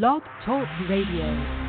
[0.00, 1.63] Blog Talk Radio.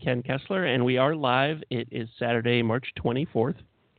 [0.00, 1.62] Ken Kessler, and we are live.
[1.70, 3.56] It is Saturday, March 24th.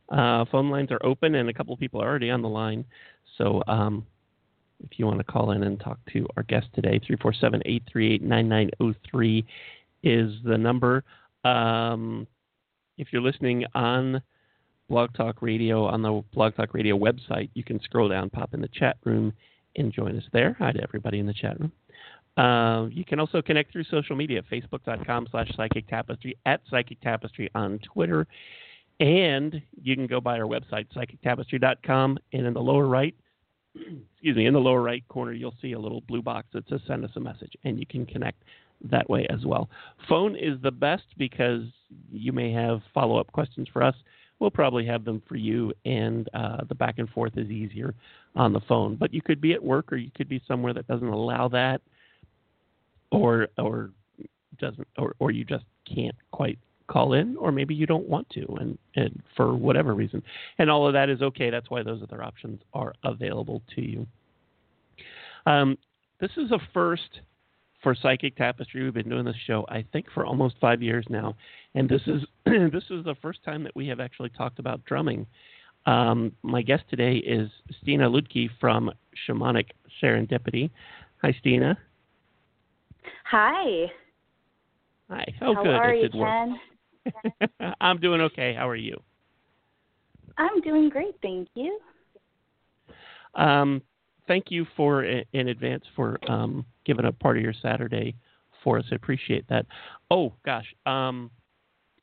[0.08, 2.84] Uh, phone lines are open, and a couple of people are already on the line.
[3.38, 4.04] So um,
[4.80, 9.46] if you want to call in and talk to our guest today, 347 838 9903
[10.02, 11.04] is the number.
[11.44, 12.26] Um,
[12.98, 14.20] if you're listening on
[14.88, 18.60] Blog Talk Radio, on the Blog Talk Radio website, you can scroll down, pop in
[18.60, 19.32] the chat room,
[19.76, 20.56] and join us there.
[20.58, 21.72] Hi to everybody in the chat room.
[22.36, 27.50] Uh, you can also connect through social media, facebook.com slash psychic tapestry, at psychic tapestry
[27.54, 28.26] on Twitter.
[29.00, 33.14] And you can go by our website, psychictapestry.com, and in the lower right,
[33.74, 36.80] excuse me, in the lower right corner, you'll see a little blue box that says
[36.86, 38.42] send us a message, and you can connect
[38.90, 39.68] that way as well.
[40.08, 41.62] Phone is the best because
[42.10, 43.94] you may have follow up questions for us.
[44.38, 47.94] We'll probably have them for you, and uh, the back and forth is easier
[48.34, 48.96] on the phone.
[48.96, 51.80] But you could be at work or you could be somewhere that doesn't allow that
[53.12, 53.90] or or
[54.58, 58.44] doesn't or, or you just can't quite call in or maybe you don't want to
[58.60, 60.22] and, and for whatever reason.
[60.58, 61.48] And all of that is okay.
[61.48, 64.06] That's why those other options are available to you.
[65.46, 65.78] Um,
[66.20, 67.20] this is a first
[67.82, 68.84] for psychic tapestry.
[68.84, 71.34] We've been doing this show i think for almost five years now.
[71.74, 75.26] And this is this is the first time that we have actually talked about drumming.
[75.86, 77.50] Um, my guest today is
[77.82, 78.90] Stiina Luedtke from
[79.28, 79.70] shamanic
[80.00, 80.70] serendipity.
[81.22, 81.76] Hi Stiina
[83.24, 83.90] Hi.
[85.10, 85.24] Hi.
[85.42, 85.74] Oh, How good.
[85.74, 86.24] are it you.
[86.24, 86.60] Ken?
[87.80, 88.54] I'm doing okay.
[88.54, 89.00] How are you?
[90.38, 91.78] I'm doing great, thank you.
[93.34, 93.82] Um,
[94.26, 98.14] thank you for in advance for um, giving up part of your Saturday
[98.62, 98.84] for us.
[98.90, 99.66] I appreciate that.
[100.10, 101.30] Oh gosh, um,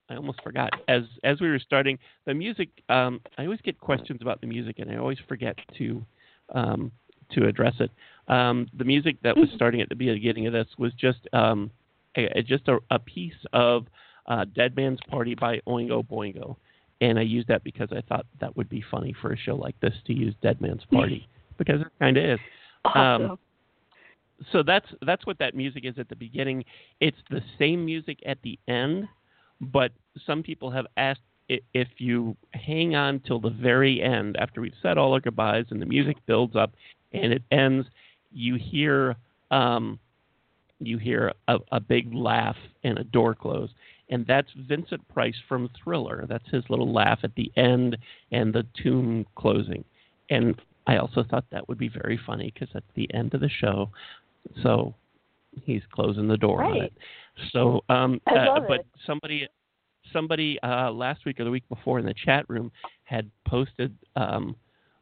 [0.10, 0.72] I almost forgot.
[0.88, 4.80] As as we were starting the music, um, I always get questions about the music,
[4.80, 6.06] and I always forget to
[6.54, 6.92] um,
[7.32, 7.92] to address it.
[8.28, 11.72] Um, the music that was starting at the beginning of this was just um,
[12.16, 13.88] a, just a, a, piece of
[14.28, 16.56] uh, Dead Man's Party by Oingo Boingo,
[17.02, 19.80] and I used that because I thought that would be funny for a show like
[19.80, 22.40] this to use Dead Man's Party because it kind of is.
[22.86, 23.32] Awesome.
[23.32, 23.40] Um,
[24.52, 26.64] so that's that's what that music is at the beginning.
[27.02, 29.08] It's the same music at the end,
[29.60, 29.92] but
[30.26, 34.98] some people have asked if you hang on till the very end after we've said
[34.98, 36.72] all our goodbyes and the music builds up
[37.14, 37.88] and it ends,
[38.32, 39.16] you hear
[39.52, 40.00] um,
[40.80, 43.70] you hear a, a big laugh and a door close.
[44.10, 46.26] And that's Vincent Price from Thriller.
[46.28, 47.98] That's his little laugh at the end
[48.32, 49.84] and the tune closing.
[50.30, 53.50] And I also thought that would be very funny because that's the end of the
[53.50, 53.90] show.
[54.64, 54.96] So
[55.64, 56.72] he's closing the door right.
[56.72, 56.94] on it.
[57.52, 58.88] So, um, uh, but it.
[59.06, 59.48] somebody,
[60.12, 62.72] somebody uh, last week or the week before in the chat room
[63.04, 64.56] had posted um,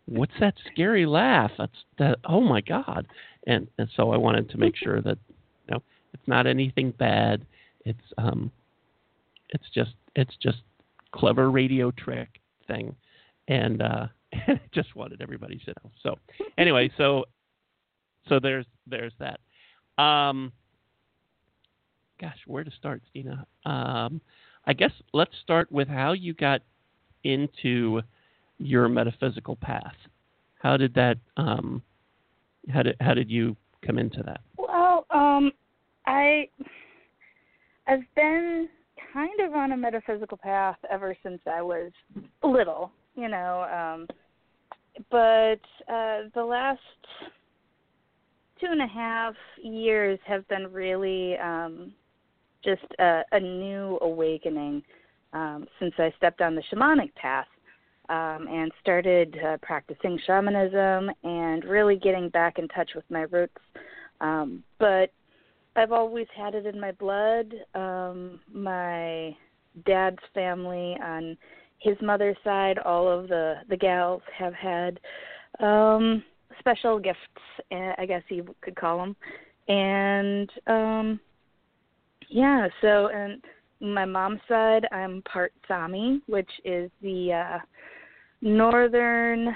[0.08, 1.52] what's that scary laugh?
[1.58, 2.20] That's that.
[2.26, 3.08] Oh my God!
[3.46, 5.18] And and so I wanted to make sure that
[5.68, 7.46] you know it's not anything bad.
[7.86, 8.52] It's um,
[9.50, 10.60] it's just it's just
[11.14, 12.30] clever radio trick
[12.68, 12.96] thing,
[13.48, 14.08] and uh,
[14.74, 15.92] just wanted everybody to know.
[16.02, 16.16] So
[16.58, 17.26] anyway, so
[18.28, 19.40] so there's there's that.
[20.02, 20.52] Um,
[22.20, 23.46] gosh, where to start, Stiina?
[23.66, 24.22] Um,
[24.66, 26.62] I guess let's start with how you got
[27.24, 28.02] into
[28.60, 29.96] your metaphysical path.
[30.60, 31.18] How did that?
[31.38, 31.82] Um,
[32.70, 33.56] how did how did you
[33.86, 34.42] come into that?
[34.58, 35.52] Well, um,
[36.06, 36.50] I
[37.88, 38.68] I've been
[39.14, 41.92] kind of on a metaphysical path ever since I was
[42.44, 43.64] little, you know.
[43.64, 44.08] Um,
[45.12, 45.60] but
[45.92, 46.80] uh, the last
[48.60, 51.94] two and a half years have been really um,
[52.64, 54.82] just a, a new awakening
[55.34, 57.48] um, since I stepped on the shamanic path
[58.10, 63.58] um, and started uh, practicing shamanism and really getting back in touch with my roots.
[64.22, 65.12] Um, but
[65.76, 67.54] I've always had it in my blood.
[67.76, 69.36] Um, my
[69.86, 71.38] dad's family on
[71.80, 75.00] his mother's side, all of the the gals have had
[75.60, 76.24] um,
[76.60, 77.20] special gifts,
[77.72, 79.16] uh, I guess you could call them.
[79.68, 81.20] And um
[82.30, 83.44] yeah, so and
[83.80, 87.60] my mom's side, I'm part Sami, which is the uh
[88.42, 89.56] northern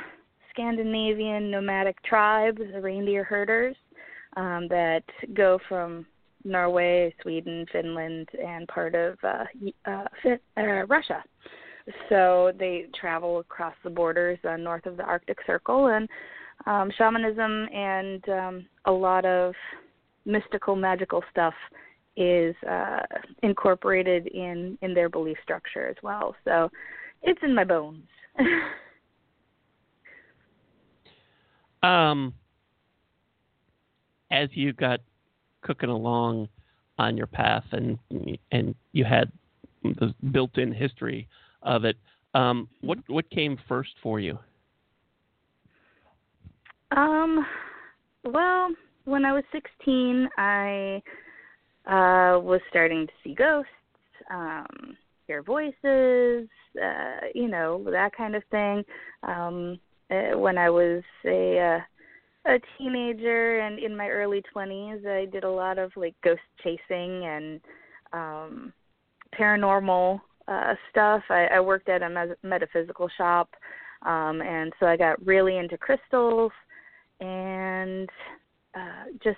[0.49, 3.75] Scandinavian nomadic tribes, the reindeer herders,
[4.37, 6.05] um, that go from
[6.43, 9.45] Norway, Sweden, Finland, and part of uh,
[9.85, 10.05] uh,
[10.57, 11.23] uh, Russia.
[12.09, 16.07] So they travel across the borders uh, north of the Arctic Circle, and
[16.65, 19.53] um, shamanism and um, a lot of
[20.25, 21.53] mystical, magical stuff
[22.17, 22.99] is uh,
[23.41, 26.35] incorporated in in their belief structure as well.
[26.45, 26.69] So
[27.23, 28.03] it's in my bones.
[31.83, 32.33] um,
[34.31, 34.99] as you got
[35.61, 36.47] cooking along
[36.97, 37.97] on your path and
[38.51, 39.31] and you had
[39.83, 41.27] the built-in history
[41.63, 41.97] of it,
[42.33, 44.37] um, what what came first for you?
[46.95, 47.45] Um,
[48.23, 48.69] well,
[49.05, 51.01] when I was 16, I
[51.85, 53.69] uh, was starting to see ghosts,
[54.29, 54.97] um,
[55.31, 56.49] hear voices,
[56.81, 58.83] uh, you know, that kind of thing.
[59.23, 59.79] Um,
[60.11, 65.43] uh, when I was a uh, a teenager and in my early 20s, I did
[65.43, 67.61] a lot of like ghost chasing and
[68.13, 68.73] um
[69.39, 71.23] paranormal uh stuff.
[71.29, 73.49] I, I worked at a metaphysical shop
[74.05, 76.51] um and so I got really into crystals
[77.21, 78.09] and
[78.75, 79.37] uh just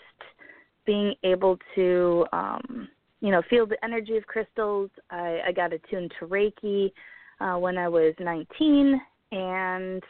[0.86, 2.88] being able to um
[3.24, 4.92] you know feel the energy of crystals.
[5.10, 6.92] I I got attuned to Reiki
[7.40, 10.04] uh when I was 19 and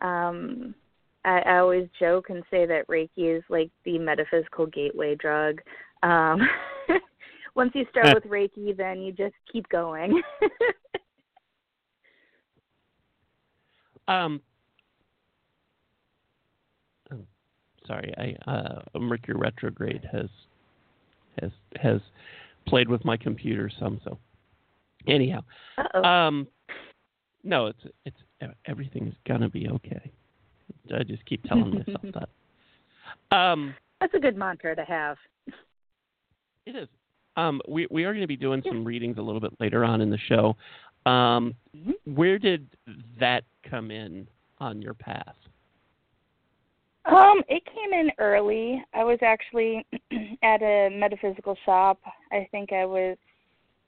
[0.00, 0.74] um
[1.24, 5.60] I, I always joke and say that Reiki is like the metaphysical gateway drug.
[6.02, 6.46] Um
[7.54, 10.20] once you start with Reiki then you just keep going.
[14.06, 14.42] um
[17.10, 17.24] oh,
[17.86, 20.28] sorry, I uh Mercury retrograde has
[21.40, 22.00] has has
[22.70, 24.18] played with my computer some so
[25.06, 25.40] anyhow.
[25.76, 26.02] Uh-oh.
[26.02, 26.48] Um
[27.42, 28.16] no, it's it's
[28.66, 30.10] everything's gonna be okay.
[30.94, 32.02] I just keep telling myself
[33.30, 33.36] that.
[33.36, 35.16] Um, That's a good mantra to have.
[36.66, 36.88] It is.
[37.36, 40.00] Um, we we are going to be doing some readings a little bit later on
[40.00, 40.56] in the show.
[41.06, 41.92] Um, mm-hmm.
[42.14, 42.66] Where did
[43.18, 44.26] that come in
[44.58, 45.34] on your path?
[47.06, 48.82] Um, it came in early.
[48.94, 49.86] I was actually
[50.42, 51.98] at a metaphysical shop.
[52.30, 53.16] I think I was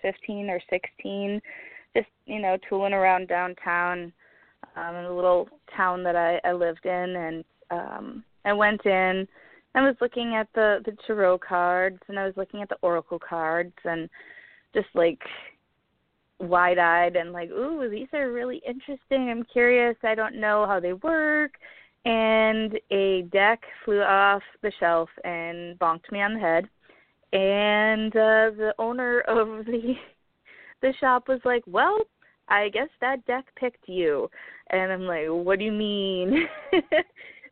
[0.00, 1.40] 15 or 16,
[1.94, 4.12] just you know tooling around downtown
[4.76, 9.28] um, in a little town that I, I lived in, and um, I went in.
[9.74, 13.18] I was looking at the the tarot cards, and I was looking at the oracle
[13.18, 14.08] cards, and
[14.74, 15.20] just like
[16.40, 19.30] wide-eyed and like, ooh, these are really interesting.
[19.30, 19.96] I'm curious.
[20.02, 21.52] I don't know how they work.
[22.04, 26.68] And a deck flew off the shelf and bonked me on the head.
[27.32, 29.94] And uh, the owner of the
[30.80, 31.96] the shop was like, "Well,
[32.48, 34.28] I guess that deck picked you.
[34.70, 36.46] And I'm like, what do you mean?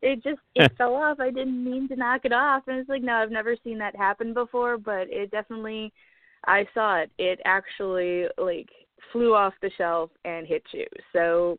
[0.02, 1.20] it just it fell off.
[1.20, 2.64] I didn't mean to knock it off.
[2.66, 5.92] And it's like, no, I've never seen that happen before, but it definitely
[6.46, 7.10] I saw it.
[7.18, 8.68] It actually like
[9.12, 10.86] flew off the shelf and hit you.
[11.12, 11.58] So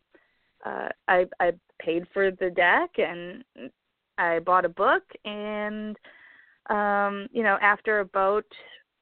[0.66, 1.52] uh I I
[1.83, 3.44] paid for the deck and
[4.18, 5.96] I bought a book and
[6.70, 8.46] um you know after about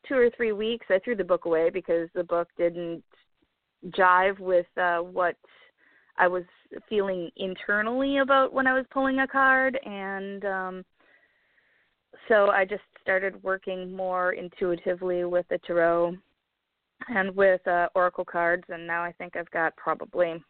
[0.08, 3.04] two or three weeks I threw the book away because the book didn't
[3.88, 5.36] jive with uh, what
[6.18, 6.44] I was
[6.90, 10.86] feeling internally about when I was pulling a card, and um,
[12.28, 16.18] so I just started working more intuitively with the tarot
[17.08, 20.44] and with uh, oracle cards, and now I think I've got probably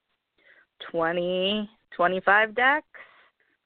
[0.91, 2.87] twenty, twenty-five decks.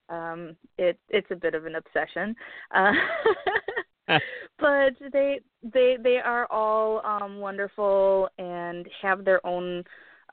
[0.09, 2.35] Um, it it's a bit of an obsession.
[2.73, 2.91] Uh,
[4.59, 9.83] but they they they are all um wonderful and have their own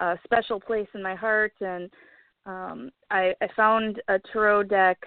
[0.00, 1.90] uh special place in my heart and
[2.46, 4.98] um I I found a tarot deck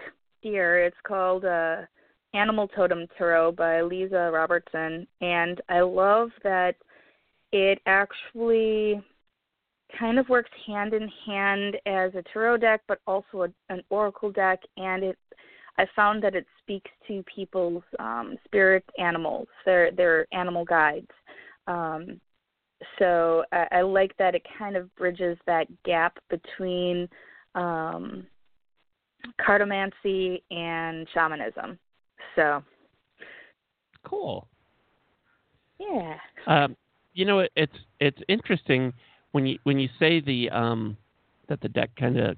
[0.41, 0.79] here.
[0.79, 1.81] It's called uh
[2.33, 6.75] Animal Totem Tarot by Leeza Robertson and I love that
[7.51, 9.03] it actually
[9.97, 14.31] kind of works hand in hand as a tarot deck but also a, an oracle
[14.31, 15.17] deck and it
[15.77, 21.09] I found that it speaks to people's um, spirit animals, their their animal guides.
[21.67, 22.19] Um,
[22.99, 27.07] so I, I like that it kind of bridges that gap between
[27.55, 28.25] um,
[29.41, 31.79] cartomancy and shamanism.
[32.35, 32.63] So
[34.03, 34.47] cool.
[35.79, 36.17] Yeah.
[36.45, 36.75] Um,
[37.13, 38.93] you know, it's it's interesting
[39.33, 40.95] when you when you say the um,
[41.49, 42.37] that the deck kind of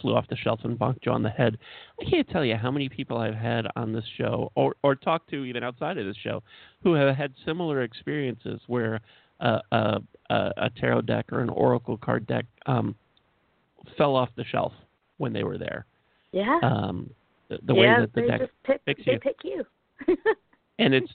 [0.00, 1.56] flew off the shelf and bonked you on the head.
[2.00, 5.30] I can't tell you how many people I've had on this show, or or talked
[5.30, 6.42] to even outside of this show,
[6.82, 9.00] who have had similar experiences where
[9.40, 12.94] a a, a tarot deck or an oracle card deck um,
[13.96, 14.72] fell off the shelf
[15.18, 15.86] when they were there.
[16.32, 16.58] Yeah.
[16.62, 17.10] Um,
[17.48, 19.18] the, the yeah, way that the deck pick, picks they you.
[19.18, 19.64] pick you.
[20.78, 21.10] and it's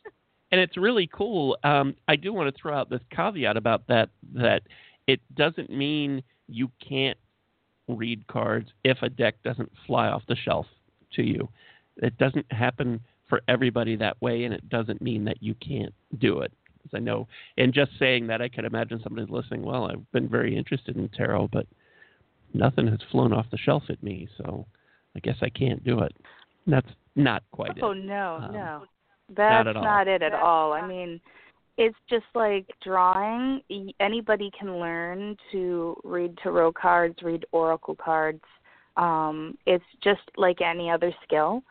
[0.51, 1.58] and it's really cool.
[1.63, 4.63] Um, I do want to throw out this caveat about that that
[5.08, 7.18] it doesn't mean you can't
[7.88, 10.66] read cards if a deck doesn't fly off the shelf
[11.14, 11.48] to you.
[11.98, 16.40] It doesn't happen for everybody that way, and it doesn't mean that you can't do
[16.40, 16.52] it.
[16.86, 19.64] As I know, and just saying that, I can imagine somebody's listening.
[19.64, 21.66] Well, I've been very interested in tarot, but
[22.54, 24.68] nothing has flown off the shelf at me, so
[25.16, 26.16] I guess I can't do it.
[26.66, 28.06] And that's not quite oh it.
[28.06, 28.88] no, Um, no, not
[29.36, 30.74] that's at not it at all.
[30.74, 31.20] I mean,
[31.77, 33.62] it's just like drawing.
[34.00, 38.44] Anybody can learn to read tarot cards, read oracle cards.
[38.98, 41.63] Um, it's just like any other skill.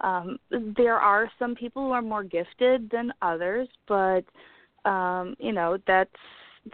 [0.00, 4.24] Um, there are some people who are more gifted than others, but
[4.86, 6.10] um, you know that's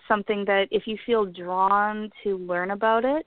[0.06, 3.26] something that if you feel drawn to learn about it,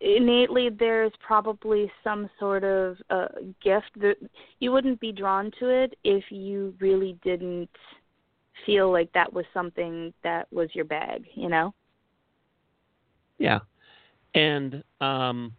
[0.00, 3.28] innately there's probably some sort of uh,
[3.62, 4.16] gift that
[4.60, 7.68] you wouldn't be drawn to it if you really didn't
[8.64, 11.74] feel like that was something that was your bag, you know?
[13.38, 13.60] Yeah,
[14.34, 15.52] and um,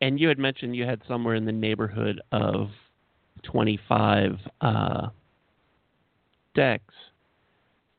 [0.00, 2.68] and you had mentioned you had somewhere in the neighborhood of
[3.42, 5.08] twenty-five uh,
[6.54, 6.94] decks.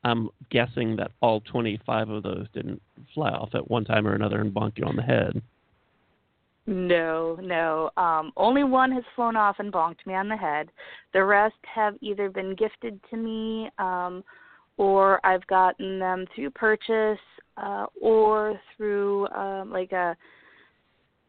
[0.04, 2.82] I'm guessing that all twenty-five of those didn't
[3.14, 5.42] fly off at one time or another and bonk you on the head.
[6.72, 7.92] No, no.
[7.98, 10.70] Um, only one has flown off and bonked me on the head.
[11.14, 14.24] The rest have either been gifted to me, um,
[14.78, 17.20] or I've gotten them through purchase,
[17.58, 20.16] uh, or through um, like a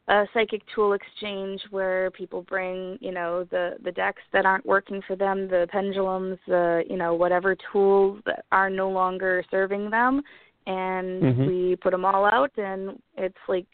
[0.08, 5.00] a psychic tool exchange where people bring, you know, the the decks that aren't working
[5.06, 10.22] for them, the pendulums, the you know whatever tools that are no longer serving them,
[10.66, 11.46] and Mhm.
[11.46, 13.66] we put them all out, and it's like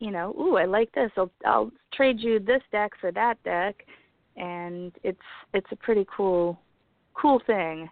[0.00, 1.10] you know, ooh, I like this.
[1.16, 3.84] I'll I'll trade you this deck for that deck,
[4.36, 5.18] and it's
[5.54, 6.58] it's a pretty cool
[7.14, 7.90] cool thing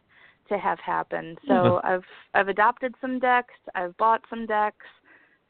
[0.49, 1.37] to have happen.
[1.49, 1.81] So Mhm.
[1.85, 3.55] I've I've adopted some decks.
[3.75, 4.87] I've bought some decks.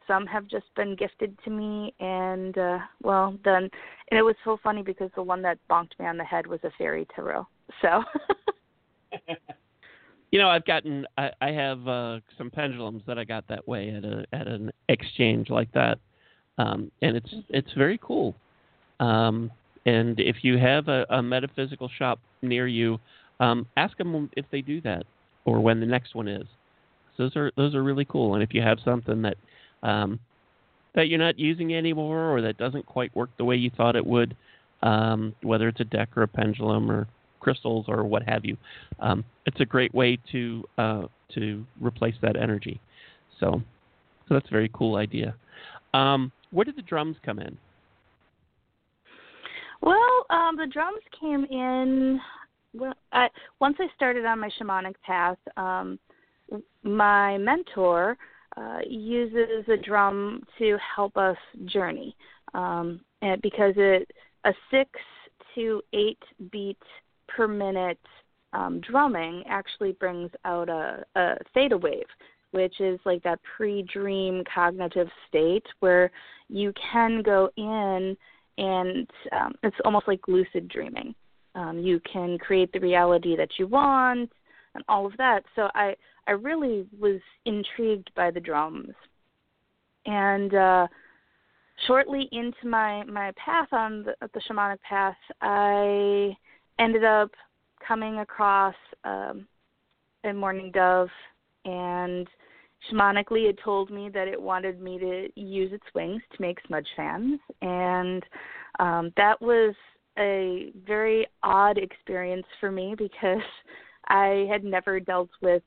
[0.06, 3.68] Some have just been gifted to me, and uh well, then
[4.10, 6.60] and it was so funny because the one that bonked me on the head was
[6.64, 7.46] a fairy tarot.
[7.82, 8.02] So
[10.32, 13.90] You know, I've gotten I, I have uh, some pendulums that I got that way
[13.90, 15.98] at a at an exchange like that,
[16.58, 18.34] um, and it's it's very cool.
[19.00, 19.50] Um,
[19.84, 22.98] and if you have a, a metaphysical shop near you,
[23.40, 25.04] um, ask them if they do that
[25.44, 26.46] or when the next one is.
[27.18, 28.34] Those are those are really cool.
[28.34, 29.36] And if you have something that
[29.82, 30.18] um,
[30.94, 34.04] that you're not using anymore or that doesn't quite work the way you thought it
[34.04, 34.36] would,
[34.82, 37.06] um, whether it's a deck or a pendulum or
[37.40, 38.56] crystals or what have you,
[39.00, 41.02] um, it's a great way to uh,
[41.34, 42.80] to replace that energy.
[43.40, 43.62] So,
[44.28, 45.34] so that's a very cool idea.
[45.94, 47.56] Um, where did the drums come in?
[49.82, 52.20] Well, um, the drums came in.
[52.74, 53.28] Well, I,
[53.60, 55.98] once I started on my shamanic path, um,
[56.82, 58.16] my mentor
[58.56, 61.36] uh, uses a drum to help us
[61.66, 62.16] journey,
[62.54, 64.10] um, and because it
[64.44, 64.90] a six
[65.54, 66.22] to eight
[66.52, 66.78] beat
[67.28, 67.98] per minute
[68.52, 72.06] um, drumming actually brings out a, a theta wave,
[72.56, 76.10] which is like that pre-dream cognitive state where
[76.48, 78.16] you can go in
[78.56, 81.14] and um, it's almost like lucid dreaming.
[81.54, 84.32] Um, you can create the reality that you want
[84.74, 85.42] and all of that.
[85.54, 85.94] So I
[86.26, 88.94] I really was intrigued by the drums,
[90.06, 90.86] and uh,
[91.86, 96.34] shortly into my my path on the, the shamanic path, I
[96.78, 97.30] ended up
[97.86, 99.46] coming across um,
[100.24, 101.10] a mourning dove,
[101.66, 102.26] and
[102.90, 106.88] shamanically it told me that it wanted me to use its wings to make smudge
[106.96, 108.24] fans, and
[108.78, 109.74] um, that was
[110.18, 113.42] a very odd experience for me because
[114.08, 115.62] I had never dealt with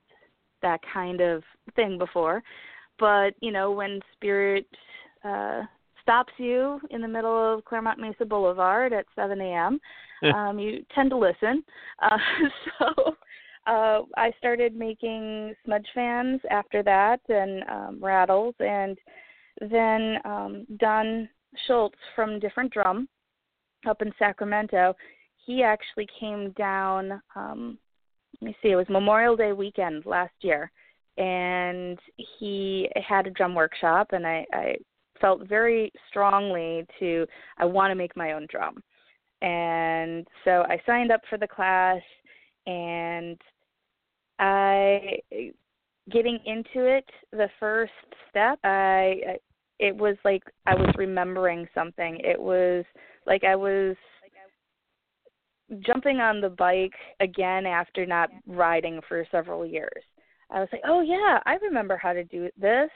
[0.61, 1.43] that kind of
[1.75, 2.41] thing before.
[2.99, 4.67] But you know, when spirit
[5.23, 5.63] uh,
[6.01, 9.79] stops you in the middle of Claremont Mesa Boulevard at 7 a.m.,
[10.35, 11.63] um, you tend to listen.
[12.01, 12.17] Uh,
[12.79, 13.15] so
[13.69, 18.97] uh, I started making smudge fans after that and um, rattles, and
[19.61, 21.29] then um, Don
[21.67, 23.07] Schultz from Different Drum
[23.87, 24.95] up in Sacramento,
[25.45, 27.21] he actually came down.
[27.35, 27.77] Um,
[28.41, 30.71] let me see, it was Memorial Day weekend last year,
[31.17, 31.99] and
[32.39, 34.75] he had a drum workshop, and I, I
[35.21, 38.81] felt very strongly to I want to make my own drum.
[39.41, 42.01] And so I signed up for the class
[42.65, 43.39] and
[44.39, 45.19] I
[46.11, 47.91] getting into it the first
[48.29, 49.37] step I
[49.79, 52.19] it was like I was remembering something.
[52.23, 52.83] It was
[53.25, 53.95] like I was
[55.85, 60.03] jumping on the bike again after not riding for several years.
[60.49, 62.89] I was like, "Oh yeah, I remember how to do this."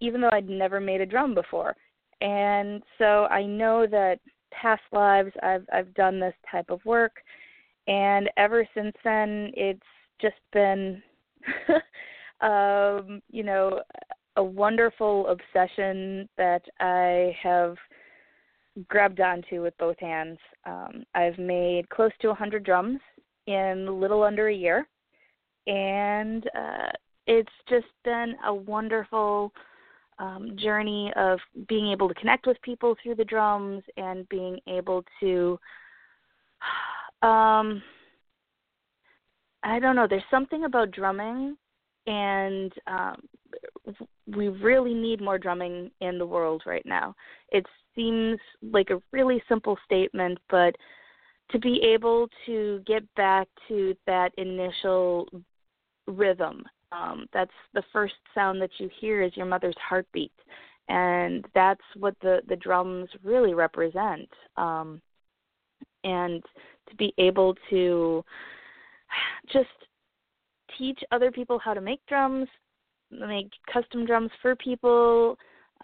[0.00, 1.76] even though I'd never made a drum before.
[2.20, 4.18] And so I know that
[4.50, 7.12] past lives I've I've done this type of work
[7.86, 9.80] and ever since then it's
[10.20, 11.02] just been
[12.40, 13.80] um you know
[14.36, 17.76] a wonderful obsession that I have
[18.88, 20.38] grabbed onto with both hands.
[20.64, 23.00] Um, I've made close to a 100 drums
[23.46, 24.86] in a little under a year,
[25.66, 26.90] and uh,
[27.26, 29.52] it's just been a wonderful
[30.18, 35.04] um, journey of being able to connect with people through the drums and being able
[35.20, 35.58] to
[37.26, 37.82] um
[39.62, 41.56] I don't know, there's something about drumming
[42.06, 43.16] and um
[44.26, 47.14] we really need more drumming in the world right now.
[47.50, 50.74] It seems like a really simple statement, but
[51.50, 55.28] to be able to get back to that initial
[56.06, 60.32] rhythm um, that's the first sound that you hear is your mother's heartbeat,
[60.88, 64.28] and that's what the the drums really represent.
[64.56, 65.00] Um,
[66.02, 66.42] and
[66.88, 68.24] to be able to
[69.52, 69.68] just
[70.78, 72.48] teach other people how to make drums,
[73.10, 75.36] make custom drums for people,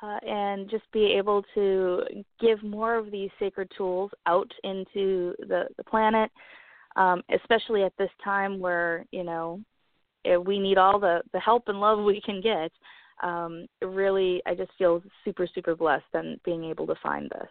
[0.03, 2.03] uh, and just be able to
[2.41, 6.31] give more of these sacred tools out into the the planet,
[6.97, 9.61] um, especially at this time where you know
[10.45, 12.71] we need all the the help and love we can get.
[13.23, 17.49] Um, really, I just feel super super blessed and being able to find this.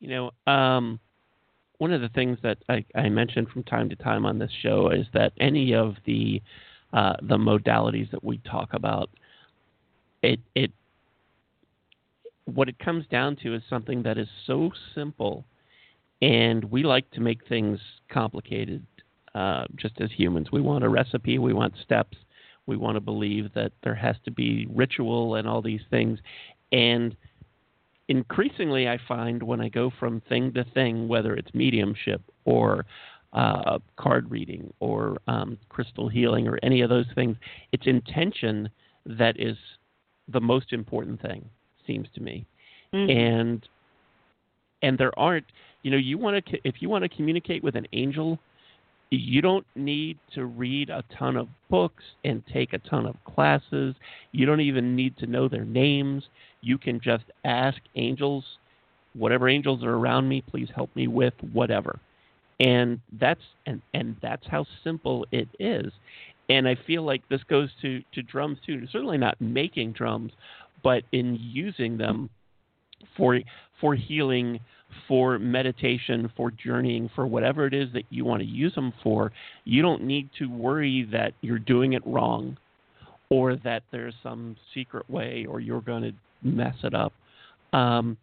[0.00, 0.08] You
[0.46, 1.00] know, um,
[1.78, 4.90] one of the things that I, I mentioned from time to time on this show
[4.90, 6.42] is that any of the
[6.92, 9.10] uh, the modalities that we talk about,
[10.22, 10.72] it it
[12.46, 15.44] what it comes down to is something that is so simple,
[16.22, 17.78] and we like to make things
[18.10, 18.84] complicated
[19.34, 20.48] uh, just as humans.
[20.50, 22.16] We want a recipe, we want steps,
[22.66, 26.18] we want to believe that there has to be ritual and all these things.
[26.72, 27.16] And
[28.08, 32.84] increasingly, I find when I go from thing to thing, whether it's mediumship or
[33.32, 37.36] uh, card reading or um, crystal healing or any of those things,
[37.72, 38.70] it's intention
[39.06, 39.56] that is
[40.28, 41.44] the most important thing,
[41.86, 42.46] seems to me.
[42.94, 43.10] Mm-hmm.
[43.10, 43.68] And
[44.80, 45.46] and there aren't,
[45.82, 48.38] you know, you want to if you want to communicate with an angel,
[49.10, 53.94] you don't need to read a ton of books and take a ton of classes.
[54.32, 56.24] You don't even need to know their names.
[56.60, 58.44] You can just ask angels,
[59.14, 61.98] whatever angels are around me, please help me with whatever.
[62.60, 65.92] And that's and and that's how simple it is.
[66.50, 68.86] And I feel like this goes to to drums too.
[68.90, 70.32] Certainly not making drums,
[70.82, 72.28] but in using them
[73.16, 73.38] for
[73.80, 74.60] for healing
[75.06, 79.32] for meditation, for journeying, for whatever it is that you want to use them for,
[79.64, 82.56] you don't need to worry that you're doing it wrong
[83.30, 87.12] or that there's some secret way or you're going to mess it up.
[87.72, 88.16] Um,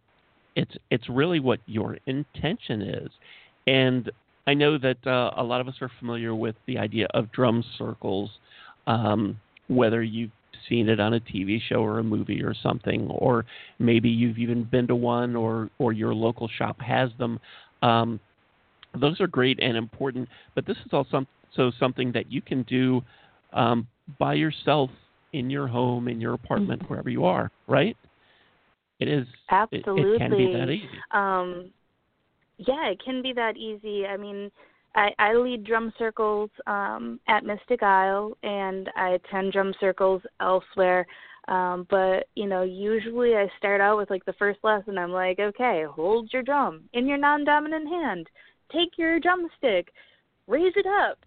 [0.56, 3.10] it's it's really what your intention is,
[3.68, 4.10] and
[4.48, 7.64] I know that uh, a lot of us are familiar with the idea of drum
[7.78, 8.30] circles.
[8.88, 10.32] Um, whether you've
[10.68, 13.46] seen it on a TV show or a movie or something, or
[13.80, 17.40] maybe you've even been to one, or or your local shop has them.
[17.82, 18.20] Um,
[19.00, 21.26] those are great and important, but this is also
[21.80, 23.02] something that you can do
[23.54, 23.88] um,
[24.20, 24.90] by yourself
[25.34, 26.94] in your home, in your apartment, mm-hmm.
[26.94, 27.52] wherever you are.
[27.68, 27.98] Right?
[29.00, 30.02] It is absolutely.
[30.02, 30.90] It, it can be that easy.
[31.12, 31.72] Um,
[32.58, 34.06] yeah, it can be that easy.
[34.06, 34.50] I mean,
[34.96, 41.06] I, I lead drum circles um, at Mystic Isle, and I attend drum circles elsewhere.
[41.48, 44.98] Um, but you know, usually I start out with like the first lesson.
[44.98, 48.28] I'm like, okay, hold your drum in your non-dominant hand.
[48.72, 49.90] Take your drumstick,
[50.48, 51.20] raise it up,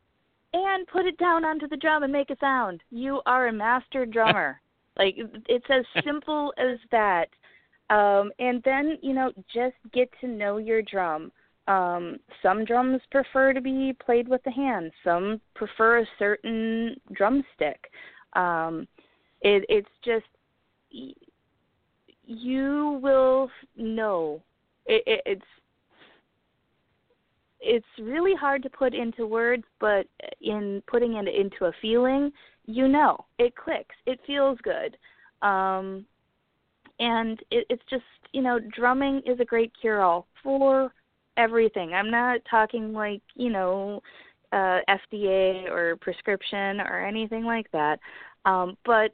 [0.54, 2.80] and put it down onto the drum and make a sound.
[2.90, 4.60] You are a master drummer.
[4.96, 5.16] like
[5.48, 7.28] it's as simple as that.
[7.90, 11.30] Um, and then you know, just get to know your drum.
[11.68, 14.90] Um, some drums prefer to be played with the hand.
[15.04, 17.90] Some prefer a certain drumstick.
[18.32, 18.88] Um,
[19.42, 20.24] it, it's just
[22.24, 24.42] you will know.
[24.86, 25.42] It, it, it's
[27.60, 30.06] it's really hard to put into words, but
[30.40, 32.30] in putting it into a feeling,
[32.66, 33.96] you know, it clicks.
[34.06, 34.96] It feels good.
[35.46, 36.06] Um
[37.00, 38.02] and it, it's just,
[38.32, 40.92] you know, drumming is a great cure all for
[41.38, 41.94] everything.
[41.94, 44.02] I'm not talking like, you know,
[44.52, 47.98] uh FDA or prescription or anything like that.
[48.44, 49.12] Um but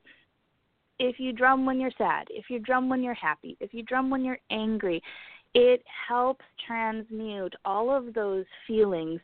[0.98, 4.10] if you drum when you're sad, if you drum when you're happy, if you drum
[4.10, 5.02] when you're angry,
[5.54, 9.20] it helps transmute all of those feelings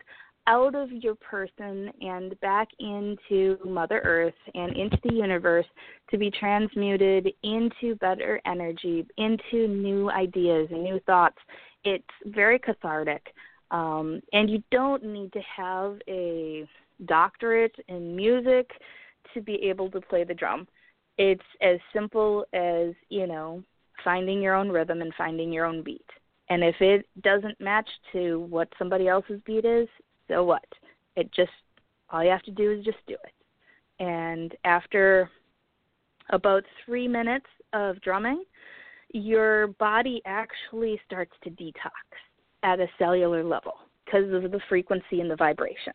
[0.47, 5.67] out of your person and back into Mother Earth and into the universe
[6.11, 11.39] to be transmuted into better energy, into new ideas and new thoughts.
[11.85, 13.35] It's very cathartic.
[13.71, 16.69] Um, and you don't need to have a
[17.07, 18.71] doctorate in music
[19.35, 20.67] to be able to play the drum.
[21.19, 23.63] It's as simple as, you know,
[24.03, 26.07] finding your own rhythm and finding your own beat.
[26.49, 29.89] And if it doesn't match to what somebody else's beat is,
[30.29, 30.65] so what?
[31.17, 31.51] It just
[32.11, 34.03] all you have to do is just do it.
[34.03, 35.31] And after
[36.31, 38.43] about 3 minutes of drumming,
[39.13, 41.91] your body actually starts to detox
[42.63, 45.93] at a cellular level because of the frequency and the vibration.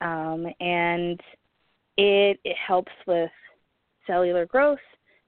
[0.00, 1.20] Um, and
[1.96, 3.30] it, it helps with
[4.06, 4.78] cellular growth,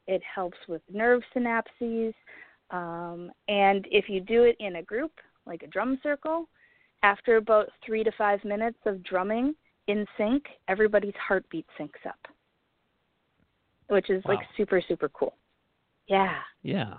[0.07, 2.14] it helps with nerve synapses,
[2.70, 5.12] um, and if you do it in a group,
[5.46, 6.49] like a drum circle,
[7.03, 9.55] after about three to five minutes of drumming
[9.88, 12.18] in sync, everybody's heartbeat syncs up,
[13.88, 14.35] which is wow.
[14.35, 15.35] like super, super cool.
[16.11, 16.35] Yeah.
[16.62, 16.94] Yeah.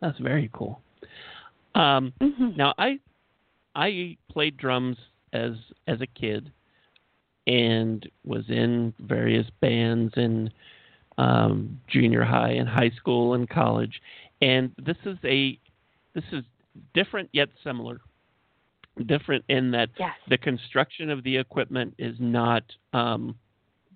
[0.00, 0.80] That's very cool.
[1.74, 2.56] Um, mm-hmm.
[2.56, 2.98] Now, I
[3.74, 4.96] I played drums
[5.32, 5.52] as
[5.86, 6.50] as a kid,
[7.46, 10.50] and was in various bands in
[11.16, 14.00] um, junior high and high school and college.
[14.42, 15.58] And this is a
[16.14, 16.42] this is
[16.92, 18.00] different yet similar.
[19.06, 20.10] Different in that yes.
[20.28, 23.36] the construction of the equipment is not, um,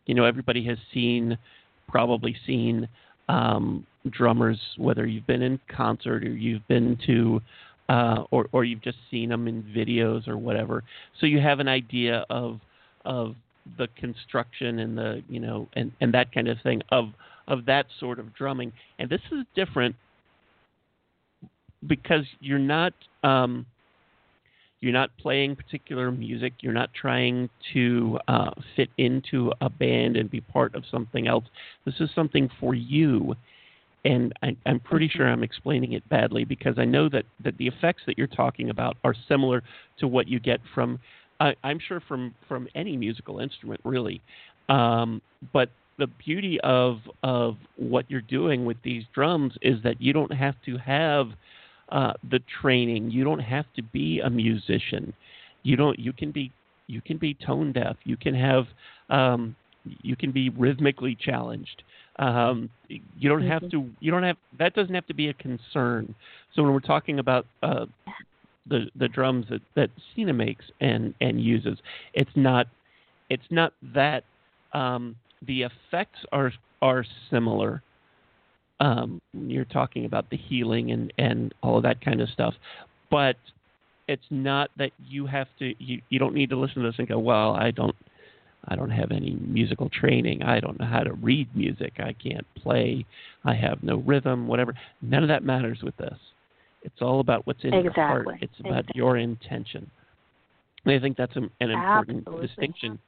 [0.07, 1.37] you know, everybody has seen,
[1.89, 2.89] probably seen
[3.29, 7.41] um, drummers, whether you've been in concert or you've been to,
[7.89, 10.83] uh, or or you've just seen them in videos or whatever.
[11.21, 12.61] So you have an idea of
[13.05, 13.35] of
[13.79, 17.07] the construction and the you know and and that kind of thing of
[17.49, 19.95] of that sort of drumming and this is different
[21.87, 23.67] because you're not um,
[24.85, 26.53] you're not playing particular music.
[26.61, 31.45] You're not trying to uh, fit into a band and be part of something else.
[31.85, 33.35] This is something for you.
[34.05, 37.67] And I, am pretty sure I'm explaining it badly because I know that, that the
[37.67, 39.63] effects that you're talking about are similar
[39.99, 41.01] to what you get from
[41.41, 44.23] I, I'm sure from from any musical instrument really.
[44.69, 45.21] Um,
[45.53, 50.33] but the beauty of of what you're doing with these drums is that you don't
[50.33, 51.29] have to have
[51.91, 53.11] uh, the training.
[53.11, 55.13] You don't have to be a musician.
[55.63, 55.99] You don't.
[55.99, 56.53] You can be
[56.87, 57.97] you can be tone deaf.
[58.05, 58.65] You can have
[59.11, 59.57] um,
[60.03, 61.83] you can be rhythmically challenged.
[62.19, 63.83] Um, you don't have mm-hmm.
[63.83, 63.91] to.
[64.01, 64.37] You don't have.
[64.59, 66.15] That doesn't have to be a concern.
[66.55, 67.87] So when we're talking about uh,
[68.69, 71.79] the the drums that that Stiina makes and and uses.
[72.13, 72.67] It's not
[73.31, 74.25] it's not that
[74.73, 75.17] um,
[75.47, 77.83] the effects are are similar.
[78.81, 82.55] Um, you're talking about the healing and and all of that kind of stuff,
[83.11, 83.37] but
[84.09, 87.09] it's not that you have to you, you don't need to listen to this and
[87.09, 87.97] go well I don't
[88.67, 90.43] I don't have any musical training.
[90.43, 91.95] I don't know how to read music.
[91.99, 93.05] I can't play.
[93.45, 94.75] I have no rhythm, whatever.
[95.03, 96.19] None of that matters with this.
[96.83, 98.03] It's all about what's in exactly.
[98.03, 98.27] your heart.
[98.41, 98.99] It's about exactly.
[98.99, 99.91] your intention.
[100.85, 102.47] And I think that's an, an important Absolutely.
[102.47, 102.99] distinction.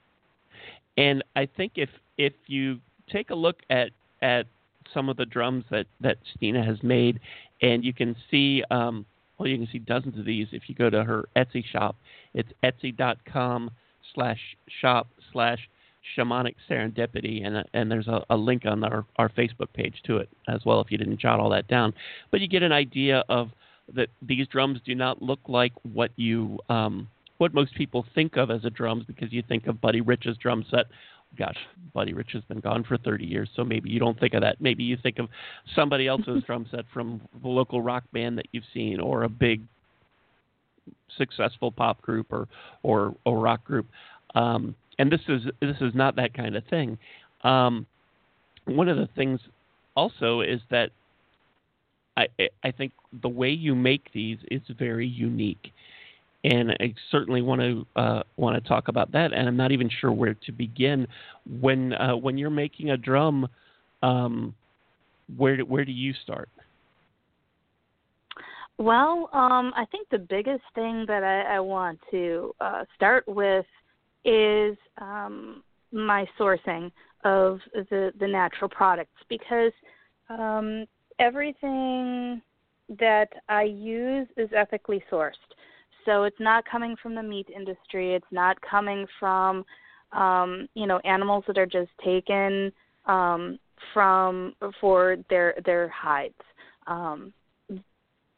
[0.97, 2.79] And I think if if you
[3.11, 3.91] take a look at
[4.23, 4.47] at
[4.93, 7.21] some of the drums that that Stiina has made,
[7.63, 9.07] and you can see um,
[9.39, 11.97] well, you can see dozens of these if you go to her Etsy shop.
[12.35, 13.71] It's etsy.com
[14.15, 14.41] slash
[14.81, 15.69] shop slash
[16.17, 20.29] shamanic serendipity and and there's a, a link on our, our Facebook page to it
[20.49, 21.93] as well if you didn't jot all that down.
[22.31, 23.51] But you get an idea of
[23.95, 28.51] that these drums do not look like what you um, what most people think of
[28.51, 30.87] as a drums because you think of Buddy Rich's drum set.
[31.39, 31.57] Gosh,
[31.93, 34.61] Buddy Rich has been gone for 30 years, so maybe you don't think of that.
[34.61, 35.29] Maybe you think of
[35.75, 39.63] somebody else's drum set from the local rock band that you've seen, or a big
[41.17, 42.49] successful pop group or
[42.83, 43.87] or, or rock group.
[44.35, 46.99] Um, and this is this is not that kind of thing.
[47.43, 47.87] Um,
[48.65, 49.41] one of the things
[49.95, 50.91] also is that
[52.17, 52.29] I,
[52.65, 55.73] I think the way you make these is very unique,
[56.47, 59.33] and I certainly want to uh, want to talk about that.
[59.33, 61.09] And I'm not even sure where to begin.
[61.61, 63.49] When uh, when you're making a drum,
[64.03, 64.55] um,
[65.37, 66.49] where do, where do you start?
[68.79, 73.67] Well, um, I think the biggest thing that I, I want to uh, start with
[74.25, 76.93] is um, my sourcing
[77.25, 79.73] of the the natural products because
[80.29, 80.87] um,
[81.19, 82.41] everything
[83.01, 85.33] that I use is ethically sourced.
[86.07, 88.15] So it's not coming from the meat industry.
[88.15, 89.65] It's not coming from
[90.13, 92.73] um, you know animals that are just taken
[93.05, 93.59] um,
[93.93, 96.35] from for their their hides.
[96.87, 97.33] Um,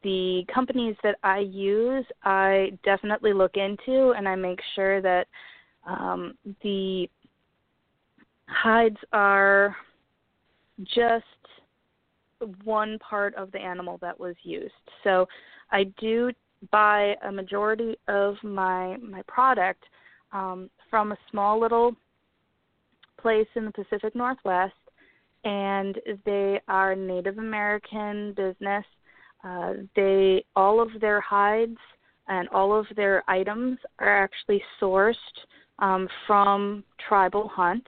[0.03, 5.27] the companies that I use, I definitely look into, and I make sure that
[5.87, 7.09] um, the
[8.47, 9.77] hides are
[10.85, 11.25] just
[12.63, 14.73] one part of the animal that was used.
[15.03, 15.27] So
[15.73, 16.31] I do
[16.71, 19.85] buy a majority of my my product
[20.33, 21.95] um, from a small little
[23.21, 24.75] place in the Pacific Northwest,
[25.45, 28.85] and they are Native American business.
[29.45, 31.79] Uh, they all of their hides
[32.29, 35.15] and all of their items are actually sourced
[35.79, 37.87] um, from tribal hunt,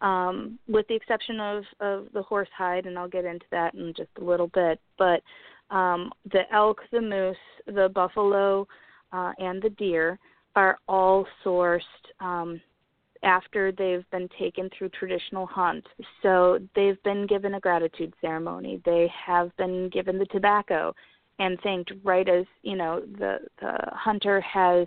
[0.00, 3.94] um, with the exception of, of the horse hide, and I'll get into that in
[3.96, 4.80] just a little bit.
[4.98, 5.22] But
[5.70, 7.36] um, the elk, the moose,
[7.68, 8.66] the buffalo,
[9.12, 10.18] uh, and the deer
[10.56, 11.80] are all sourced
[12.20, 12.60] um,
[13.22, 15.86] after they've been taken through traditional hunt.
[16.22, 18.80] So they've been given a gratitude ceremony.
[18.84, 20.94] They have been given the tobacco
[21.38, 24.86] and thanked right as you know the the hunter has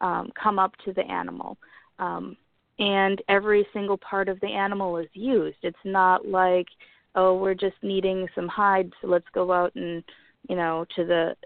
[0.00, 1.56] um, come up to the animal.
[1.98, 2.36] Um,
[2.78, 5.58] and every single part of the animal is used.
[5.62, 6.66] It's not like,
[7.14, 10.02] oh, we're just needing some hides, so let's go out and,
[10.48, 11.36] you know, to the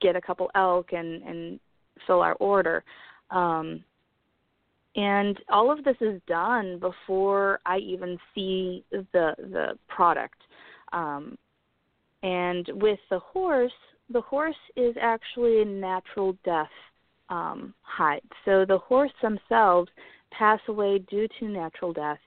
[0.00, 1.60] get a couple elk and and
[2.06, 2.84] fill our order.
[3.30, 3.84] Um,
[4.94, 10.40] and all of this is done before I even see the the product.
[10.92, 11.36] Um,
[12.22, 13.72] and with the horse,
[14.10, 16.68] the horse is actually a natural death
[17.28, 18.22] um, hide.
[18.44, 19.90] So the horse themselves
[20.30, 22.18] pass away due to natural death,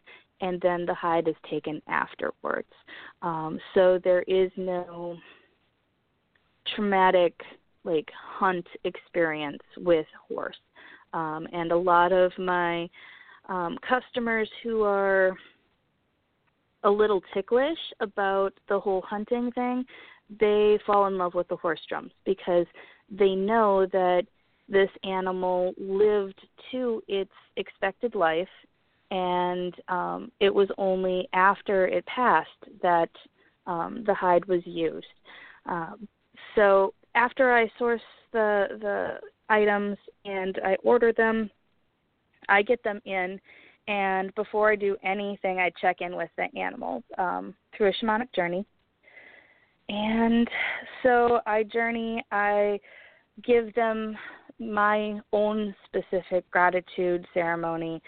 [0.41, 2.67] and then the hide is taken afterwards.
[3.21, 5.17] Um, so there is no
[6.75, 7.33] traumatic
[7.83, 10.57] like hunt experience with horse.
[11.13, 12.87] Um, and a lot of my
[13.47, 15.35] um, customers who are
[16.83, 19.83] a little ticklish about the whole hunting thing,
[20.39, 22.67] they fall in love with the horse drums because
[23.09, 24.23] they know that
[24.69, 26.39] this animal lived
[26.71, 28.47] to its expected life,
[29.09, 32.49] and um, it was only after it passed
[32.83, 33.09] that
[33.65, 35.07] um, the hide was used.
[35.65, 36.07] Um,
[36.55, 41.49] so after I source the the items and I order them,
[42.47, 43.39] I get them in,
[43.87, 48.33] and before I do anything, I check in with the animal um, through a shamanic
[48.33, 48.65] journey.
[49.89, 50.47] And
[51.01, 52.23] so I journey.
[52.31, 52.79] I
[53.43, 54.15] give them
[54.59, 58.01] my own specific gratitude ceremony.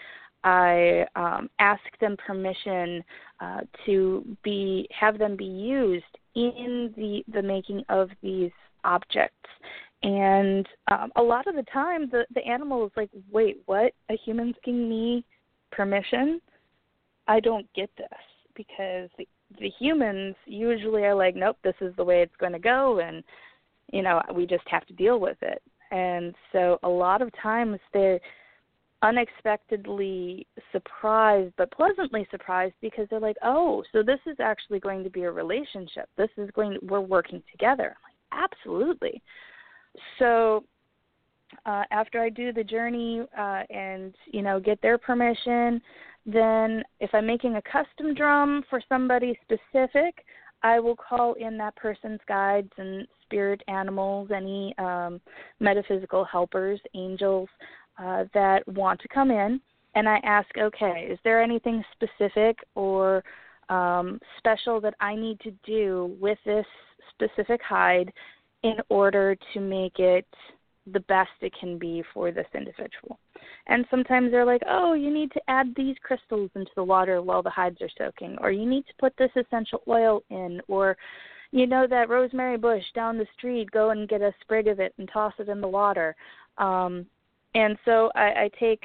[0.44, 3.02] I um, ask them permission
[3.40, 8.50] uh, to be have them be used in the the making of these
[8.84, 9.36] objects.
[10.02, 13.92] And um, a lot of the time, the the animal is like, "Wait, what?
[14.10, 15.24] A human's giving me
[15.70, 16.40] permission?
[17.28, 18.08] I don't get this."
[18.54, 19.28] Because the
[19.60, 23.22] the humans usually are like, "Nope, this is the way it's going to go," and
[23.92, 27.78] you know, we just have to deal with it and so a lot of times
[27.92, 28.18] they're
[29.02, 35.10] unexpectedly surprised but pleasantly surprised because they're like oh so this is actually going to
[35.10, 36.08] be a relationship.
[36.16, 37.96] This is going to, we're working together.
[37.96, 39.22] I'm like absolutely.
[40.18, 40.64] So
[41.66, 45.80] uh, after I do the journey uh, and you know get their permission,
[46.24, 50.24] then if I'm making a custom drum for somebody specific,
[50.62, 55.20] I will call in that person's guides and spirit animals, any um,
[55.58, 57.48] metaphysical helpers, angels
[58.02, 59.60] uh, that want to come in,
[59.94, 63.22] and I ask, okay, is there anything specific or
[63.68, 66.66] um, special that I need to do with this
[67.10, 68.12] specific hide
[68.62, 70.26] in order to make it
[70.92, 73.18] the best it can be for this individual?
[73.66, 77.42] And sometimes they're like, oh, you need to add these crystals into the water while
[77.42, 80.96] the hides are soaking, or you need to put this essential oil in, or
[81.50, 84.94] you know that rosemary bush down the street, go and get a sprig of it
[84.98, 86.16] and toss it in the water.
[86.58, 87.06] Um,
[87.54, 88.82] and so I, I take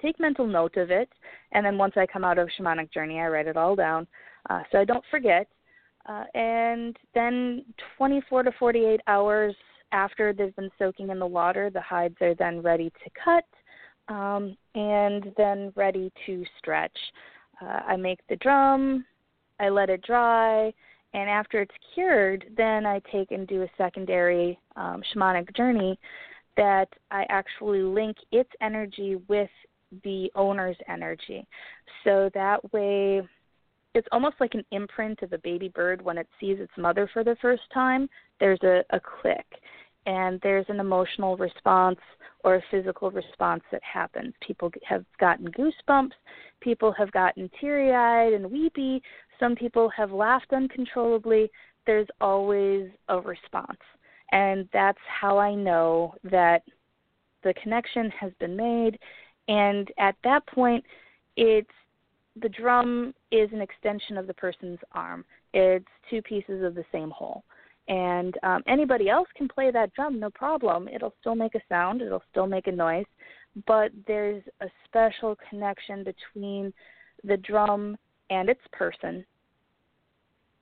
[0.00, 1.10] take mental note of it,
[1.52, 4.06] and then once I come out of shamanic journey, I write it all down
[4.48, 5.46] uh, so I don't forget.
[6.06, 7.64] Uh, and then
[7.98, 9.54] 24 to 48 hours
[9.92, 13.44] after they've been soaking in the water, the hides are then ready to cut
[14.14, 16.96] um, and then ready to stretch.
[17.60, 19.04] Uh, I make the drum,
[19.58, 20.72] I let it dry,
[21.12, 25.98] And after it's cured, then I take and do a secondary um, shamanic journey
[26.56, 29.50] that I actually link its energy with
[30.04, 31.46] the owner's energy.
[32.04, 33.22] So that way,
[33.94, 37.24] it's almost like an imprint of a baby bird when it sees its mother for
[37.24, 38.08] the first time.
[38.38, 39.46] There's a, a click,
[40.06, 41.98] and there's an emotional response
[42.44, 44.32] or a physical response that happens.
[44.46, 46.12] People have gotten goosebumps,
[46.60, 49.02] people have gotten teary eyed and weepy,
[49.40, 51.50] some people have laughed uncontrollably.
[51.86, 53.78] There's always a response.
[54.32, 56.62] And that's how I know that
[57.42, 58.98] the connection has been made.
[59.48, 60.84] And at that point,
[61.36, 61.68] it's
[62.40, 65.24] the drum is an extension of the person's arm.
[65.52, 67.44] It's two pieces of the same whole.
[67.88, 70.86] And um, anybody else can play that drum, no problem.
[70.86, 73.06] It'll still make a sound, it'll still make a noise,
[73.66, 76.72] but there's a special connection between
[77.24, 77.96] the drum
[78.30, 79.24] and its person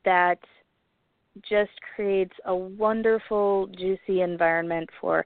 [0.04, 0.38] that
[1.48, 5.24] just creates a wonderful, juicy environment for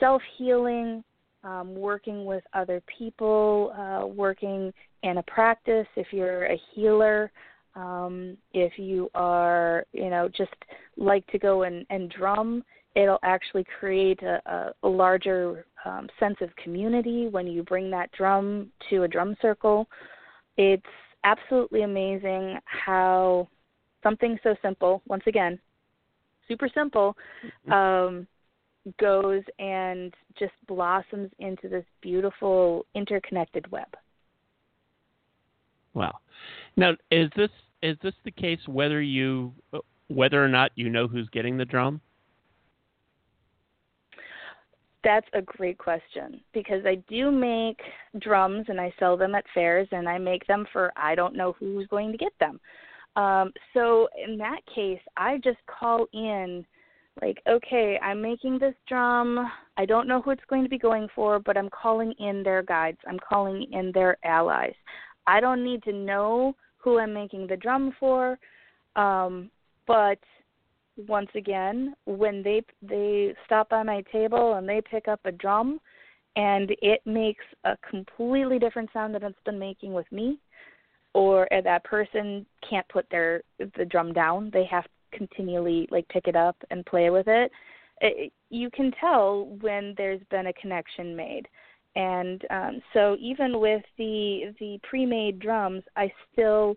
[0.00, 1.04] self healing,
[1.42, 7.30] um, working with other people, uh, working in a practice if you're a healer.
[7.76, 10.54] Um, if you are, you know, just
[10.96, 12.62] like to go and, and drum,
[12.94, 18.12] it'll actually create a, a, a larger um, sense of community when you bring that
[18.12, 19.88] drum to a drum circle.
[20.56, 20.82] It's
[21.24, 23.48] absolutely amazing how
[24.04, 25.58] something so simple, once again,
[26.46, 27.16] super simple,
[27.68, 27.72] mm-hmm.
[27.72, 28.26] um,
[29.00, 33.88] goes and just blossoms into this beautiful interconnected web.
[35.94, 36.18] Wow.
[36.76, 37.50] Now, is this
[37.82, 39.52] is this the case whether you
[40.08, 42.00] whether or not you know who's getting the drum?
[45.02, 47.78] That's a great question because I do make
[48.20, 51.54] drums and I sell them at fairs and I make them for I don't know
[51.58, 52.58] who's going to get them.
[53.16, 56.66] Um, so in that case, I just call in
[57.22, 59.50] like, okay, I'm making this drum.
[59.76, 62.62] I don't know who it's going to be going for, but I'm calling in their
[62.62, 62.98] guides.
[63.06, 64.74] I'm calling in their allies.
[65.26, 68.38] I don't need to know who I'm making the drum for,
[68.96, 69.50] um,
[69.86, 70.18] but
[71.08, 75.80] once again, when they they stop by my table and they pick up a drum,
[76.36, 80.38] and it makes a completely different sound than it's been making with me,
[81.14, 83.42] or that person can't put their
[83.76, 87.50] the drum down they have to continually like pick it up and play with it,
[88.00, 91.46] it you can tell when there's been a connection made.
[91.96, 96.76] And um, so even with the the pre-made drums i still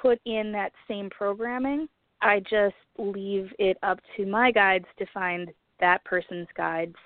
[0.00, 1.88] put in that same programming.
[2.22, 6.96] I just leave it up to my guides to find that person's guides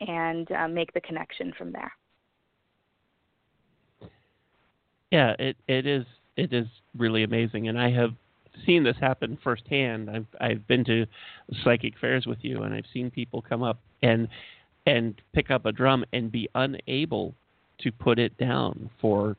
[0.00, 1.92] and uh, make the connection from there
[5.14, 6.04] yeah, it it is
[6.36, 6.66] it is
[6.98, 8.10] really amazing, and I have
[8.66, 10.10] seen this happen firsthand.
[10.10, 11.06] I've I've been to
[11.62, 14.26] psychic fairs with you, and I've seen people come up and
[14.86, 17.32] and pick up a drum and be unable
[17.82, 19.36] to put it down for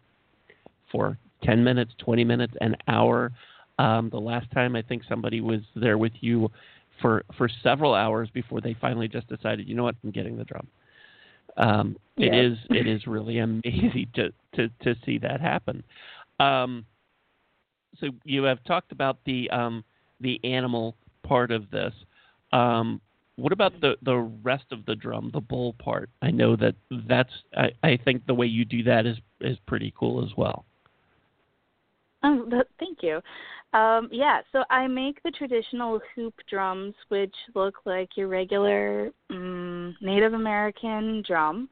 [0.93, 3.33] for 10 minutes, 20 minutes, an hour.
[3.77, 6.49] Um, the last time I think somebody was there with you
[7.01, 10.45] for for several hours before they finally just decided, you know what, I'm getting the
[10.45, 10.67] drum.
[11.57, 15.83] Um, It is it is really amazing to, to, to see that happen.
[16.39, 16.85] Um,
[17.99, 19.83] so you have talked about the um,
[20.21, 21.93] the animal part of this.
[22.51, 23.01] Um,
[23.37, 26.09] what about the the rest of the drum, the bull part?
[26.21, 26.75] I know that
[27.07, 30.65] that's I, I think the way you do that is is pretty cool as well.
[32.25, 33.21] Oh, thank you.
[33.77, 39.95] Um, yeah, so I make the traditional hoop drums, which look like your regular um,
[40.01, 41.69] Native American drum,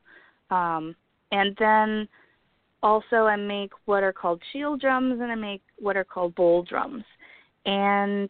[0.52, 0.96] um,
[1.32, 2.08] and then
[2.84, 6.64] also I make what are called shield drums, and I make what are called bowl
[6.64, 7.06] drums,
[7.66, 8.30] and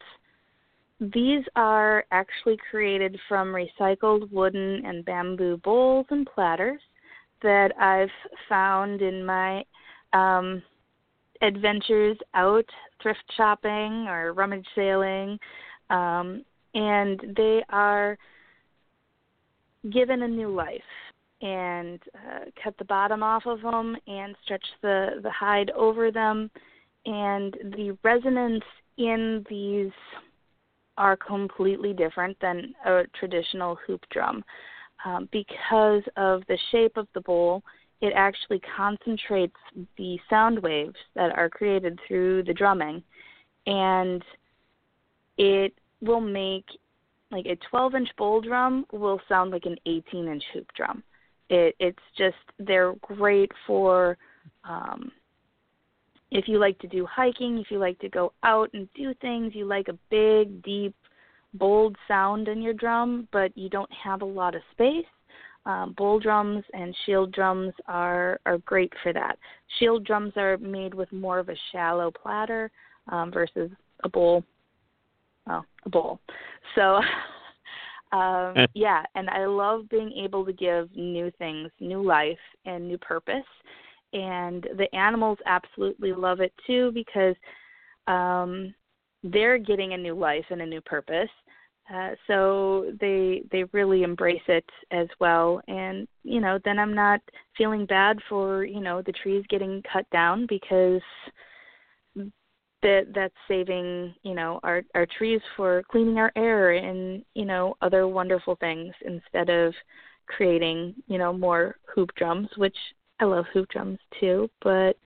[1.00, 6.82] these are actually created from recycled wooden and bamboo bowls and platters
[7.42, 8.10] that I've
[8.48, 9.64] found in my
[10.14, 10.62] um,
[11.44, 12.66] adventures out
[13.02, 15.38] thrift shopping or rummage sailing,
[15.90, 18.18] um, and they are
[19.92, 20.82] given a new life
[21.42, 26.50] and uh, cut the bottom off of them and stretch the the hide over them,
[27.06, 28.64] and the resonance
[28.98, 29.92] in these
[30.98, 34.44] are completely different than a traditional hoop drum
[35.06, 37.64] um, because of the shape of the bowl
[38.04, 39.56] it actually concentrates
[39.98, 43.02] the sound waves that are created through the drumming
[43.66, 44.22] and
[45.38, 46.66] it will make
[47.32, 51.02] like a 12 inch bowl drum will sound like an 18 inch hoop drum
[51.50, 54.18] it it's just they're great for
[54.66, 55.10] um
[56.34, 59.54] if you like to do hiking, if you like to go out and do things,
[59.54, 60.96] you like a big, deep,
[61.54, 65.06] bold sound in your drum, but you don't have a lot of space.
[65.66, 69.38] Um, bowl drums and shield drums are are great for that.
[69.80, 72.70] Shield drums are made with more of a shallow platter
[73.10, 73.72] um, versus
[74.04, 74.44] a bowl.
[75.48, 76.20] Well, a bowl.
[76.76, 77.00] So,
[78.18, 82.98] um, yeah, and I love being able to give new things, new life, and new
[82.98, 83.44] purpose
[84.14, 87.36] and the animals absolutely love it too because
[88.08, 88.74] um
[89.24, 91.30] they're getting a new life and a new purpose
[91.94, 95.62] uh, so they they really embrace it as well.
[95.68, 97.20] And you know then i'm not
[97.58, 101.02] feeling bad for you know the trees getting cut down because
[102.82, 107.76] that that's saving you know our our trees for cleaning our air and you know
[107.82, 109.74] other wonderful things instead of
[110.28, 112.78] creating you know more hoop drums which
[113.20, 114.98] I love hoop drums too, but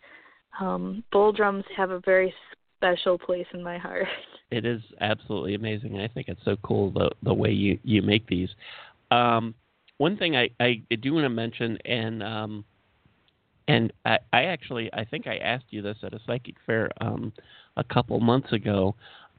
[0.60, 2.34] um, bowl drums have a very
[2.78, 4.08] special place in my heart.
[4.50, 6.00] It is absolutely amazing.
[6.00, 8.48] I think it's so cool the the way you you make these.
[9.12, 9.54] Um,
[9.98, 12.64] one thing I, I do want to mention, and um,
[13.68, 17.34] and I, I actually I think I asked you this at a psychic fair um,
[17.76, 18.96] a couple months ago.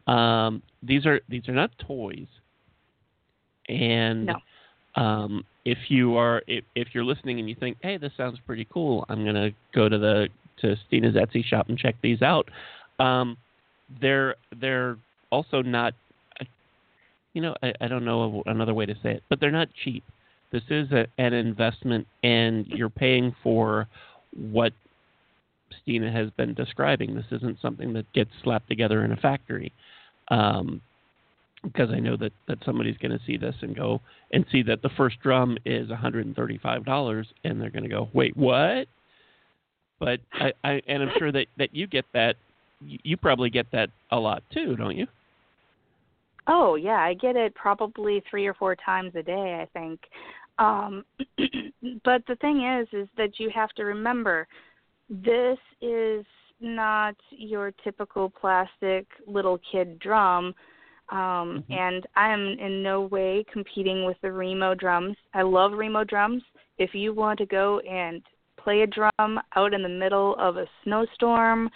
[0.06, 2.28] Um, these are these are not toys,
[3.66, 4.34] and no.
[4.94, 8.66] Um, if you are if, if you're listening and you think, hey, this sounds pretty
[8.72, 10.28] cool, I'm gonna go to the
[10.60, 12.50] to Stiina's Etsy shop and check these out.
[12.98, 13.36] Um,
[14.00, 14.96] they're they're
[15.30, 15.94] also not,
[17.32, 20.04] you know, I, I don't know another way to say it, but they're not cheap.
[20.50, 23.86] This is a, an investment, and you're paying for
[24.34, 24.72] what
[25.86, 27.14] Stiina has been describing.
[27.14, 29.72] This isn't something that gets slapped together in a factory.
[30.28, 30.80] Um,
[31.62, 34.00] because I know that that somebody's going to see this and go
[34.32, 38.86] and see that the first drum is $135 and they're going to go, "Wait, what?"
[39.98, 42.36] But I, I and I'm sure that that you get that
[42.80, 45.06] you probably get that a lot too, don't you?
[46.46, 50.00] Oh, yeah, I get it probably 3 or 4 times a day, I think.
[50.58, 51.04] Um
[52.04, 54.46] but the thing is is that you have to remember
[55.08, 56.24] this is
[56.60, 60.54] not your typical plastic little kid drum
[61.10, 61.72] um, mm-hmm.
[61.72, 65.16] And I am in no way competing with the Remo drums.
[65.32, 66.42] I love Remo drums.
[66.76, 68.22] If you want to go and
[68.62, 71.70] play a drum out in the middle of a snowstorm,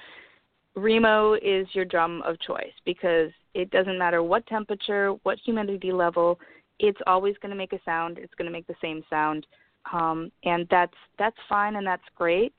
[0.75, 6.39] Remo is your drum of choice because it doesn't matter what temperature, what humidity level,
[6.79, 8.19] it's always going to make a sound.
[8.19, 9.47] It's going to make the same sound,
[9.93, 12.55] um, and that's that's fine and that's great.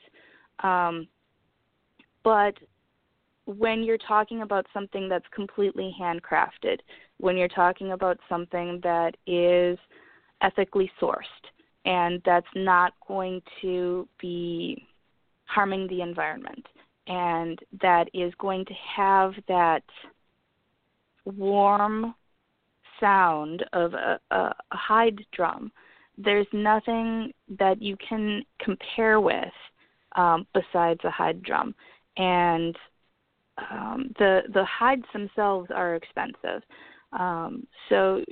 [0.64, 1.08] Um,
[2.24, 2.54] but
[3.46, 6.80] when you're talking about something that's completely handcrafted,
[7.18, 9.78] when you're talking about something that is
[10.42, 11.18] ethically sourced
[11.86, 14.86] and that's not going to be
[15.46, 16.66] harming the environment
[17.08, 19.84] and that is going to have that
[21.26, 22.14] warm
[23.00, 25.72] sound of a, a, a hide drum,
[26.18, 29.54] there's nothing that you can compare with
[30.16, 31.74] um, besides a hide drum.
[32.18, 32.78] And
[33.58, 36.64] um, the the hides themselves are expensive.
[37.12, 38.24] Um, so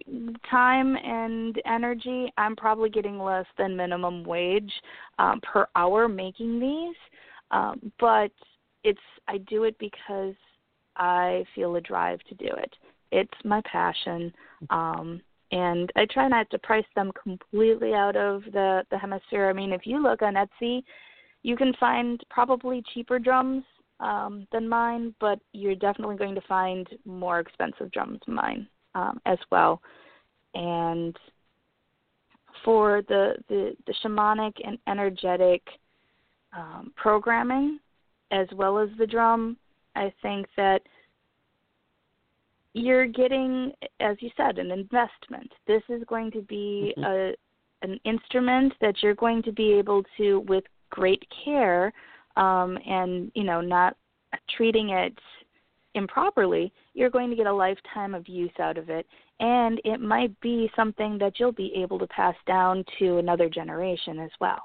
[0.49, 4.71] time and energy, I'm probably getting less than minimum wage
[5.19, 6.95] um, per hour making these,
[7.51, 8.31] um, but
[8.83, 10.35] it's I do it because
[10.95, 12.73] I feel a drive to do it.
[13.11, 14.33] It's my passion,
[14.69, 15.21] um,
[15.51, 19.49] and I try not to price them completely out of the the hemisphere.
[19.49, 20.83] I mean, if you look on Etsy,
[21.43, 23.63] you can find probably cheaper drums
[23.99, 29.21] um, than mine, but you're definitely going to find more expensive drums than mine um,
[29.25, 29.81] as well.
[30.53, 31.15] And
[32.65, 35.61] for the, the, the shamanic and energetic
[36.55, 37.79] um, programming,
[38.31, 39.57] as well as the drum,
[39.95, 40.81] I think that
[42.73, 45.51] you're getting, as you said, an investment.
[45.67, 47.03] This is going to be mm-hmm.
[47.03, 47.33] a
[47.83, 51.91] an instrument that you're going to be able to, with great care,
[52.37, 53.97] um, and you know not
[54.55, 55.17] treating it
[55.95, 59.05] improperly, you're going to get a lifetime of use out of it,
[59.39, 64.19] and it might be something that you'll be able to pass down to another generation
[64.19, 64.61] as well.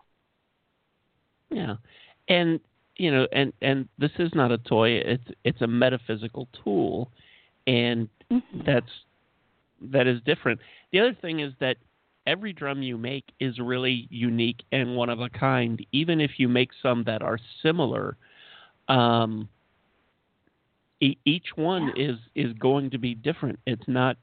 [1.51, 1.77] Yeah,
[2.29, 2.61] and
[2.97, 7.11] you know, and and this is not a toy; it's it's a metaphysical tool,
[7.67, 8.61] and mm-hmm.
[8.65, 8.91] that's
[9.81, 10.61] that is different.
[10.93, 11.77] The other thing is that
[12.27, 16.49] every drum you make is really unique and one of a kind, even if you
[16.49, 18.17] make some that are similar.
[18.89, 19.49] Um,
[21.01, 23.59] e- each one is is going to be different.
[23.67, 24.17] It's not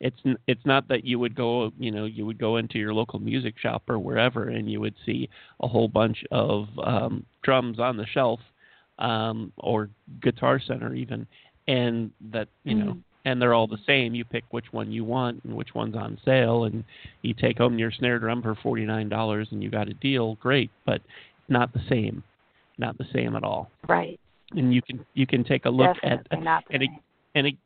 [0.00, 3.18] it's it's not that you would go you know you would go into your local
[3.18, 5.28] music shop or wherever and you would see
[5.60, 8.40] a whole bunch of um, drums on the shelf
[8.98, 9.90] um, or
[10.22, 11.26] Guitar Center even,
[11.68, 13.02] and that you know, Mhm.
[13.26, 14.14] and they're all the same.
[14.14, 16.82] You pick which one you want and which one's on sale, and
[17.22, 20.36] you take home your snare drum for forty nine dollars, and you got a deal.
[20.36, 21.02] Great, but
[21.48, 22.22] not the same,
[22.78, 23.70] not the same at all.
[23.88, 24.18] Right.
[24.54, 27.00] And you can you can take a look Definitely at and it, same.
[27.34, 27.56] and it,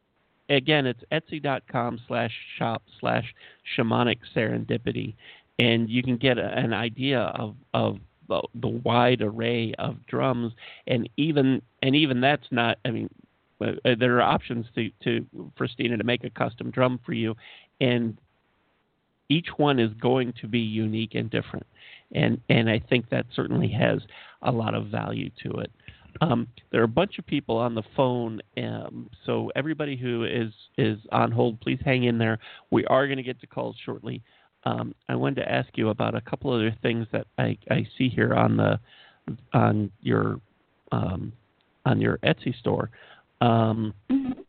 [0.51, 3.35] again, it's etsy.com slash shop slash
[3.77, 5.15] shamanic serendipity,
[5.59, 7.99] and you can get a, an idea of of
[8.29, 10.53] the, the wide array of drums,
[10.87, 12.79] and even and even that's not.
[12.85, 13.09] I mean,
[13.61, 15.27] uh, uh, there are options to to
[15.57, 17.37] for Stiina to make a custom drum for you,
[17.81, 18.17] and
[19.29, 21.67] each one is going to be unique and different,
[22.13, 24.01] and and I think that certainly has
[24.43, 25.71] a lot of value to it.
[26.21, 30.53] Um, there are a bunch of people on the phone, um, so everybody who is
[30.77, 32.39] is on hold, please hang in there.
[32.71, 34.23] We are going to get to calls shortly.
[34.65, 38.09] Um, I wanted to ask you about a couple other things that I, I see
[38.09, 38.79] here on the
[39.53, 40.41] on your
[40.93, 41.33] um,
[41.87, 42.91] on your Etsy store.
[43.41, 44.45] Um, Mhm.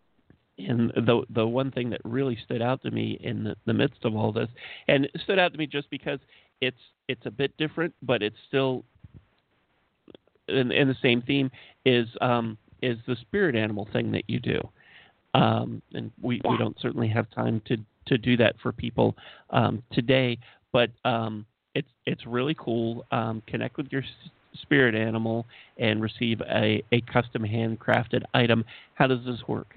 [0.70, 4.03] and the the one thing that really stood out to me in the, the midst
[4.03, 4.49] of all this,
[4.88, 6.20] and it stood out to me just because
[6.59, 8.84] it's it's a bit different, but it's still
[10.51, 11.49] in, in the same theme
[11.85, 14.59] is um, is the spirit animal thing that you do,
[15.33, 17.77] um, and we, we don't certainly have time to
[18.07, 19.15] to do that for people
[19.51, 20.37] um, today,
[20.71, 21.45] but um,
[21.75, 23.05] it's it's really cool.
[23.11, 24.03] Um, connect with your
[24.61, 25.45] spirit animal
[25.77, 28.65] and receive a, a custom handcrafted item.
[28.95, 29.75] How does this work?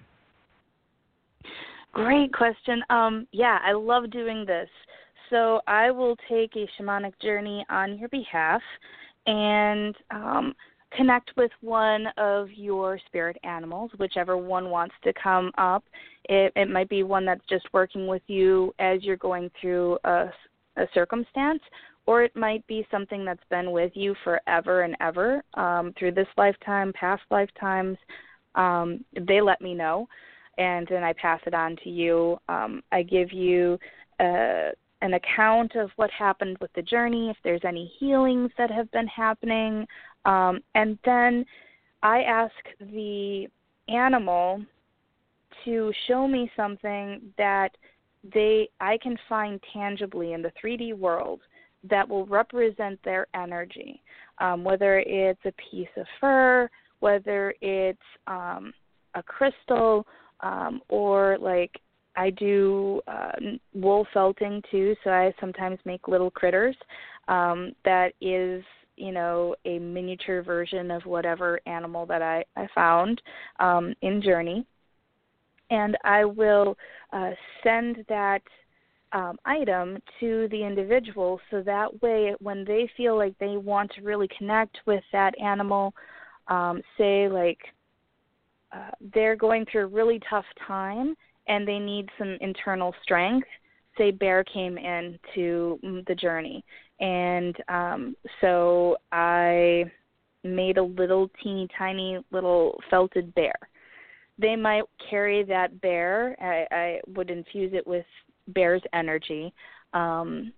[1.93, 2.83] Great question.
[2.91, 4.69] Um, yeah, I love doing this.
[5.31, 8.61] So I will take a shamanic journey on your behalf
[9.27, 10.55] and um,
[10.97, 15.85] connect with one of your spirit animals, whichever one wants to come up.
[16.29, 20.31] It, it might be one that's just working with you as you're going through a,
[20.77, 21.61] a circumstance,
[22.07, 26.29] or it might be something that's been with you forever and ever um, through this
[26.37, 27.97] lifetime, past lifetimes.
[28.55, 30.07] Um, they let me know
[30.59, 32.39] and then I pass it on to you.
[32.49, 33.79] Um, I give you
[34.21, 34.71] uh,
[35.05, 39.07] an account of what happened with the journey, if there's any healings that have been
[39.07, 39.87] happening,
[40.25, 41.45] um, and then
[42.03, 43.47] I ask the
[43.89, 44.65] animal
[45.67, 47.77] to show me something that
[48.33, 51.41] they I can find tangibly in the 3D world
[51.91, 54.03] that will represent their energy,
[54.39, 58.73] um, whether it's a piece of fur, whether it's um,
[59.15, 60.07] a crystal,
[60.41, 61.79] um, or like
[62.17, 63.33] I do uh,
[63.73, 66.77] wool felting too, so I sometimes make little critters.
[67.29, 68.63] Um, that is,
[68.97, 73.21] you know, a miniature version of whatever animal that I, I found
[73.59, 74.65] um, in Journey.
[75.71, 76.77] And I will
[77.13, 77.31] uh,
[77.63, 78.43] send that
[79.13, 84.03] um, item to the individual so that way when they feel like they want to
[84.03, 85.95] really connect with that animal,
[86.49, 87.59] um, say like
[88.73, 91.15] uh, they're going through a really tough time
[91.47, 93.49] and they need some internal strength.
[93.97, 96.65] Say Bear came in to mm, the journey,
[97.01, 99.85] and um, so I
[100.43, 103.55] made a little teeny tiny little felted bear.
[104.37, 106.37] They might carry that bear.
[106.41, 108.05] I, I would infuse it with
[108.49, 109.55] bear's energy,
[109.93, 110.53] um,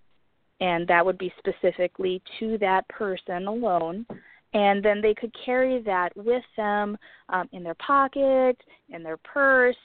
[0.59, 4.05] and that would be specifically to that person alone
[4.53, 6.97] and then they could carry that with them
[7.29, 8.57] um, in their pocket,
[8.89, 9.75] in their purse.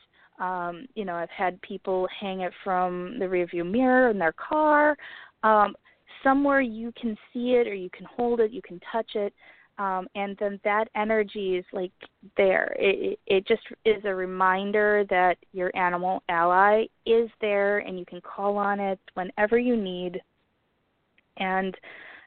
[0.43, 4.97] Um, you know, I've had people hang it from the rearview mirror in their car,
[5.45, 5.77] um,
[6.25, 9.33] somewhere you can see it or you can hold it, you can touch it,
[9.79, 11.93] um, and then that energy is like
[12.37, 12.75] there.
[12.77, 18.21] It, it just is a reminder that your animal ally is there, and you can
[18.21, 20.21] call on it whenever you need.
[21.37, 21.77] And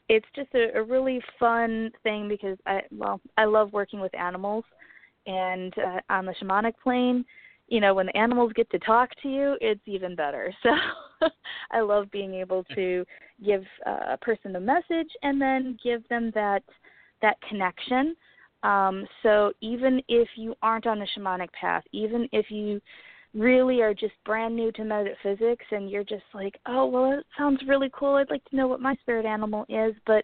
[0.07, 4.63] it's just a, a really fun thing because I well I love working with animals,
[5.27, 7.25] and uh, on the shamanic plane,
[7.67, 10.53] you know when the animals get to talk to you, it's even better.
[11.21, 11.29] So
[11.71, 13.05] I love being able to
[13.43, 16.61] give uh, a person a message and then give them that
[17.21, 18.15] that connection.
[18.63, 22.81] Um, so even if you aren't on the shamanic path, even if you
[23.33, 27.61] really are just brand new to metaphysics and you're just like, oh, well, it sounds
[27.67, 28.15] really cool.
[28.15, 30.23] I'd like to know what my spirit animal is, but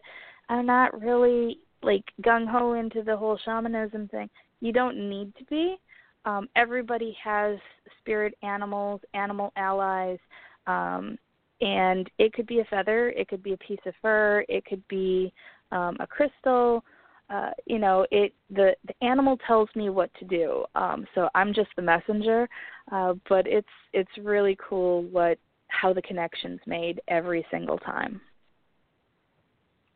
[0.50, 4.30] I'm not really like gung ho into the whole shamanism thing.
[4.60, 5.78] You don't need to be.
[6.26, 7.57] Um, everybody has
[7.99, 10.19] spirit animals, animal allies,
[10.67, 11.17] um,
[11.61, 14.88] and it could be a feather, it could be a piece of fur, it could
[14.88, 15.34] be
[15.72, 16.84] um, a crystal.
[17.30, 20.65] Uh, you know, it the the animal tells me what to do.
[20.76, 22.49] Um, so I'm just the messenger.
[22.91, 28.19] Uh, but it's it's really cool what how the connection's made every single time.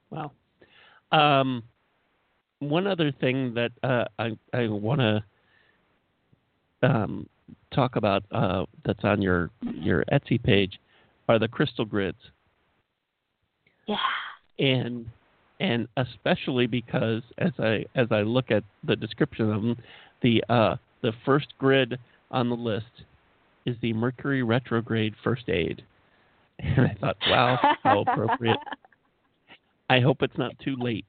[0.09, 0.31] Wow.
[1.11, 1.63] Um,
[2.59, 5.23] one other thing that uh, I I want to
[6.85, 7.27] um,
[7.73, 10.79] talk about uh, that's on your your Etsy page
[11.27, 12.17] are the crystal grids.
[13.87, 13.97] Yeah.
[14.59, 15.07] And
[15.59, 19.77] and especially because as I as I look at the description of them,
[20.21, 21.99] the uh, the first grid
[22.31, 22.85] on the list
[23.65, 25.83] is the Mercury retrograde first aid.
[26.59, 28.57] And I thought, wow, how appropriate.
[29.89, 31.05] I hope it's not too late.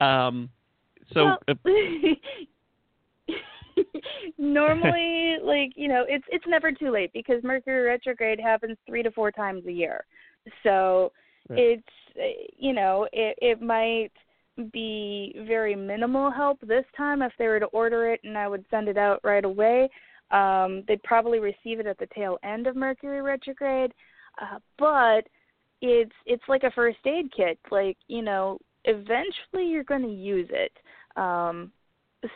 [0.00, 0.48] Um,
[1.12, 1.38] so Well,
[4.38, 9.10] normally like you know it's it's never too late because mercury retrograde happens three to
[9.10, 10.04] four times a year.
[10.62, 11.12] So
[11.48, 11.80] Right.
[12.16, 14.10] it's you know it it might
[14.72, 18.64] be very minimal help this time if they were to order it and i would
[18.70, 19.88] send it out right away.
[20.30, 23.92] Um they'd probably receive it at the tail end of mercury retrograde.
[24.40, 25.26] Uh, but
[25.82, 27.58] it's it's like a first aid kit.
[27.70, 30.72] Like you know eventually you're going to use it.
[31.16, 31.70] Um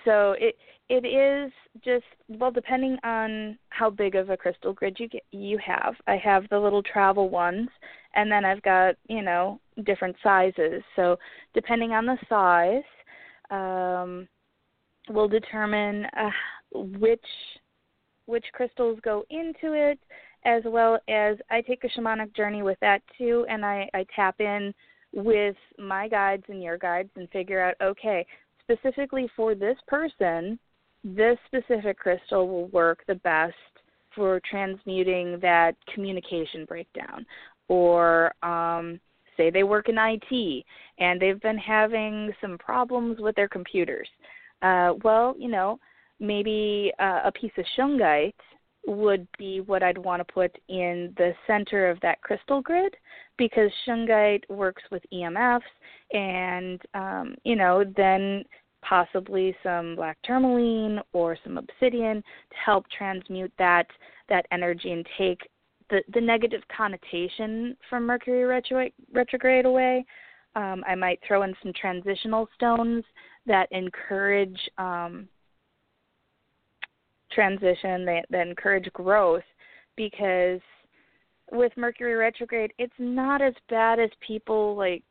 [0.05, 0.57] so it
[0.89, 1.53] it is
[1.85, 6.17] just well depending on how big of a crystal grid you get you have i
[6.17, 7.69] have the little travel ones
[8.15, 10.83] and then i've got you know different sizes.
[10.97, 11.17] So
[11.55, 12.83] depending on the size
[13.51, 14.29] um
[15.09, 16.31] will determine uh,
[16.73, 17.25] which
[18.27, 19.99] which crystals go into it
[20.45, 24.41] as well as i take a shamanic journey with that too and i i tap
[24.41, 24.73] in
[25.13, 28.25] with my guides and your guides and figure out okay
[28.71, 30.59] specifically for this person,
[31.03, 33.55] this specific crystal will work the best
[34.15, 37.25] for transmuting that communication breakdown.
[37.69, 39.01] Or um,
[39.37, 40.65] say they work in IT
[40.99, 44.09] and they've been having some problems with their computers.
[44.63, 45.79] Uh, well, you know,
[46.19, 48.35] maybe uh, a piece of shungite
[48.87, 52.95] would be what I'd want to put in the center of that crystal grid
[53.37, 55.61] because shungite works with EMFs
[56.13, 58.45] and um, you know then
[58.83, 63.87] possibly some black tourmaline or some obsidian to help transmute that
[64.29, 65.49] that energy and take
[65.91, 70.05] the the negative connotation from Mercury retro, retrograde away.
[70.57, 73.05] Um, I might throw in some transitional stones
[73.47, 75.29] that encourage um,
[77.33, 79.45] transition, that, that encourage growth,
[79.97, 80.61] because
[81.53, 85.03] with Mercury retrograde, it's not as bad as people like.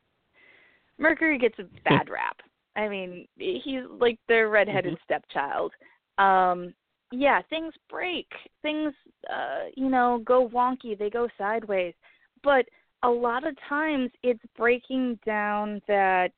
[0.97, 2.37] Mercury gets a bad rap.
[2.79, 5.03] I mean, he's like the redheaded Mhm.
[5.03, 5.73] stepchild.
[6.17, 6.73] Um,
[7.11, 8.31] yeah, things break.
[8.61, 8.93] Things,
[9.27, 10.97] uh, you know, go wonky.
[10.97, 11.93] They go sideways.
[12.41, 12.69] But
[13.03, 16.33] a lot of times, it's breaking down that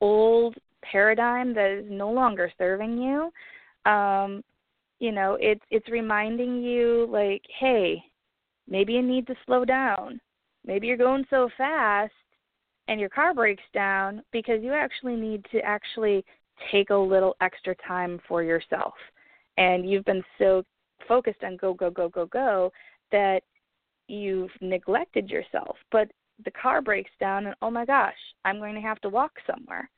[0.00, 3.32] old paradigm that is no longer serving you.
[3.90, 4.42] Um,
[4.98, 8.02] you know, it's it's reminding you like, hey,
[8.66, 10.20] maybe you need to slow down.
[10.64, 12.12] Maybe you're going so fast
[12.88, 16.24] and your car breaks down because you actually need to actually
[16.72, 18.94] take a little extra time for yourself.
[19.58, 20.64] And you've been so
[21.06, 22.72] focused on go, go, go, go, go
[23.12, 23.40] that
[24.08, 25.76] you've neglected yourself.
[25.92, 26.10] But
[26.44, 28.14] the car breaks down, and oh my gosh,
[28.44, 29.88] I'm going to have to walk somewhere.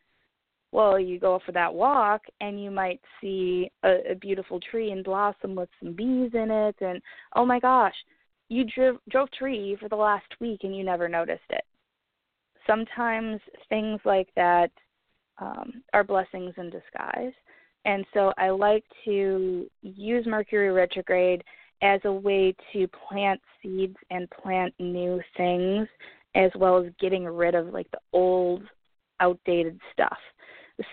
[0.72, 5.04] Well, you go for that walk, and you might see a, a beautiful tree and
[5.04, 7.00] blossom with some bees in it, and
[7.36, 7.94] oh my gosh,
[8.48, 11.62] you drove drove tree for the last week and you never noticed it.
[12.70, 14.70] Sometimes things like that
[15.38, 17.32] um, are blessings in disguise.
[17.84, 21.42] And so I like to use Mercury retrograde
[21.82, 25.88] as a way to plant seeds and plant new things,
[26.36, 28.62] as well as getting rid of like the old,
[29.18, 30.18] outdated stuff.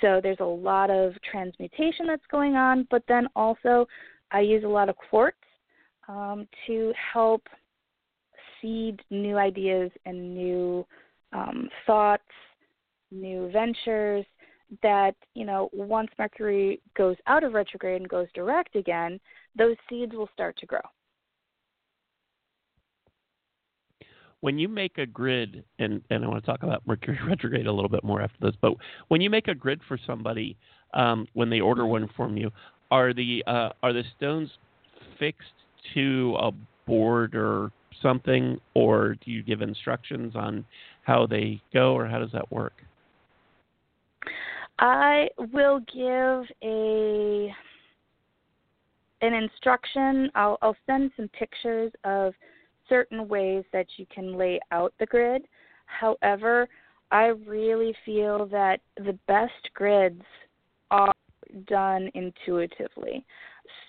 [0.01, 3.85] So there's a lot of transmutation that's going on, but then also
[4.31, 5.37] I use a lot of quartz
[6.07, 7.43] um, to help
[8.61, 10.85] seed new ideas and new
[11.33, 12.23] um, thoughts,
[13.11, 14.25] new ventures
[14.83, 19.19] that, you know, once Mercury goes out of retrograde and goes direct again,
[19.57, 20.81] those seeds will start to grow.
[24.41, 27.71] when you make a grid, and, and I want to talk about Mercury retrograde a
[27.71, 28.73] little bit more after this, but
[29.07, 30.55] when you make a grid for somebody,
[30.93, 32.51] um, when they order one from you,
[32.91, 34.49] are the uh, are the stones
[35.19, 35.47] fixed
[35.93, 36.51] to a
[36.85, 37.71] board or
[38.01, 40.65] something, or do you give instructions on
[41.03, 42.73] how they go, or how does that work?
[44.79, 47.53] I will give a
[49.21, 50.29] an instruction.
[50.35, 52.33] I'll, I'll send some pictures of
[52.87, 55.43] certain ways that you can lay out the grid.
[55.85, 56.67] However,
[57.11, 60.21] I really feel that the best grids
[60.91, 61.13] are
[61.67, 63.25] done intuitively.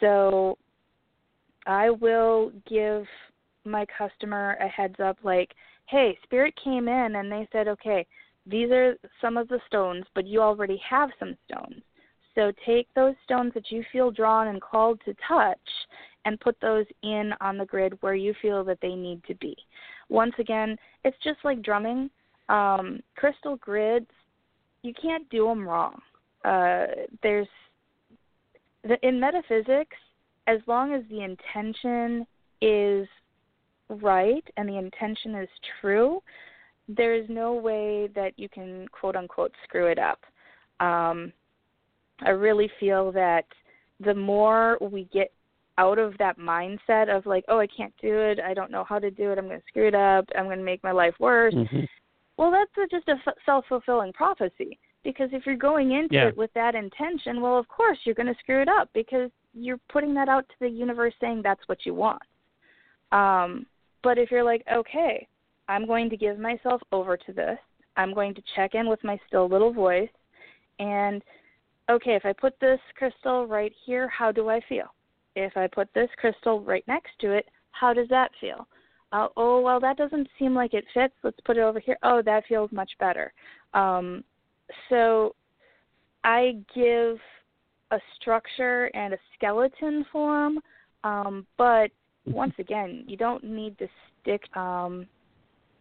[0.01, 0.57] So
[1.67, 3.05] I will give
[3.69, 5.53] my customer a heads up like,
[5.87, 8.07] hey, Spirit came in and they said, okay,
[8.47, 11.83] these are some of the stones, but you already have some stones.
[12.35, 15.59] So take those stones that you feel drawn and called to touch
[16.25, 19.57] and put those in on the grid where you feel that they need to be.
[20.09, 22.11] Once again, it's just like drumming.
[22.49, 24.11] Um, crystal grids,
[24.83, 26.01] you can't do them wrong.
[26.45, 26.87] Uh,
[27.23, 27.49] there's
[28.85, 29.97] the, in metaphysics,
[30.47, 32.27] as long as the intention
[32.63, 33.07] is
[33.89, 35.49] right and the intention is
[35.81, 36.23] true,
[36.89, 40.21] there is no way that you can quote unquote screw it up.
[40.81, 41.33] Um,
[42.21, 43.45] I really feel that
[44.01, 45.33] the more we get
[45.77, 48.99] out of that mindset of like, oh, I can't do it, I don't know how
[48.99, 51.15] to do it, I'm going to screw it up, I'm going to make my life
[51.21, 51.55] worse.
[51.55, 51.81] Mm-hmm.
[52.37, 56.29] Well, that's a, just a f- self-fulfilling prophecy because if you're going into Yeah.
[56.29, 59.81] it with that intention, well, of course you're going to screw it up because you're
[59.89, 62.23] putting that out to the universe saying that's what you want.
[63.13, 63.67] Um,
[64.03, 65.27] but if you're like, okay,
[65.69, 67.59] I'm going to give myself over to this.
[67.97, 70.09] I'm going to check in with my still little voice
[70.79, 71.23] and
[71.91, 74.95] okay, if I put this crystal right here, how do I feel?
[75.35, 78.67] If I put this crystal right next to it, how does that feel?
[79.13, 81.15] Uh, oh, well, that doesn't seem like it fits.
[81.23, 81.97] Let's put it over here.
[82.03, 83.33] Oh, that feels much better.
[83.73, 84.23] Um,
[84.89, 85.35] so
[86.25, 87.17] I give
[87.91, 90.59] a structure and a skeleton form,
[91.05, 91.91] um, but
[92.29, 93.89] once again, you don't need to
[94.21, 94.43] stick.
[94.57, 95.07] Um,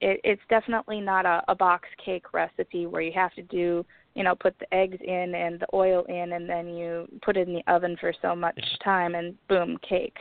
[0.01, 3.85] it, it's definitely not a, a box cake recipe where you have to do,
[4.15, 7.47] you know, put the eggs in and the oil in, and then you put it
[7.47, 10.17] in the oven for so much time, and boom, cake.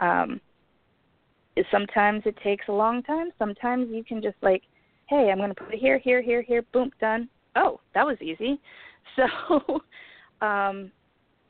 [0.00, 0.40] Um,
[1.70, 3.30] sometimes it takes a long time.
[3.38, 4.62] Sometimes you can just like,
[5.06, 7.28] hey, I'm going to put it here, here, here, here, boom, done.
[7.56, 8.60] Oh, that was easy.
[9.16, 9.80] So,
[10.46, 10.92] um,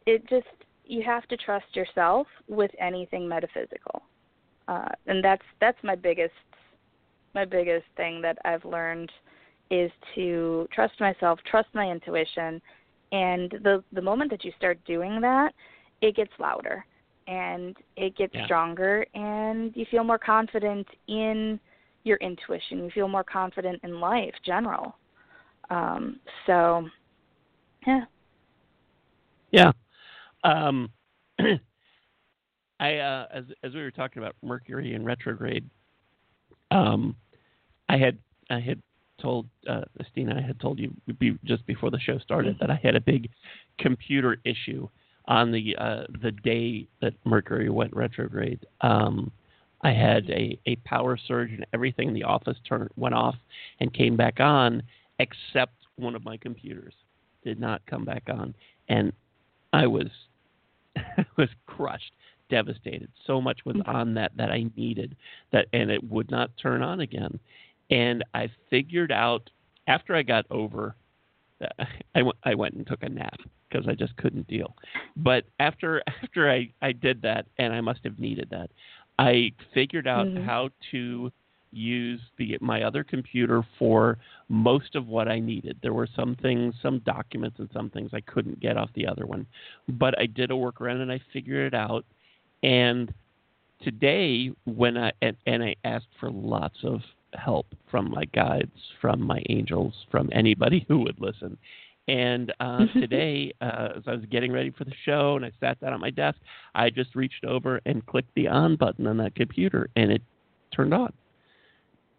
[0.06, 0.46] it just
[0.88, 4.02] you have to trust yourself with anything metaphysical,
[4.68, 6.32] uh, and that's that's my biggest
[7.34, 9.10] my biggest thing that I've learned
[9.70, 12.60] is to trust myself, trust my intuition,
[13.12, 15.52] and the the moment that you start doing that,
[16.00, 16.84] it gets louder
[17.26, 18.44] and it gets Yeah.
[18.44, 21.60] stronger and you feel more confident in
[22.04, 22.84] your intuition.
[22.84, 24.96] You feel more confident in life general.
[25.70, 26.88] Um, so
[27.86, 28.04] yeah.
[29.50, 29.72] Yeah.
[30.44, 30.90] Um,
[32.80, 35.68] I uh, as as we were talking about Mercury in retrograde,
[36.70, 37.16] um,
[37.88, 38.18] I had
[38.50, 38.80] I had
[39.20, 40.94] told uh, Estina, I had told you
[41.44, 43.28] just before the show started that I had a big
[43.78, 44.88] computer issue
[45.26, 48.64] on the uh, the day that Mercury went retrograde.
[48.80, 49.30] Um,
[49.82, 53.36] I had a, a power surge and everything in the office turned went off
[53.80, 54.82] and came back on,
[55.20, 56.94] except one of my computers
[57.44, 58.54] did not come back on,
[58.88, 59.12] and
[59.72, 60.08] I was
[61.36, 62.12] was crushed,
[62.48, 63.08] devastated.
[63.26, 65.16] So much was on that that I needed
[65.52, 67.38] that, and it would not turn on again.
[67.90, 69.48] And I figured out
[69.86, 70.94] after I got over,
[71.60, 71.72] that
[72.14, 73.38] I went I went and took a nap
[73.68, 74.74] because I just couldn't deal.
[75.16, 78.70] But after after I I did that, and I must have needed that,
[79.18, 80.44] I figured out Mhm.
[80.44, 81.32] how to
[81.70, 84.16] use the my other computer for
[84.48, 85.76] most of what I needed.
[85.82, 89.26] There were some things, some documents and some things I couldn't get off the other
[89.26, 89.46] one.
[89.86, 92.06] But I did a workaround and I figured it out.
[92.62, 93.12] And
[93.82, 97.00] today when I and, and I asked for lots of
[97.34, 101.56] help from my guides, from my angels, from anybody who would listen.
[102.08, 105.80] And uh, today, uh, as I was getting ready for the show and I sat
[105.80, 106.38] down at my desk,
[106.74, 110.22] I just reached over and clicked the on button on that computer, and it
[110.74, 111.12] turned on.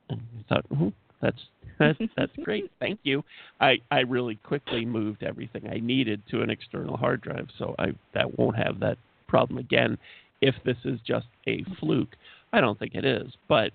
[0.10, 1.40] And I thought, oh, that's
[1.80, 3.24] that's that's great, thank you.
[3.60, 7.88] I I really quickly moved everything I needed to an external hard drive, so I
[8.14, 9.98] that won't have that problem again.
[10.42, 12.16] If this is just a fluke,
[12.54, 13.72] I don't think it is, but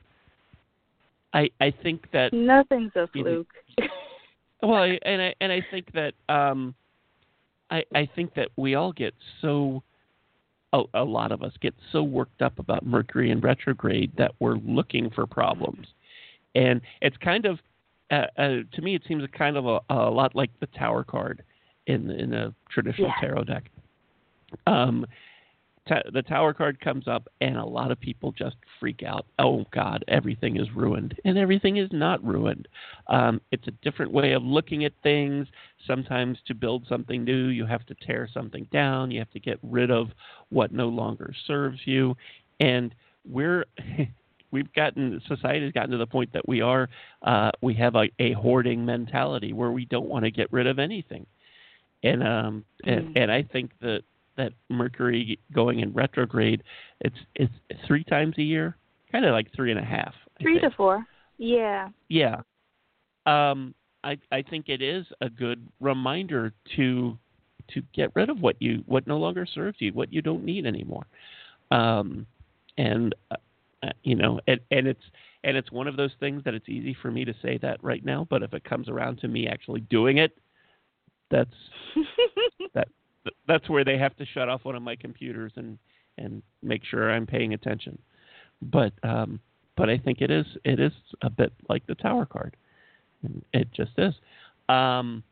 [1.33, 3.45] I I think that Nothing's a You know,
[3.77, 3.91] fluke.
[4.63, 6.75] well, I, and I and I think that um,
[7.71, 9.83] I I think that we all get so
[10.73, 14.57] a, a lot of us get so worked up about Mercury in retrograde that we're
[14.57, 15.87] looking for problems,
[16.55, 17.59] and it's kind of
[18.11, 21.43] uh, uh, to me it seems kind of a, a lot like the Tower card
[21.87, 23.29] in in a traditional Yeah.
[23.29, 23.65] tarot deck.
[24.67, 25.05] Um,
[25.89, 29.27] ta- the Tower card comes up, and a lot of people just freak out.
[29.39, 32.69] Oh God, everything is ruined, and everything is not ruined.
[33.09, 35.47] Um, it's a different way of looking at things.
[35.87, 39.11] Sometimes to build something new, you have to tear something down.
[39.11, 40.09] You have to get rid of
[40.51, 42.17] what no longer serves you.
[42.61, 42.95] And
[43.29, 43.65] we're
[44.51, 46.89] we've gotten society has gotten to the point that we are
[47.23, 50.79] uh, we have a, a hoarding mentality where we don't want to get rid of
[50.79, 51.27] anything.
[52.03, 53.13] And um and, Mm.
[53.23, 54.03] and I think that
[54.37, 56.63] that Mercury going in retrograde,
[57.01, 57.53] it's it's
[57.87, 58.77] three times a year,
[59.13, 60.15] kind of like three and a half.
[60.39, 60.73] I Three think.
[60.73, 61.07] to four.
[61.39, 61.89] Yeah.
[62.09, 62.41] Yeah.
[63.27, 67.19] Um, I I think it is a good reminder to
[67.73, 70.67] to get rid of what you what no longer serves you, what you don't need
[70.67, 71.07] anymore.
[71.71, 72.27] Um,
[72.77, 73.37] and uh,
[73.83, 75.03] uh you know, and, and it's
[75.45, 78.05] and it's one of those things that it's easy for me to say that right
[78.05, 80.37] now, but if it comes around to me actually doing it,
[81.31, 81.55] that's
[82.75, 82.89] that
[83.47, 85.79] that's where they have to shut off one of my computers and
[86.19, 87.99] and make sure I'm paying attention.
[88.63, 89.41] But um,
[89.77, 92.57] but I think it is it is a bit like the tower card.
[93.53, 94.15] It just is.
[94.69, 95.23] Um,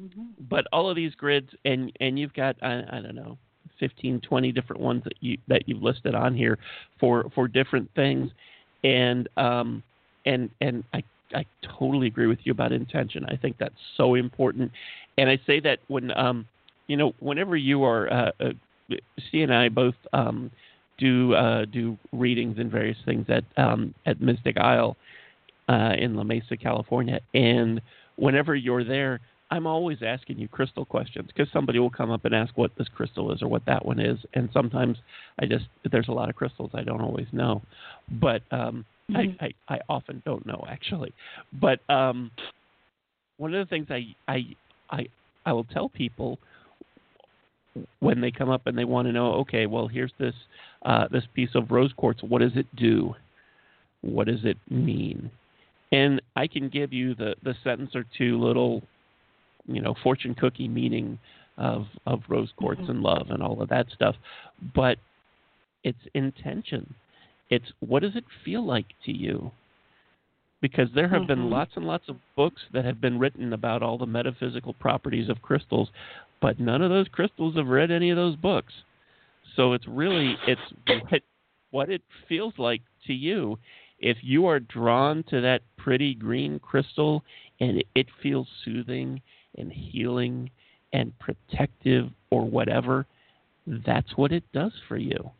[0.00, 0.22] mm-hmm.
[0.48, 3.38] But all of these grids, and and you've got I, I don't know,
[3.80, 6.58] 15, 20 different ones that you that you've listed on here
[6.98, 8.30] for for different things,
[8.84, 9.82] and um,
[10.24, 11.02] and and I
[11.34, 11.44] I
[11.78, 13.26] totally agree with you about intention.
[13.28, 14.72] I think that's so important,
[15.18, 16.46] and I say that when um,
[16.86, 18.94] you know, whenever you are, uh, uh,
[19.30, 20.50] C and I both um,
[20.98, 24.96] do uh, do readings and various things at um, at Mystic Isle
[25.68, 27.80] uh, in La Mesa, California, and
[28.16, 29.20] whenever you're there,
[29.50, 32.88] I'm always asking you crystal questions because somebody will come up and ask what this
[32.88, 34.98] crystal is or what that one is, and sometimes
[35.40, 37.62] I just there's a lot of crystals I don't always know,
[38.20, 39.32] but um, mm-hmm.
[39.40, 41.12] I, I I often don't know actually,
[41.60, 42.30] but um,
[43.36, 44.44] one of the things I I
[44.90, 45.06] I
[45.44, 46.38] I will tell people
[48.00, 50.34] when they come up and they want to know, okay, well, here's this
[50.84, 52.22] uh, this piece of rose quartz.
[52.22, 53.14] What does it do?
[54.02, 55.30] What does it mean?
[55.92, 58.82] And I can give you the the sentence or two little,
[59.66, 61.18] you know, fortune cookie meaning
[61.58, 62.90] of of rose quartz mm-hmm.
[62.92, 64.16] and love and all of that stuff,
[64.74, 64.98] but
[65.84, 66.94] it's intention.
[67.50, 69.50] It's what does it feel like to you?
[70.60, 71.26] Because there have mm-hmm.
[71.42, 75.28] been lots and lots of books that have been written about all the metaphysical properties
[75.28, 75.88] of crystals,
[76.40, 78.72] but none of those crystals have read any of those books.
[79.54, 80.60] So it's really it's
[81.10, 81.22] what,
[81.70, 83.58] what it feels like to you.
[83.98, 87.22] If you are drawn to that pretty green crystal
[87.60, 89.22] and it feels soothing
[89.56, 90.50] and healing
[90.92, 93.06] and protective or whatever,
[93.66, 95.30] that's what it does for you.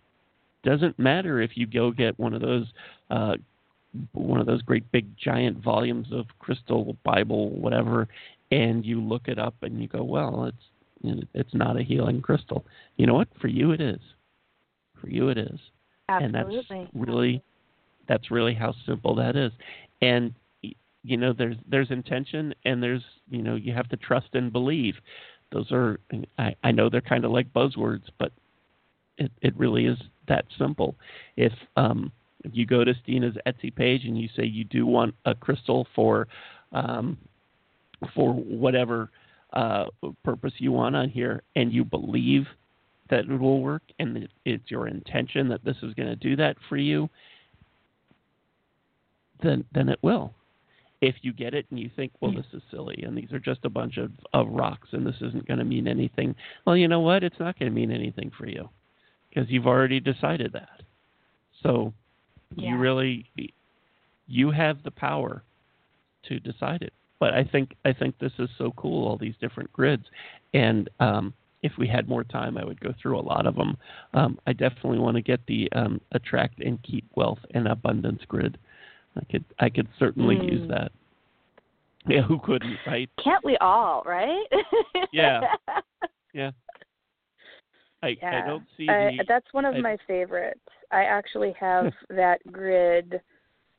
[0.64, 2.66] Doesn't matter if you go get one of those
[3.10, 3.36] uh,
[4.12, 8.08] one of those great big giant volumes of crystal Bible, whatever,
[8.50, 12.64] and you look it up and you go, well, it's it's not a healing crystal.
[12.96, 13.28] You know what?
[13.40, 14.00] For you, it is.
[15.00, 15.58] For you, it is.
[16.08, 16.56] Absolutely.
[16.68, 17.42] And that's really
[18.08, 19.52] that's really how simple that is.
[20.00, 20.34] And
[21.02, 24.94] you know, there's there's intention and there's you know you have to trust and believe.
[25.52, 26.00] Those are
[26.38, 28.32] I, I know they're kind of like buzzwords, but
[29.18, 30.96] it it really is that simple.
[31.36, 32.10] If um
[32.52, 36.28] you go to Stiina's Etsy page and you say you do want a crystal for
[36.72, 37.16] um,
[38.14, 39.10] for whatever
[39.52, 39.86] uh,
[40.24, 42.46] purpose you want on here, and you believe
[43.08, 46.56] that it will work, and it's your intention that this is going to do that
[46.68, 47.08] for you,
[49.42, 50.32] then then it will.
[51.00, 53.64] If you get it and you think, well, this is silly, and these are just
[53.64, 56.34] a bunch of, of rocks, and this isn't going to mean anything,
[56.66, 57.22] well, you know what?
[57.22, 58.70] It's not going to mean anything for you
[59.28, 60.82] because you've already decided that.
[61.62, 61.92] So
[62.54, 62.70] yeah.
[62.70, 63.26] You really
[64.26, 65.42] you have the power
[66.28, 66.92] to decide it.
[67.18, 70.04] But I think I think this is so cool, all these different grids,
[70.52, 71.32] and um,
[71.62, 73.76] if we had more time, I would go through a lot of them.
[74.12, 78.58] Um, I definitely want to get the um, attract and keep wealth and abundance grid.
[79.16, 80.52] I could I could certainly mm.
[80.52, 80.92] use that.
[82.06, 83.10] Yeah, who couldn't, right?
[83.22, 84.46] Can't we all, right?
[85.12, 85.40] yeah,
[86.34, 86.50] yeah.
[88.06, 88.42] I, yeah.
[88.42, 90.60] I don't see the, that's one of I, my favorites.
[90.92, 93.20] I actually have that grid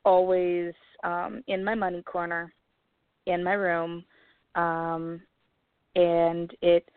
[0.04, 0.74] always
[1.04, 2.54] um, in my money corner
[3.26, 4.04] in my room,
[4.56, 5.22] um,
[5.96, 6.88] and it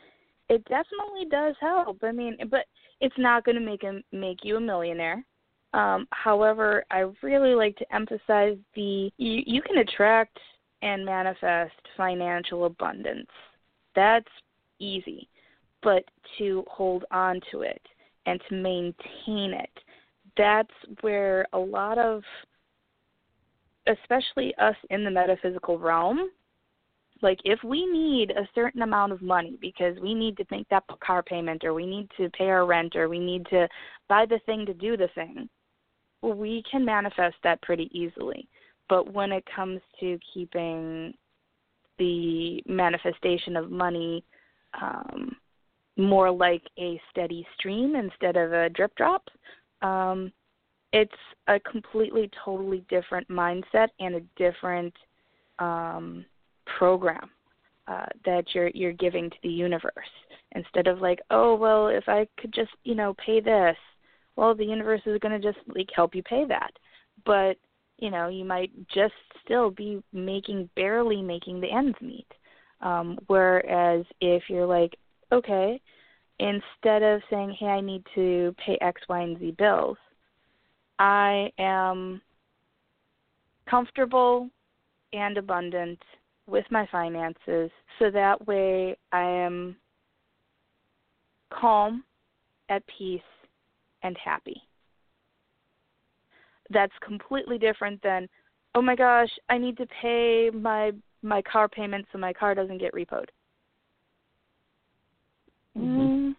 [0.48, 1.98] it definitely does help.
[2.02, 2.66] I mean, but
[3.00, 5.24] it's not going to make a, make you a millionaire.
[5.72, 10.36] Um, however, I really like to emphasize the you, you can attract
[10.82, 13.28] and manifest financial abundance.
[13.94, 14.26] That's
[14.80, 15.28] easy
[15.82, 16.04] but
[16.38, 17.82] to hold on to it
[18.26, 19.70] and to maintain it.
[20.36, 20.70] That's
[21.00, 22.22] where a lot of,
[23.86, 26.30] especially us in the metaphysical realm,
[27.22, 30.84] like if we need a certain amount of money because we need to make that
[31.04, 33.68] car payment or we need to pay our rent or we need to
[34.08, 35.48] buy the thing to do the thing,
[36.22, 38.48] we can manifest that pretty easily.
[38.88, 41.14] But when it comes to keeping
[41.98, 44.24] the manifestation of money
[44.80, 45.36] um,
[45.96, 49.24] more like a steady stream instead of a drip drop.
[49.82, 50.32] Um,
[50.92, 51.12] it's
[51.46, 54.94] a completely, totally different mindset and a different
[55.58, 56.24] um,
[56.78, 57.30] program
[57.86, 59.92] uh, that you're you're giving to the universe.
[60.52, 63.76] Instead of like, oh well, if I could just you know pay this,
[64.36, 66.72] well the universe is going to just like help you pay that.
[67.24, 67.56] But
[68.00, 69.14] you know you might just
[69.44, 72.26] still be making barely making the ends meet
[72.80, 74.96] um whereas if you're like
[75.32, 75.80] okay
[76.38, 79.98] instead of saying hey i need to pay x y and z bills
[80.98, 82.20] i am
[83.68, 84.48] comfortable
[85.12, 85.98] and abundant
[86.46, 89.76] with my finances so that way i am
[91.52, 92.04] calm
[92.68, 93.20] at peace
[94.02, 94.62] and happy.
[96.70, 98.28] That's completely different than
[98.76, 102.78] oh my gosh i need to pay my my car payment so my car doesn't
[102.78, 103.26] get repoed
[105.78, 106.00] Mm-hmm.
[106.00, 106.36] mm,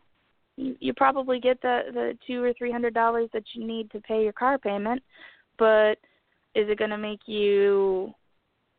[0.61, 3.99] you, you probably get the the two or three hundred dollars that you need to
[4.01, 5.01] pay your car payment
[5.57, 5.93] but
[6.55, 8.13] is it going to make you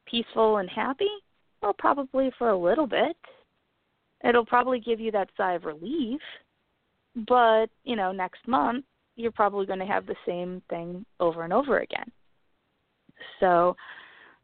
[0.07, 1.09] peaceful and happy
[1.63, 3.17] well probably for a little bit
[4.25, 6.21] it'll probably give you that sigh of relief
[7.29, 8.85] but you know next month
[9.17, 12.11] you're probably going to have the same thing over and over again.
[13.41, 13.77] So,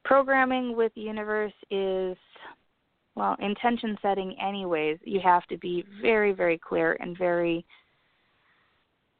[0.04, 2.16] programming with the universe is,
[3.18, 4.98] well, intention setting, anyways.
[5.02, 7.66] You have to be very, very clear and very.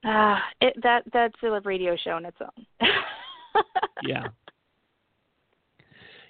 [0.05, 2.67] Uh, it, that that's a radio show on its own.
[4.05, 4.29] yeah.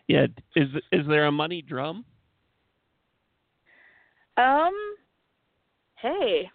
[0.07, 0.27] Yeah.
[0.57, 2.07] Is is there a money drum?
[4.39, 4.73] Um.
[5.97, 6.51] Hey,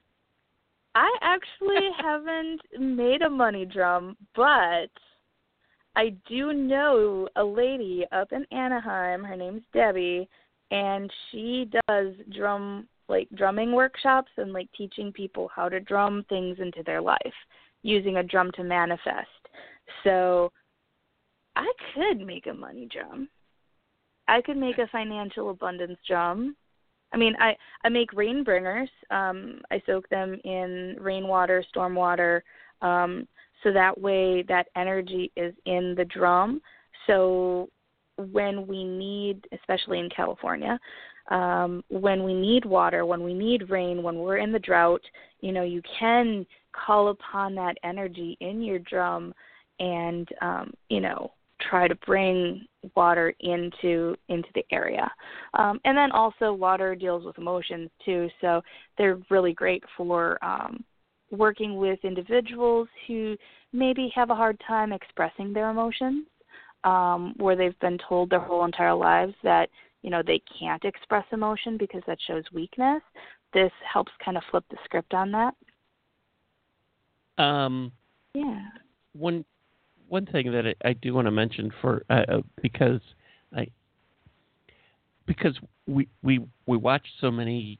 [0.96, 4.90] I actually haven't made a money drum, but
[5.96, 9.24] I do know a lady up in Anaheim.
[9.24, 10.28] Her name's Debbie,
[10.74, 16.58] and she does drum like drumming workshops and like teaching people how to drum things
[16.60, 17.20] into their life
[17.84, 19.28] using a drum to manifest.
[20.04, 20.52] So
[21.56, 23.30] I could make a money drum.
[24.28, 26.56] I could make a financial abundance drum.
[27.14, 28.90] I mean, I I make rain bringers.
[29.12, 32.44] Um, I soak them in rainwater, storm water,
[32.82, 33.28] um,
[33.62, 36.62] so that way that energy is in the drum.
[37.06, 37.70] So
[38.18, 40.80] when we need, especially in California,
[41.30, 45.02] um, when we need water, when we need rain, when we're in the drought,
[45.42, 49.34] you know, you can call upon that energy in your drum,
[49.80, 51.32] and um, you know,
[51.70, 55.10] try to bring water into into the area.
[55.54, 58.62] Um, and then also water deals with emotions too, so
[58.98, 60.84] they're really great for um,
[61.32, 63.36] working with individuals who
[63.72, 66.26] maybe have a hard time expressing their emotions,
[66.84, 69.70] um, where they've been told their whole entire lives that
[70.02, 73.02] you know they can't express emotion because that shows weakness.
[73.54, 75.54] This helps kind of flip the script on that.
[77.44, 77.92] Um,
[78.34, 78.68] yeah.
[79.14, 79.46] One
[80.08, 83.02] one thing that I, I do want to mention for uh, uh, because
[83.56, 83.68] I
[85.26, 85.58] because
[85.88, 87.80] we we we watch so many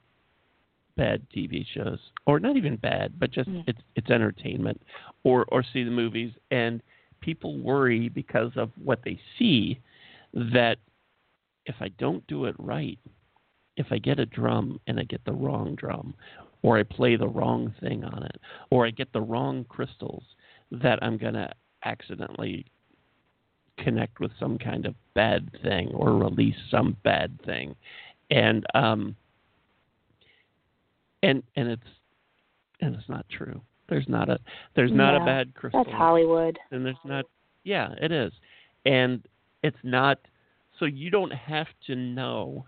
[0.96, 3.64] bad TV shows, or not even bad, but just Yeah.
[3.68, 4.82] it's it's entertainment,
[5.24, 6.82] or or see the movies, and
[7.24, 9.80] people worry because of what they see
[10.34, 10.78] that
[11.66, 13.00] if I don't do it right,
[13.78, 16.14] if I get a drum and I get the wrong drum,
[16.62, 20.24] or I play the wrong thing on it, or I get the wrong crystals,
[20.72, 21.54] that I'm gonna
[21.86, 22.66] accidentally
[23.78, 27.76] connect with some kind of bad thing or release some bad thing.
[28.30, 29.16] And um
[31.22, 31.82] and and it's
[32.82, 34.40] and it's not true there's not a
[34.76, 36.58] there's not a bad crystal That's Hollywood.
[36.72, 37.26] and there's not
[37.64, 38.32] yeah it is
[38.86, 39.22] and
[39.62, 40.20] it's not
[40.80, 42.66] so you don't have to know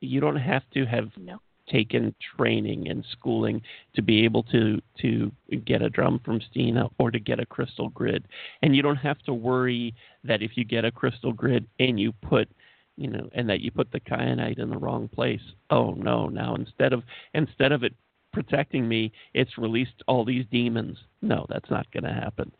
[0.00, 1.40] you don't have to have No.
[1.68, 3.62] taken training and schooling
[3.94, 5.30] to be able to to
[5.64, 8.26] get a drum from Stiina or to get a crystal grid.
[8.62, 9.94] And you don't have to worry
[10.24, 12.48] that if you get a crystal grid and you put
[12.96, 16.54] you know and that you put the kyanite in the wrong place, oh no, now
[16.54, 17.02] instead of
[17.34, 17.94] instead of it
[18.32, 20.96] protecting me, it's released all these demons.
[21.22, 22.52] No, that's not going to happen.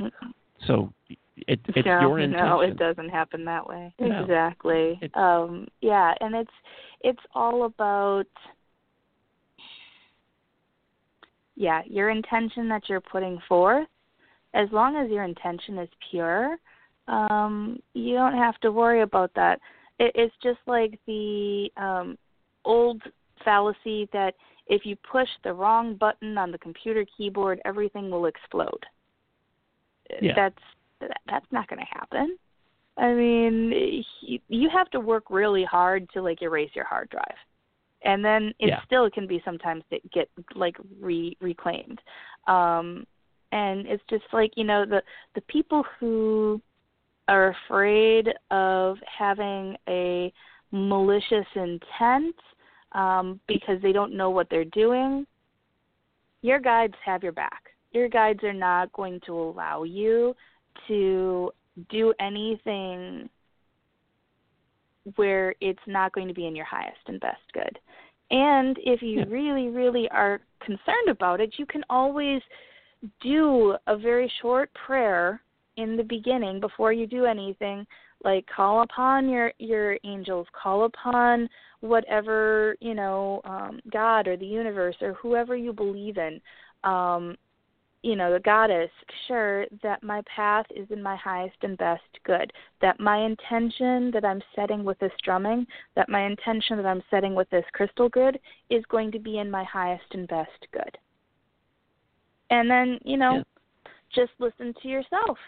[0.00, 0.32] Mm-mm.
[0.66, 0.92] So
[1.46, 2.46] it, it's no, your intention.
[2.46, 3.92] No, it doesn't happen that way.
[4.00, 4.22] No.
[4.22, 4.98] Exactly.
[5.00, 6.50] It- um, yeah, and it's
[7.00, 8.26] it's all about
[11.58, 13.88] yeah, your intention that you're putting forth.
[14.54, 16.56] As long as your intention is pure,
[17.08, 19.58] um, you don't have to worry about that.
[19.98, 22.16] It, it's just like the um,
[22.64, 23.02] old
[23.44, 24.34] fallacy that
[24.68, 28.84] if you push the wrong button on the computer keyboard, everything will explode.
[30.20, 30.32] Yeah.
[30.36, 30.62] That's
[31.00, 32.36] that, that's not going to happen.
[32.96, 37.36] I mean, you, you have to work really hard to like erase your hard drive,
[38.02, 38.80] and then it Yeah.
[38.84, 42.00] still can be sometimes that get like re reclaimed.
[42.46, 43.06] Um,
[43.52, 45.02] and it's just like you know the
[45.34, 46.60] the people who
[47.28, 50.32] are afraid of having a
[50.72, 52.34] malicious intent
[52.92, 55.26] um, because they don't know what they're doing.
[56.42, 57.62] Your guides have your back.
[57.92, 60.34] your guides are not going to allow you
[60.86, 61.50] to
[61.90, 63.28] do anything
[65.16, 67.78] where it's not going to be in your highest and best good.
[68.30, 69.24] And if you Yeah.
[69.28, 72.42] really, really are concerned about it, you can always
[73.22, 75.40] do a very short prayer
[75.76, 77.86] in the beginning before you do anything
[78.24, 81.48] like call upon your your angels call upon
[81.80, 86.40] whatever you know um god or the universe or whoever you believe in
[86.84, 87.36] um
[88.02, 88.90] you know the goddess
[89.26, 94.24] sure that my path is in my highest and best good that my intention that
[94.24, 95.66] i'm setting with this drumming
[95.96, 98.38] that my intention that i'm setting with this crystal grid
[98.70, 100.98] is going to be in my highest and best good
[102.50, 103.90] and then you know Yeah.
[104.14, 105.38] just listen to yourself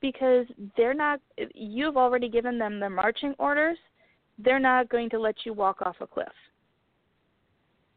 [0.00, 1.20] because they're not
[1.54, 3.78] you've already given them their marching orders
[4.38, 6.28] they're not going to let you walk off a cliff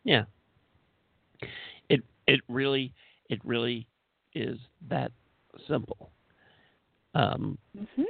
[0.04, 0.24] Yeah.
[1.90, 2.94] It it really
[3.30, 3.88] it really
[4.34, 4.58] is
[4.90, 5.12] that
[5.68, 6.12] simple.
[7.16, 8.06] Um, mhm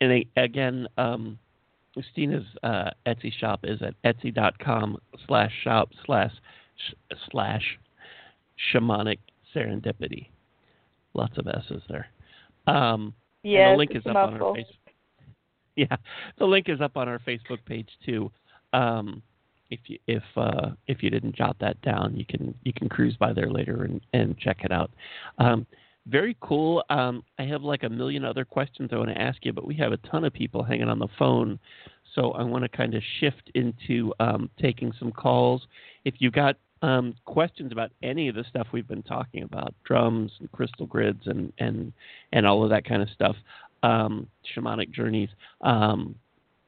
[0.00, 1.38] and again, um,
[1.96, 6.32] Stiina's uh, Etsy shop is at etsy.com slash shop slash
[6.76, 7.78] sh- slash
[8.72, 9.18] shamanic
[9.54, 10.28] serendipity.
[11.14, 12.08] Lots of S's there.
[12.66, 14.56] Um, yeah the link is up on our mouthful.
[15.76, 15.96] Yeah,
[16.38, 18.30] the link is up on our Facebook page too.
[18.72, 19.22] Um,
[19.70, 23.16] if you if uh, if you didn't jot that down, you can you can cruise
[23.16, 24.90] by there later and, and check it out.
[25.38, 25.66] Um,
[26.06, 26.84] very cool.
[26.90, 29.74] Um, I have like a million other questions I want to ask you, but we
[29.76, 31.58] have a ton of people hanging on the phone,
[32.14, 35.66] so I want to kind of shift into um, taking some calls.
[36.04, 40.30] If you've got um, questions about any of the stuff we've been talking about, drums
[40.40, 41.92] and crystal grids and and
[42.32, 43.36] and all of that kind of stuff,
[43.84, 45.28] um, shamanic journeys.
[45.60, 46.14] Um,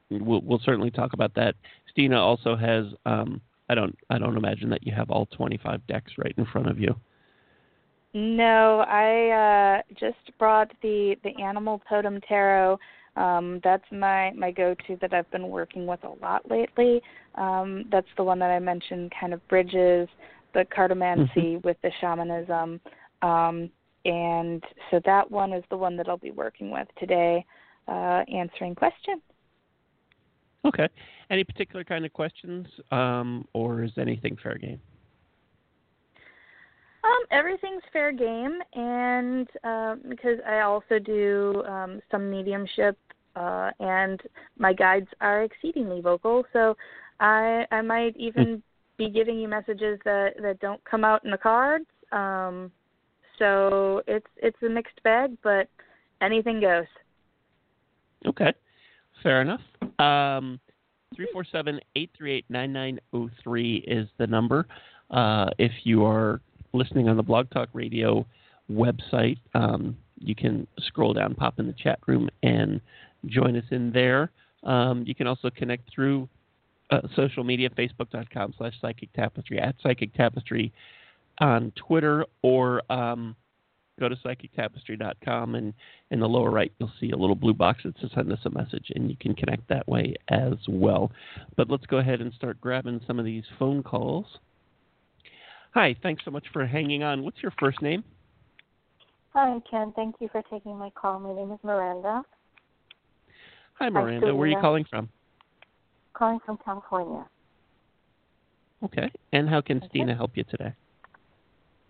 [0.09, 1.55] we'll, we'll certainly talk about that.
[1.95, 2.85] Stiina also has.
[3.05, 3.97] Um, I don't.
[4.09, 6.95] I don't imagine that you have all 25 decks right in front of you.
[8.13, 12.79] No, I uh just brought the the Animal Totem Tarot.
[13.15, 17.01] Um that's my my go-to that I've been working with a lot lately.
[17.35, 20.07] Um that's the one that I mentioned kind of bridges
[20.53, 22.79] the cartomancy with the shamanism.
[23.21, 23.69] Um
[24.07, 27.45] and so that one is the one that I'll be working with today
[27.87, 29.21] uh answering questions.
[30.65, 30.89] Okay.
[31.29, 34.81] Any particular kind of questions, um, or is anything fair game?
[37.03, 42.97] Um, everything's fair game, and uh, because I also do um, some mediumship,
[43.35, 44.19] uh, and
[44.57, 46.75] my guides are exceedingly vocal, so
[47.19, 48.61] I I might even
[48.97, 51.85] be giving you messages that that don't come out in the cards.
[52.11, 52.71] Um,
[53.37, 55.67] so it's it's a mixed bag, but
[56.21, 56.85] anything goes.
[58.25, 58.53] Okay.
[59.23, 59.61] Fair enough.
[59.99, 60.59] Um,
[61.95, 64.67] 347-838-9903 is the number.
[65.09, 66.41] Uh, if you are
[66.73, 68.25] listening on the Blog Talk Radio
[68.71, 72.81] website, um, you can scroll down, pop in the chat room, and
[73.27, 74.31] join us in there.
[74.63, 76.27] Um, you can also connect through
[76.91, 80.73] uh, social media, facebook.com slash psychic tapestry, at psychic tapestry
[81.39, 83.35] on Twitter, or um,
[83.99, 85.73] go to psychictapestry.com, and
[86.11, 88.49] in the lower right, you'll see a little blue box that says send us a
[88.49, 91.11] message, and you can connect that way as well.
[91.55, 94.25] But let's go ahead and start grabbing some of these phone calls.
[95.73, 97.23] Hi, thanks so much for hanging on.
[97.23, 98.03] What's your first name?
[99.33, 99.93] Hi, Ken.
[99.95, 101.19] Thank you for taking my call.
[101.19, 102.23] My name is Miranda,
[103.75, 104.35] Hi, Miranda.
[104.35, 105.09] Where are you calling from?
[106.17, 107.25] calling from California.
[108.83, 109.11] Okay.
[109.33, 109.99] And how can Okay.
[109.99, 110.73] Stiina help you today?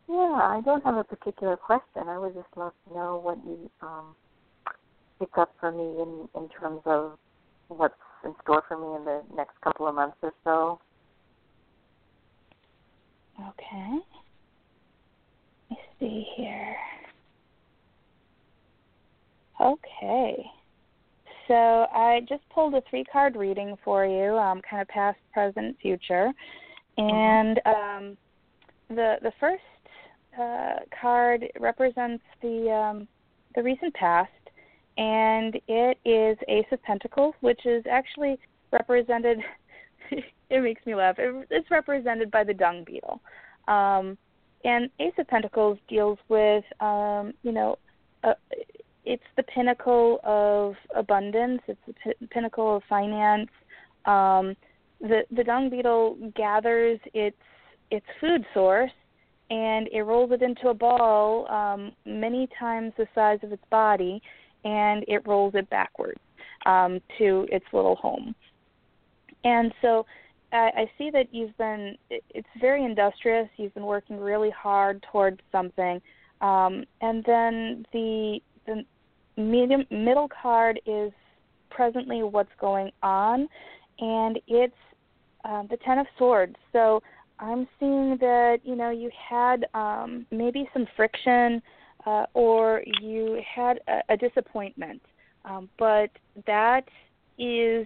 [0.09, 2.07] Yeah, I don't have a particular question.
[2.07, 4.15] I would just love to know what you um,
[5.19, 7.17] pick up for me in, in terms of
[7.67, 7.93] what's
[8.23, 10.79] in store for me in the next couple of months or so.
[13.39, 13.97] Okay.
[15.69, 16.75] Let me see here.
[19.59, 20.45] Okay.
[21.47, 25.77] So I just pulled a three card reading for you, um, kind of past, present,
[25.81, 26.31] future.
[26.97, 28.17] And um,
[28.89, 29.61] the the first
[30.39, 33.07] uh, card represents the um,
[33.55, 34.31] the recent past,
[34.97, 38.37] and it is Ace of Pentacles, which is actually
[38.71, 39.39] represented.
[40.11, 41.15] it makes me laugh.
[41.17, 43.21] It, it's represented by the dung beetle.
[43.67, 44.17] Um,
[44.63, 47.77] and Ace of Pentacles deals with, um, you know,
[48.23, 48.33] uh,
[49.05, 51.61] it's the pinnacle of abundance.
[51.67, 53.49] It's the p- pinnacle of finance.
[54.05, 54.55] Um,
[54.99, 57.37] the the dung beetle gathers its
[57.91, 58.91] its food source
[59.49, 64.21] and it rolls it into a ball um, many times the size of its body,
[64.63, 66.19] and it rolls it backwards
[66.65, 68.35] um, to its little home.
[69.43, 70.05] And so
[70.51, 71.97] I, I see that you've been.
[72.09, 73.47] It's very industrious.
[73.57, 76.01] You've been working really hard towards something,
[76.41, 78.83] um, and then the the
[79.37, 81.11] medium middle card is
[81.69, 83.47] presently what's going on,
[83.99, 84.73] and it's
[85.45, 86.55] uh, the Ten of Swords.
[86.73, 87.01] So
[87.39, 91.61] I'm seeing that you know you had um, maybe some friction,
[92.05, 95.01] uh, or you had a, a disappointment,
[95.45, 96.09] um, but
[96.45, 96.83] that
[97.37, 97.85] is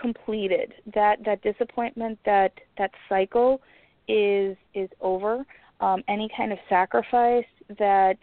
[0.00, 0.74] completed.
[0.94, 3.60] That that disappointment, that that cycle,
[4.08, 5.44] is is over.
[5.80, 7.44] Um, any kind of sacrifice
[7.78, 8.16] that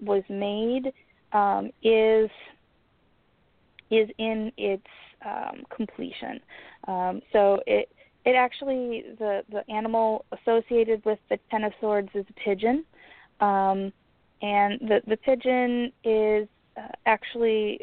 [0.00, 0.92] was made
[1.32, 2.30] um, is
[3.90, 4.86] is in its
[5.24, 6.40] um, completion.
[6.88, 7.88] Um, so it
[8.24, 12.84] it actually the the animal associated with the ten of swords is a pigeon,
[13.40, 13.92] um,
[14.42, 17.80] and the the pigeon is uh, actually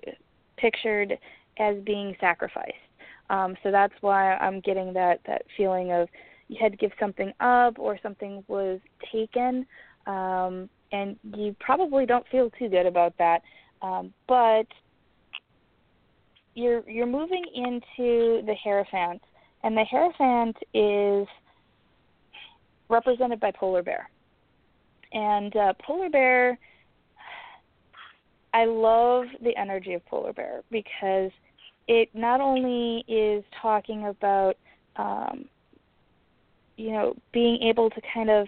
[0.57, 1.17] pictured
[1.59, 2.73] as being sacrificed.
[3.29, 6.09] Um, so that's why I'm getting that that feeling of
[6.47, 8.79] you had to give something up or something was
[9.11, 9.65] taken,
[10.05, 13.41] um, and you probably don't feel too good about that.
[13.81, 14.67] Um, but
[16.55, 19.21] you're you're moving into the Hierophant,
[19.63, 21.27] and the Hierophant is
[22.89, 24.09] represented by polar bear.
[25.13, 26.57] And uh, polar bear,
[28.53, 31.31] I love the energy of polar bear because
[31.87, 34.57] it not only is talking about
[34.97, 35.45] um,
[36.77, 38.47] you know being able to kind of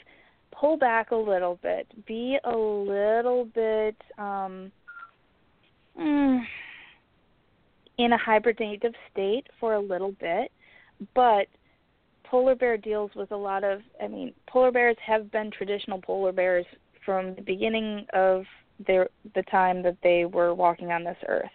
[0.51, 4.71] pull back a little bit, be a little bit um,
[5.99, 6.41] mm,
[7.97, 10.51] in a hibernative state for a little bit,
[11.13, 11.47] but
[12.23, 16.31] polar bear deals with a lot of I mean, polar bears have been traditional polar
[16.31, 16.65] bears
[17.05, 18.43] from the beginning of
[18.87, 21.51] their the time that they were walking on this earth.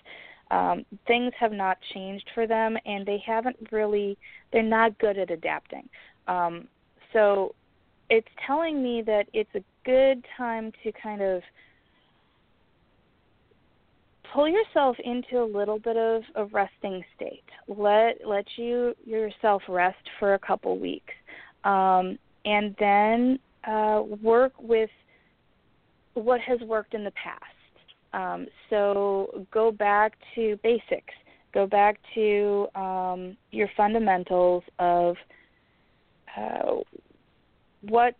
[0.50, 4.16] Um, things have not changed for them, and they haven't really.
[4.52, 5.88] They're not good at adapting.
[6.26, 6.68] Um,
[7.12, 7.54] so,
[8.08, 11.42] it's telling me that it's a good time to kind of
[14.32, 17.44] pull yourself into a little bit of a resting state.
[17.66, 21.14] Let let you yourself rest for a couple weeks,
[21.64, 24.90] um, and then uh, work with
[26.14, 27.44] what has worked in the past.
[28.12, 31.14] Um, so go back to basics.
[31.54, 35.16] Go back to um, your fundamentals of
[36.36, 36.76] uh,
[37.82, 38.14] what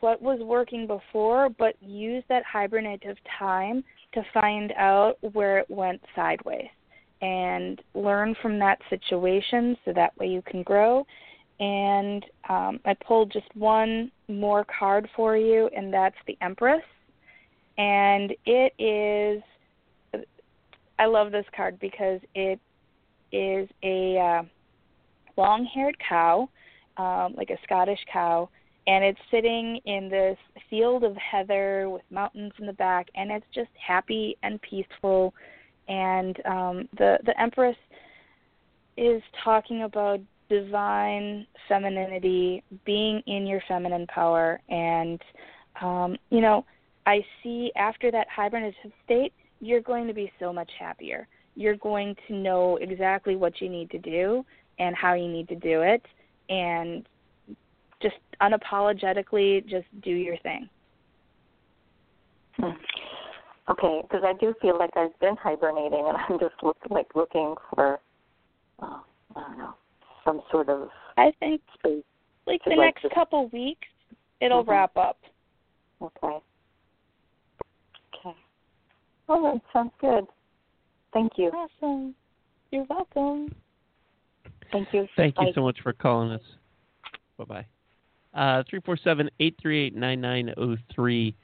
[0.00, 3.84] what was working before, but use that hibernative time
[4.14, 6.68] to find out where it went sideways
[7.20, 11.06] and learn from that situation so that way you can grow.
[11.60, 16.82] And um, I pulled just one more card for you, and that's the Empress.
[17.78, 19.42] And it is,
[20.98, 22.58] I love this card because it
[23.32, 24.42] is a uh,
[25.36, 26.48] long haired cow,
[26.96, 28.48] um, like a Scottish cow,
[28.86, 30.36] and it's sitting in this
[30.68, 35.34] field of heather with mountains in the back and it's just happy and peaceful.
[35.88, 37.76] And um the the empress
[38.96, 44.60] is talking about divine femininity being in your feminine power.
[44.68, 45.20] And
[45.80, 46.64] um you know
[47.06, 49.32] i see after that hibernative state
[49.64, 51.26] you're going to be so much happier.
[51.56, 54.44] You're going to know exactly what you need to do
[54.78, 56.02] and how you need to do it.
[56.48, 57.06] And
[58.02, 60.68] just unapologetically just do your thing.
[62.56, 62.70] Hmm.
[63.70, 67.54] Okay, because I do feel like I've been hibernating, and I'm just look, like looking
[67.74, 67.98] for,
[68.80, 69.04] oh,
[69.34, 69.74] I don't know,
[70.24, 70.88] some sort of.
[71.16, 72.02] I think space
[72.46, 73.14] like the next just...
[73.14, 73.88] couple weeks,
[74.40, 74.70] it'll mm-hmm.
[74.70, 75.18] wrap up.
[76.02, 76.38] Okay.
[78.18, 78.36] Okay.
[79.28, 80.24] All right, sounds good.
[81.12, 81.50] Thank you.
[81.50, 82.14] Awesome.
[82.70, 83.54] You're welcome.
[84.72, 85.06] Thank you.
[85.16, 85.46] Thank Bye.
[85.46, 86.42] you so much for calling us.
[87.38, 87.66] Bye bye.
[88.34, 91.34] Uh, 347 838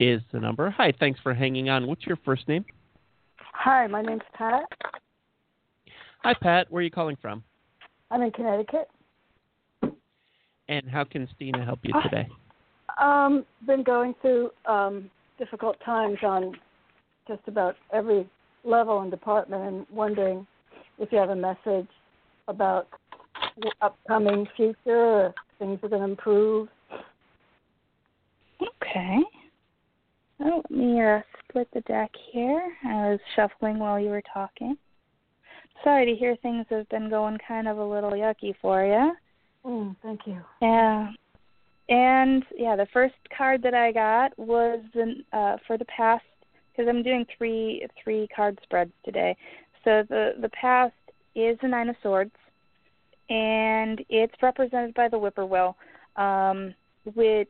[0.00, 0.68] is the number.
[0.70, 1.86] Hi, thanks for hanging on.
[1.86, 2.64] What's your first name?
[3.38, 4.64] Hi, my name's Pat.
[6.24, 6.66] Hi, Pat.
[6.70, 7.44] Where are you calling from?
[8.10, 8.88] I'm in Connecticut.
[10.68, 12.26] And how can Stiina help you today?
[13.00, 16.54] Um, been going through um, difficult times on
[17.28, 18.28] just about every
[18.64, 20.46] level and department, and wondering
[20.98, 21.88] if you have a message
[22.48, 22.88] about
[23.80, 26.68] upcoming future, things are going to improve.
[28.60, 29.18] Okay.
[30.40, 32.72] Oh, let me uh, split the deck here.
[32.84, 34.76] I was shuffling while you were talking.
[35.82, 39.12] Sorry to hear things have been going kind of a little yucky for you.
[39.64, 40.40] Mm, thank you.
[40.60, 41.10] Yeah.
[41.88, 46.24] And yeah, the first card that I got was the, uh, for the past
[46.74, 49.36] because I'm doing three three card spreads today.
[49.84, 50.94] So the the past
[51.34, 52.32] is the nine of swords,
[53.28, 55.76] and it's represented by the whippoorwill,
[56.16, 56.74] um,
[57.14, 57.48] which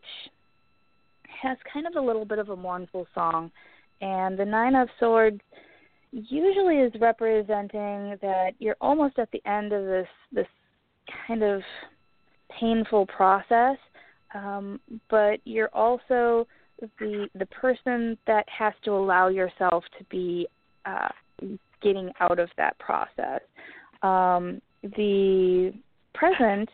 [1.43, 3.51] has kind of a little bit of a mournful song.
[4.01, 5.41] And the Nine of Swords
[6.13, 10.47] usually is representing that you're almost at the end of this this
[11.27, 11.63] kind of
[12.61, 13.77] painful process,
[14.35, 14.81] um,
[15.11, 16.47] but you're also
[16.99, 20.47] the the person that has to allow yourself to be
[20.87, 21.09] uh,
[21.83, 23.41] getting out of that process.
[24.03, 24.61] Um,
[24.97, 25.73] the
[26.15, 26.69] present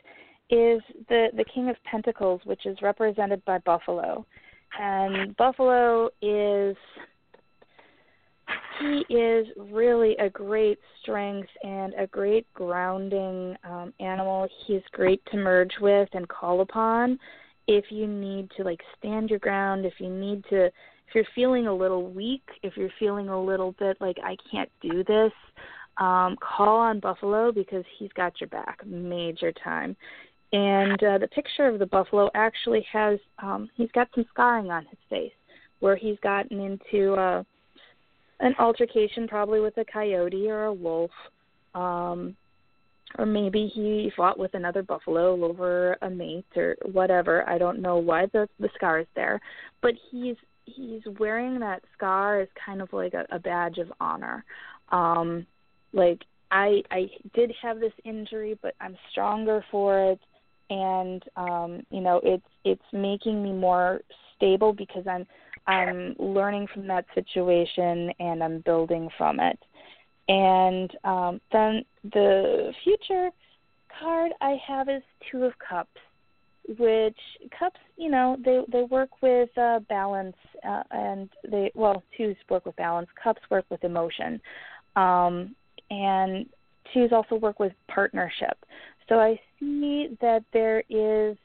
[0.50, 4.26] is the the King of Pentacles, which is represented by Buffalo,
[4.78, 6.76] and Buffalo is
[8.80, 14.48] he is really a great strength and a great grounding um, animal.
[14.66, 17.18] He's great to merge with and call upon
[17.66, 21.66] if you need to like stand your ground, if you need to if you're feeling
[21.66, 25.32] a little weak, if you're feeling a little bit like I can't do this,
[26.00, 29.96] um, call on Buffalo because he's got your back major time.
[30.52, 34.84] And uh, the picture of the buffalo actually has um, he's got some scarring on
[34.86, 35.32] his face
[35.78, 37.44] where he's gotten into uh,
[38.40, 41.12] an altercation probably with a coyote or a wolf.
[41.74, 42.34] Um,
[43.18, 47.48] or maybe he fought with another buffalo over a mate or whatever.
[47.48, 49.40] I don't know why the the scar is there,
[49.82, 54.44] but he's he's wearing that scar as kind of like a, a badge of honor.
[54.90, 55.46] Um,
[55.92, 60.20] like I I did have this injury, but I'm stronger for it,
[60.68, 64.00] and um, you know it's it's making me more
[64.36, 65.26] stable because I'm
[65.66, 69.58] I'm learning from that situation and I'm building from it.
[70.28, 73.30] And um, then the future
[73.98, 75.90] card I have is Two of Cups,
[76.78, 77.18] which
[77.58, 80.36] cups, you know, they they work with uh, balance,
[80.66, 83.08] uh, and they well, twos work with balance.
[83.22, 84.40] Cups work with emotion,
[84.96, 85.54] um,
[85.90, 86.46] and
[86.92, 88.56] twos also work with partnership.
[89.08, 91.36] So I see that there is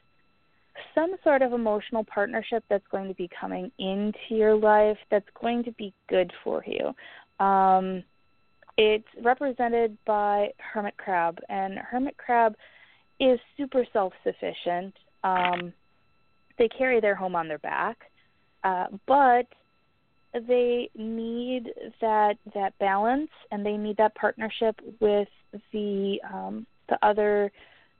[0.94, 5.64] some sort of emotional partnership that's going to be coming into your life that's going
[5.64, 6.94] to be good for you.
[7.44, 8.02] Um,
[8.78, 12.54] it's represented by hermit crab, and hermit crab
[13.18, 14.94] is super self-sufficient.
[15.24, 15.72] Um,
[16.58, 17.96] they carry their home on their back,
[18.64, 19.46] uh, but
[20.40, 25.28] they need that that balance, and they need that partnership with
[25.72, 27.50] the um, the other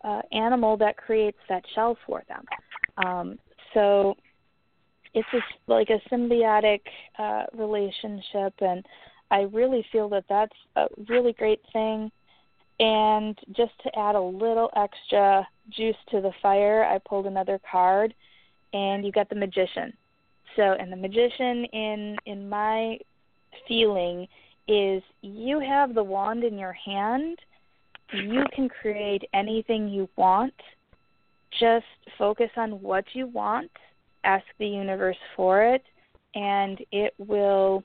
[0.05, 2.45] uh, animal that creates that shell for them.
[3.05, 3.39] Um,
[3.75, 4.17] so
[5.15, 6.81] it's just like a symbiotic
[7.19, 8.85] uh, relationship, and
[9.31, 12.11] I really feel that that's a really great thing.
[12.79, 18.15] And just to add a little extra juice to the fire, I pulled another card,
[18.75, 19.95] and you got the magician.
[20.57, 22.99] So, and the magician in in my
[23.69, 24.27] feeling
[24.69, 27.39] is you have the wand in your hand.
[28.13, 30.55] You can create anything you want
[31.59, 31.87] just
[32.19, 33.71] focus on what you want,
[34.25, 35.83] ask the universe for it,
[36.35, 37.83] and it will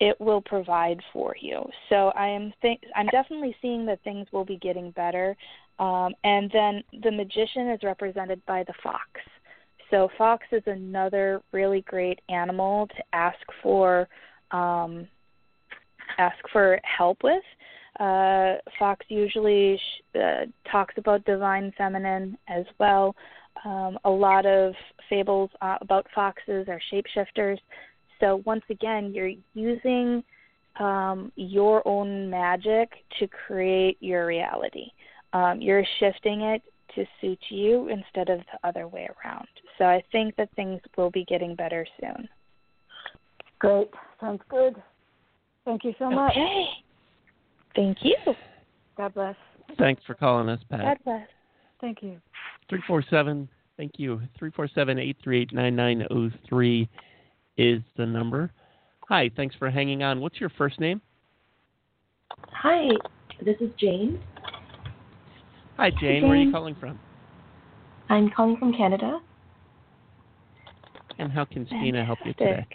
[0.00, 1.64] it will provide for you.
[1.88, 5.36] So I am think I'm definitely seeing that things will be getting better.
[5.78, 9.08] Um, and then the magician is represented by the fox.
[9.90, 14.08] So fox is another really great animal to ask for
[14.50, 15.06] um,
[16.18, 17.42] ask for help with.
[18.00, 23.14] Uh, Fox usually sh- uh, talks about divine feminine as well.
[23.64, 24.74] Um, a lot of
[25.08, 27.58] fables uh, about foxes are shapeshifters.
[28.20, 30.24] So once again, you're using
[30.80, 32.90] um, your own magic
[33.20, 34.86] to create your reality.
[35.32, 36.62] Um, you're shifting it
[36.96, 39.48] to suit you instead of the other way around.
[39.78, 42.28] So I think that things will be getting better soon.
[43.58, 43.90] Great.
[44.20, 44.76] Sounds good.
[45.64, 46.32] Thank you so much.
[46.32, 46.66] Okay.
[47.74, 48.16] Thank you.
[48.96, 49.36] God bless.
[49.78, 50.80] Thanks for calling us, Pat.
[50.80, 51.28] God bless.
[51.80, 52.20] Thank you.
[52.68, 54.16] 347, thank you.
[54.38, 56.88] 347 838 9903
[57.56, 58.52] is the number.
[59.08, 60.20] Hi, thanks for hanging on.
[60.20, 61.00] What's your first name?
[62.52, 62.88] Hi,
[63.44, 64.20] this is Jane.
[65.76, 66.22] Hi, Jane.
[66.22, 66.98] Where are you calling from?
[68.08, 69.20] I'm calling from Canada.
[71.18, 72.66] And how can Stiina help you today?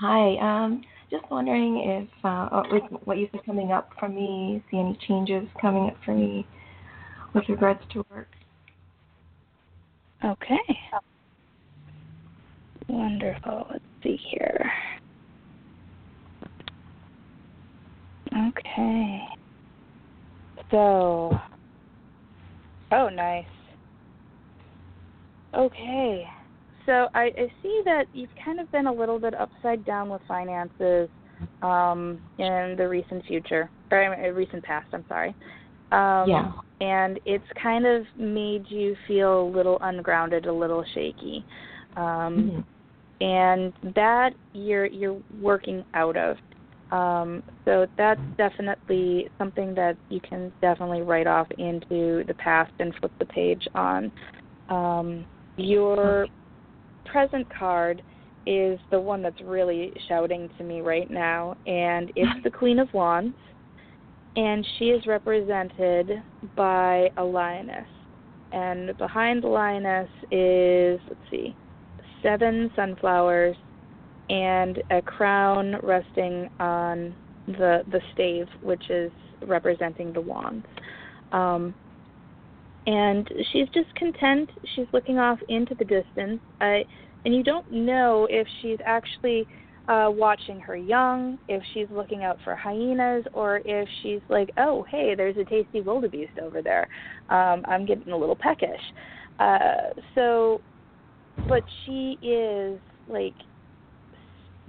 [0.00, 4.78] Hi, um, just wondering if, uh, with what you said coming up for me, see
[4.78, 6.46] any changes coming up for me
[7.34, 8.28] with regards to work.
[10.24, 10.56] Okay.
[12.88, 13.66] Wonderful.
[13.70, 14.70] Let's see here.
[18.34, 19.20] Okay.
[20.70, 21.38] So,
[22.92, 23.44] oh, nice.
[25.54, 26.24] Okay.
[26.86, 30.22] So I, I see that you've kind of been a little bit upside down with
[30.26, 31.08] finances
[31.62, 34.86] um, in the recent future, or recent past.
[34.92, 35.34] I'm sorry.
[35.92, 36.52] Um, Yeah.
[36.80, 41.44] And it's kind of made you feel a little ungrounded, a little shaky.
[41.96, 42.64] Um, Mhm.
[43.20, 46.38] and that you're you're working out of.
[46.90, 52.92] Um, so that's definitely something that you can definitely write off into the past and
[52.96, 54.10] flip the page on.
[54.68, 55.24] Um,
[55.56, 56.26] your
[57.12, 58.02] present card
[58.46, 62.88] is the one that's really shouting to me right now, and it's the Queen of
[62.92, 63.36] Wands,
[64.34, 66.10] and she is represented
[66.56, 67.86] by a lioness.
[68.50, 71.54] And behind the lioness is, let's see,
[72.22, 73.56] seven sunflowers
[74.28, 77.14] and a crown resting on
[77.46, 79.10] the the stave, which is
[79.46, 80.66] representing the wands.
[81.32, 81.74] Um,
[82.86, 84.50] and she's just content.
[84.74, 86.40] She's looking off into the distance.
[86.60, 86.84] I,
[87.24, 89.46] and you don't know if she's actually
[89.88, 94.84] uh, watching her young, if she's looking out for hyenas, or if she's like, oh,
[94.90, 96.88] hey, there's a tasty wildebeest over there.
[97.30, 98.80] Um, I'm getting a little peckish.
[99.38, 100.60] Uh, so,
[101.48, 102.78] but she is
[103.08, 103.34] like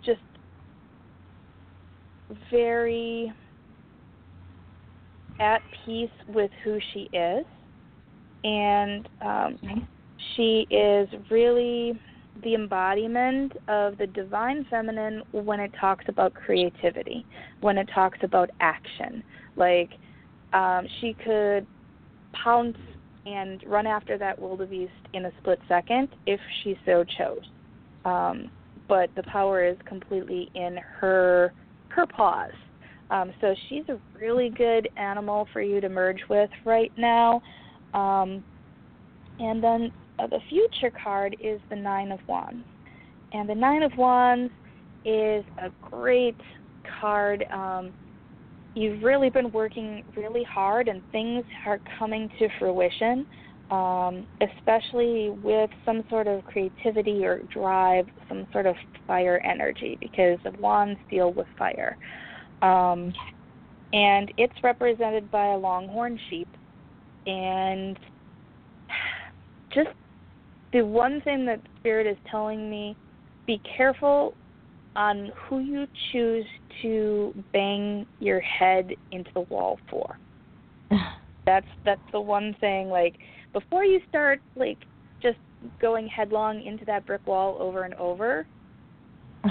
[0.05, 0.21] just
[2.51, 3.31] very
[5.39, 7.45] at peace with who she is
[8.43, 9.87] and um,
[10.35, 11.99] she is really
[12.43, 17.25] the embodiment of the divine feminine when it talks about creativity,
[17.61, 19.23] when it talks about action.
[19.55, 19.91] Like
[20.51, 21.65] um, she could
[22.33, 22.77] pounce
[23.25, 27.43] and run after that wildebeest in a split second if she so chose.
[28.05, 28.49] Um,
[28.87, 31.53] but the power is completely in her
[31.89, 32.51] her paws.
[33.11, 37.41] Um, so she's a really good animal for you to merge with right now.
[37.93, 38.43] Um,
[39.39, 42.65] and then uh, the future card is the Nine of Wands.
[43.31, 44.51] And the Nine of Wands
[45.05, 46.37] is a great
[47.01, 47.45] card.
[47.51, 47.91] Um,
[48.75, 53.25] you've really been working really hard, and things are coming to fruition,
[53.71, 58.75] um, especially with some sort of creativity or drive, some sort of
[59.07, 61.97] fire energy, because the Wands deal with fire.
[62.61, 63.13] Um,
[63.93, 66.47] and it's represented by a longhorn sheep
[67.25, 67.97] and
[69.73, 69.89] just
[70.73, 72.97] the one thing that spirit is telling me
[73.47, 74.37] be careful
[74.95, 76.45] on who you choose
[76.81, 80.17] to bang your head into the wall for.
[81.45, 83.17] That's that's the one thing like
[83.53, 84.79] before you start like
[85.21, 85.37] just
[85.81, 88.47] going headlong into that brick wall over and over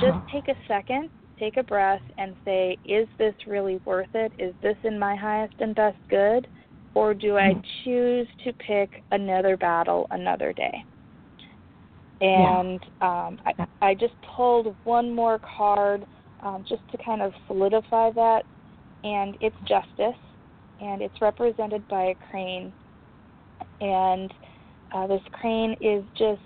[0.00, 0.20] just Uh-huh.
[0.30, 4.32] take a second take a breath and say is this really worth it?
[4.38, 6.46] Is this in my highest and best good
[6.94, 7.54] or do I
[7.84, 10.84] choose to pick another battle another day?
[12.20, 16.04] And um, I, I just pulled one more card
[16.40, 18.42] um, just to kind of solidify that,
[19.04, 20.20] and it's justice,
[20.80, 22.72] and it's represented by a crane.
[23.80, 24.32] And
[24.92, 26.40] uh, this crane is just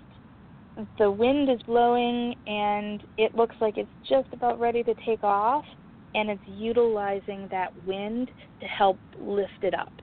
[0.97, 5.65] the wind is blowing, and it looks like it's just about ready to take off,
[6.13, 8.29] and it's utilizing that wind
[8.61, 9.93] to help lift it up.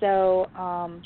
[0.00, 1.02] So um,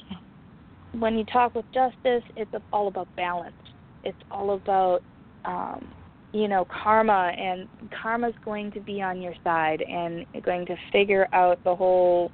[0.92, 3.54] when you talk with justice, it's all about balance.
[4.02, 5.02] It's all about
[5.44, 5.92] um,
[6.32, 7.68] you know karma, and
[8.02, 12.30] karma's going to be on your side, and going to figure out the whole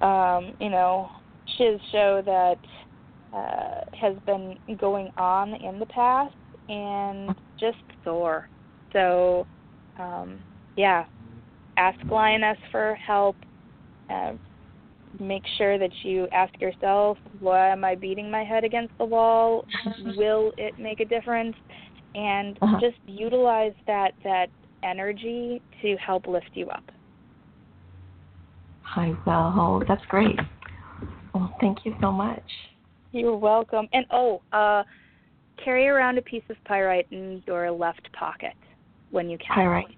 [0.00, 1.10] um, you know
[1.56, 2.58] shiz show that
[3.32, 6.34] uh, has been going on in the past,
[6.68, 8.48] and just soar.
[8.92, 9.46] So
[9.98, 10.40] um,
[10.76, 11.04] yeah,
[11.76, 13.36] ask Lioness for help.
[14.08, 14.32] Uh,
[15.20, 19.64] make sure that you ask yourself, why am I beating my head against the wall?
[20.16, 21.56] Will it make a difference?
[22.14, 22.78] And Uh-huh.
[22.80, 24.50] just utilize that that
[24.82, 26.84] energy to help lift you up.
[28.94, 29.82] I will.
[29.88, 30.38] That's great.
[31.34, 32.42] Well, thank you so much.
[33.12, 33.88] You're welcome.
[33.92, 34.82] And oh, uh
[35.64, 38.54] carry around a piece of pyrite in your left pocket
[39.10, 39.54] when you can.
[39.54, 39.96] Pyrite.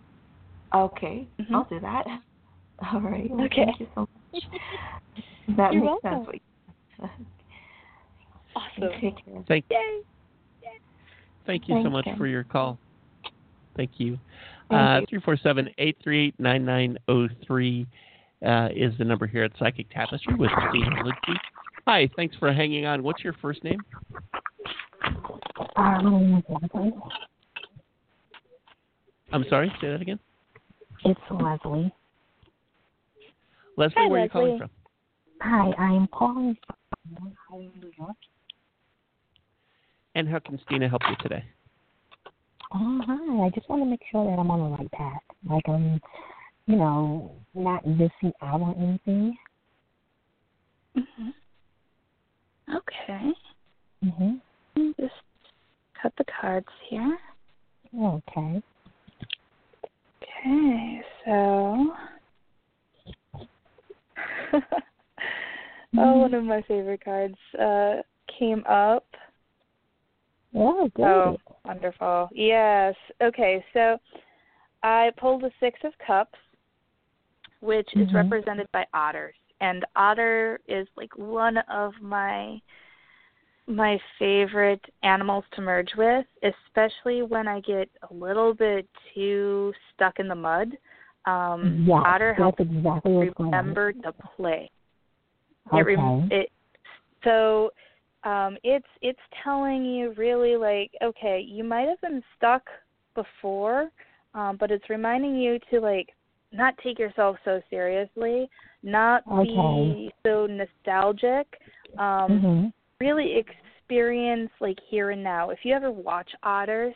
[0.74, 1.54] Okay, Mhm.
[1.54, 2.04] I'll do that.
[2.92, 3.30] All right.
[3.30, 3.64] Well, Okay.
[3.64, 4.08] Thank you so much.
[5.56, 6.26] That You're makes welcome.
[7.00, 7.10] sense.
[8.56, 8.88] Awesome.
[9.00, 9.42] Take care.
[9.48, 10.00] Thank, Yay.
[11.44, 12.16] thank you so much Ken.
[12.16, 12.78] for your call.
[13.76, 14.16] Thank you.
[14.70, 15.06] Thank Uh, you.
[15.10, 17.84] Three four seven eight three eight nine nine zero three
[18.46, 21.36] uh, is the number here at Psychic Tapestry with Stiina Luedtke.
[21.88, 23.02] Hi, thanks for hanging on.
[23.02, 23.80] What's your first name?
[25.76, 26.42] Um,
[29.32, 30.20] I'm sorry, say that again.
[31.04, 31.92] it's Leslie.
[33.76, 34.70] Leslie, Hi, where are you calling from?
[35.40, 38.16] Hi, I'm calling from Long New York.
[40.14, 41.44] And how can Stiina help you today?
[42.72, 43.46] Oh, hi.
[43.46, 45.20] I just want to make sure that I'm on the right path.
[45.48, 46.00] Like I'm,
[46.66, 49.36] you know, not missing out on anything.
[50.94, 51.30] hmm
[52.74, 53.32] Okay.
[54.04, 54.40] Mhm.
[54.76, 55.14] Let me Just
[56.00, 57.18] cut the cards here.
[57.98, 58.62] Okay.
[60.22, 61.94] Okay, so
[65.98, 67.96] oh, one of my favorite cards uh
[68.38, 69.06] came up.
[70.54, 71.04] Oh, good.
[71.04, 72.28] Oh, wonderful.
[72.32, 72.94] Yes.
[73.22, 73.98] Okay, so
[74.82, 76.38] I pulled the Six of Cups,
[77.60, 78.14] which is Mhm.
[78.14, 79.34] represented by otters.
[79.60, 82.60] And otter is like one of my
[83.66, 90.18] my favorite animals to merge with, especially when I get a little bit too stuck
[90.20, 90.76] in the mud.
[91.26, 93.60] Um otter helps exactly what's going on.
[93.60, 94.70] remember to play.
[95.72, 95.94] It, Okay.
[95.96, 96.50] rem- it
[97.22, 97.70] so
[98.24, 102.62] um it's it's telling you really like okay you might have been stuck
[103.14, 103.90] before
[104.34, 106.08] um but it's reminding you to like
[106.52, 108.48] not take yourself so seriously
[108.82, 111.46] not be so nostalgic
[111.98, 112.72] um Mhm.
[113.00, 116.94] really experience like here and now if you ever watch otters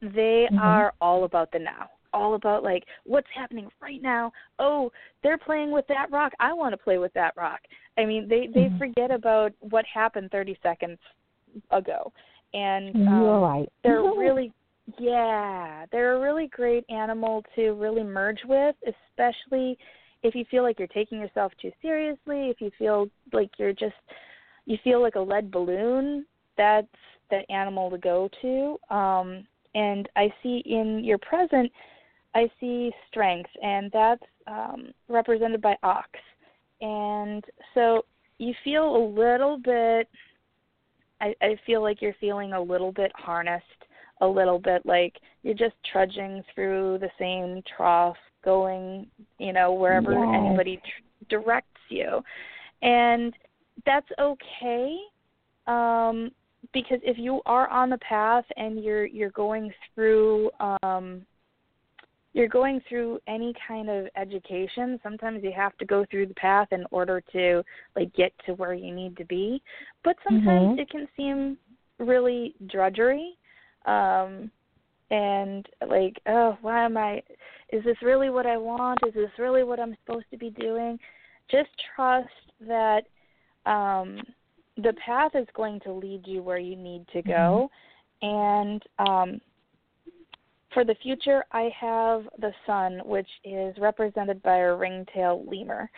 [0.00, 0.58] they Mhm.
[0.58, 1.88] are all about the now
[2.18, 4.32] all about like what's happening right now.
[4.58, 4.90] Oh
[5.22, 6.32] they're playing with that rock.
[6.40, 7.60] I want to play with that rock.
[7.96, 8.78] I mean they they Mhm.
[8.78, 10.98] forget about what happened 30 seconds
[11.70, 12.12] ago.
[12.54, 13.72] And You're um, right.
[13.82, 14.52] they're really
[14.98, 19.76] yeah they're a really great animal to really merge with especially
[20.22, 24.00] if you feel like you're taking yourself too seriously if you feel like you're just
[24.64, 26.24] you feel like a lead balloon
[26.56, 26.88] that's
[27.30, 28.78] the animal to go to.
[28.94, 31.70] Um and i see in your present
[32.34, 36.08] i see strength and that's um represented by ox
[36.80, 37.44] and
[37.74, 38.04] so
[38.38, 40.08] you feel a little bit
[41.20, 43.64] I, I feel like you're feeling a little bit harnessed,
[44.20, 49.06] a little bit like you're just trudging through the same trough, going,
[49.38, 50.34] you know, wherever Yes.
[50.34, 52.22] anybody tr- directs you.
[52.82, 53.34] And
[53.84, 54.96] that's okay.
[55.66, 56.30] Um
[56.74, 60.50] because if you are on the path and you're you're going through
[60.82, 61.22] um
[62.32, 66.68] you're going through any kind of education, sometimes you have to go through the path
[66.72, 67.62] in order to
[67.96, 69.62] like get to where you need to be.
[70.04, 70.78] But sometimes Mhm.
[70.78, 71.58] it can seem
[71.98, 73.36] really drudgery.
[73.86, 74.50] Um
[75.10, 77.22] and like, oh, why am I
[77.70, 79.00] is this really what I want?
[79.06, 80.98] Is this really what I'm supposed to be doing?
[81.48, 83.06] Just trust that
[83.64, 84.20] um
[84.76, 87.70] the path is going to lead you where you need to go
[88.22, 89.40] and um
[90.72, 95.90] for the future, I have the sun, which is represented by a ringtail lemur.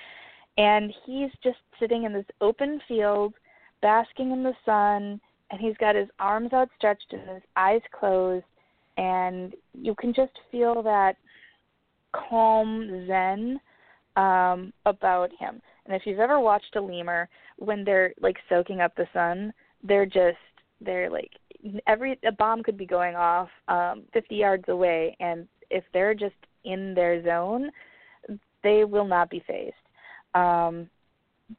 [0.59, 3.35] And he's just sitting in this open field,
[3.83, 5.21] basking in the sun,
[5.51, 8.45] and he's got his arms outstretched and his eyes closed.
[8.97, 11.17] And you can just feel that
[12.13, 13.61] calm zen
[14.17, 15.61] um, about him.
[15.87, 19.53] And if you've ever watched a lemur, when they're like soaking up the sun,
[19.83, 20.39] they're just,
[20.81, 21.33] they're like,
[21.87, 26.35] every a bomb could be going off um 50 yards away and if they're just
[26.65, 27.71] in their zone
[28.63, 29.75] they will not be phased
[30.35, 30.89] um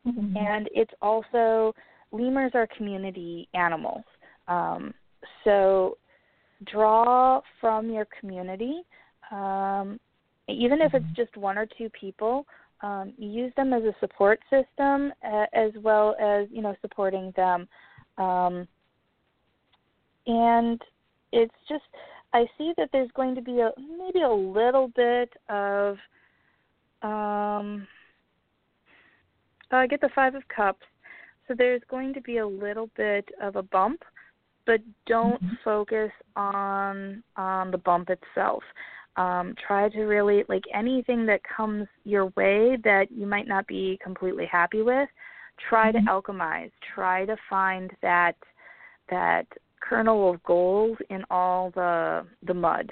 [0.05, 0.35] Mhm.
[0.37, 1.73] and it's also
[2.11, 4.03] lemurs are community animals.
[4.47, 4.93] Um
[5.43, 5.97] so
[6.65, 8.81] draw from your community.
[9.31, 9.99] Um
[10.47, 12.45] even if it's just one or two people
[12.81, 17.67] um use them as a support system uh, as well as you know supporting them.
[18.17, 18.67] Um
[20.27, 20.81] and
[21.31, 21.83] it's just
[22.33, 25.97] I see that there's going to be a maybe a little bit of
[27.01, 27.87] um
[29.71, 30.85] uh, I get the 5 of cups.
[31.47, 34.03] So there's going to be a little bit of a bump,
[34.65, 35.57] but don't Mhm.
[35.63, 38.63] focus on on the bump itself.
[39.17, 43.97] Um try to really like anything that comes your way that you might not be
[44.01, 45.09] completely happy with,
[45.57, 46.05] try Mhm.
[46.05, 46.71] to alchemize.
[46.81, 48.35] Try to find that
[49.09, 49.47] that
[49.81, 52.91] kernel of gold in all the the mud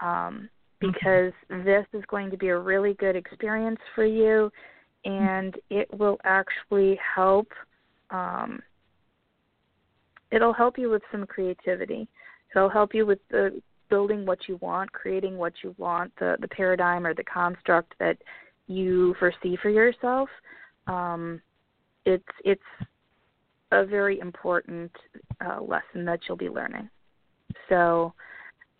[0.00, 0.48] um,
[0.80, 4.50] because this is going to be a really good experience for you
[5.04, 7.48] and it will actually help
[8.10, 8.60] um,
[10.30, 12.08] it'll help you with some creativity.
[12.54, 16.46] It'll help you with the building what you want creating what you want the the
[16.46, 18.16] paradigm or the construct that
[18.68, 20.28] you foresee for yourself.
[20.86, 21.40] Um,
[22.04, 22.62] it's it's
[23.72, 24.90] a very important
[25.44, 26.88] uh, lesson that you'll be learning.
[27.68, 28.12] So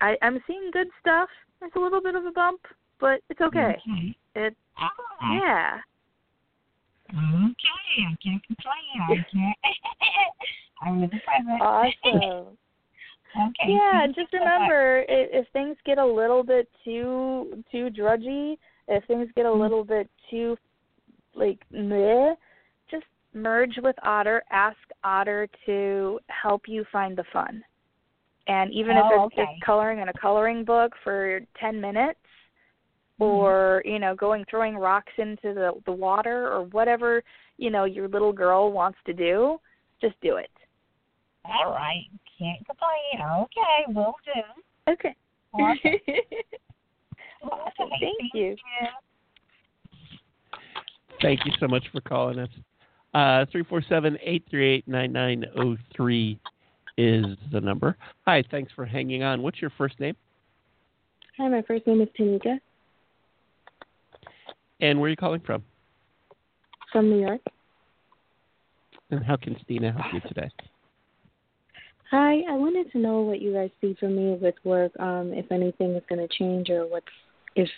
[0.00, 1.28] I, I'm seeing good stuff.
[1.60, 2.60] There's a little bit of a bump,
[2.98, 3.76] but it's okay.
[3.78, 4.16] Okay.
[4.34, 4.56] It
[5.20, 5.40] right.
[5.42, 5.78] yeah.
[7.10, 9.00] Okay, I can't complain.
[9.00, 9.56] I can't.
[10.82, 11.60] I'm in the present.
[11.60, 12.56] Awesome.
[13.36, 13.72] okay.
[13.72, 18.58] yeah, just remember if, if things get a little bit too too drudgy,
[18.88, 19.60] if things get a Mhm.
[19.60, 20.56] little bit too
[21.34, 22.34] like meh,
[23.34, 27.62] merge with Otter, ask Otter to help you find the fun.
[28.46, 32.18] And even if Oh, it's just coloring in a coloring book for 10 minutes
[33.20, 33.34] Mm-hmm.
[33.34, 37.22] or, you know, going throwing rocks into the the water or whatever,
[37.58, 39.60] you know, your little girl wants to do,
[40.00, 40.50] just do it.
[41.44, 42.04] All right.
[42.38, 43.42] Can't complain.
[43.42, 44.92] Okay, we will do.
[44.92, 45.14] Okay.
[45.52, 45.78] Awesome.
[47.42, 47.86] Awesome.
[47.86, 48.54] Okay, Thank you.
[51.22, 52.50] Thank you so much for calling us.
[53.12, 56.38] Uh, 347-838-9903
[56.96, 57.96] is the number.
[58.26, 59.42] Hi, thanks for hanging on.
[59.42, 60.16] What's your first name?
[61.38, 62.58] Hi, my first name is Tanika
[64.80, 65.62] And where are you calling from?
[66.92, 67.40] from New York.
[69.10, 70.50] And how can Stiina help you today?
[72.10, 75.50] Hi, I wanted to know what you guys see for me with work, um, if
[75.52, 77.06] anything is going to change or what's
[77.54, 77.68] if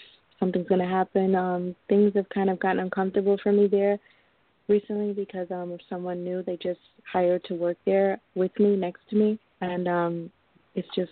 [0.41, 1.35] something's going to happen.
[1.35, 3.99] Um, things have kind of gotten uncomfortable for me there
[4.69, 6.81] recently because um, someone new they just
[7.11, 10.31] hired to work there with me next to me, and um,
[10.75, 11.11] it's just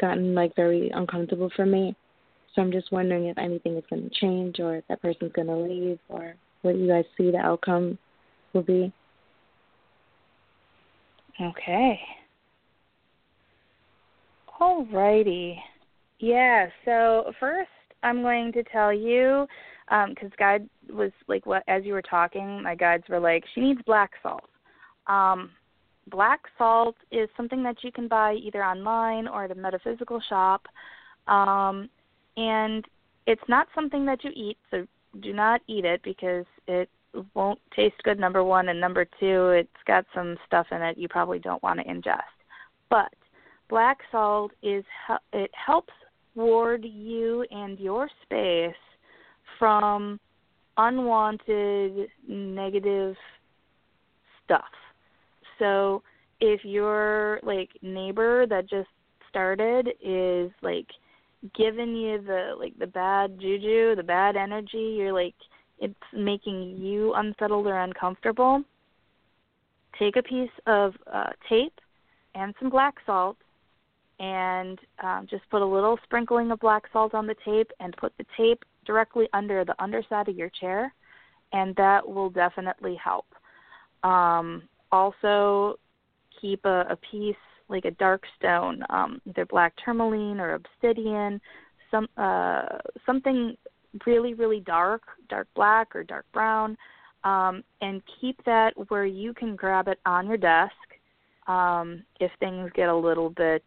[0.00, 1.94] gotten like very uncomfortable for me.
[2.54, 5.46] So I'm just wondering if anything is going to change or if that person's going
[5.46, 7.96] to leave or what you guys see the outcome
[8.52, 8.92] will be.
[11.40, 12.00] Okay.
[14.60, 15.56] Alrighty.
[16.18, 17.70] Yeah, so first
[18.02, 19.46] I'm going to tell you,
[20.08, 23.80] because guide was like what as you were talking, my guides were like, she needs
[23.86, 24.48] black salt.
[25.06, 25.50] Um,
[26.10, 30.66] black salt is something that you can buy either online or at a metaphysical shop.
[31.26, 31.88] Um,
[32.36, 32.84] and
[33.26, 34.86] it's not something that you eat, so
[35.20, 36.88] do not eat it because it
[37.34, 41.08] won't taste good number one and number two it's got some stuff in it you
[41.08, 42.20] probably don't want to ingest
[42.88, 43.12] but
[43.68, 44.84] black salt is
[45.32, 45.92] it helps
[46.34, 48.74] ward you and your space
[49.60, 50.18] from
[50.76, 53.14] unwanted negative
[54.44, 54.64] stuff.
[55.60, 56.02] So
[56.40, 58.88] if your like neighbor that just
[59.28, 60.86] started is like
[61.56, 65.34] giving you the like the bad juju the bad energy you're like
[65.80, 68.62] it's making you unsettled or uncomfortable,
[69.98, 71.72] take a piece of uh, tape
[72.34, 73.36] and some black salt
[74.18, 78.12] and um, just put a little sprinkling of black salt on the tape and put
[78.18, 80.92] the tape directly under the underside of your chair,
[81.52, 83.26] and that will definitely help.
[84.02, 84.62] Um,
[84.92, 85.78] also,
[86.40, 87.36] keep a, a piece
[87.68, 91.40] like a dark stone, um, either black tourmaline or obsidian,
[91.90, 92.62] some uh,
[93.06, 93.56] something
[94.06, 96.76] really really dark dark black or dark brown
[97.24, 100.72] um, and keep that where you can grab it on your desk
[101.48, 103.64] um, if things get a little bit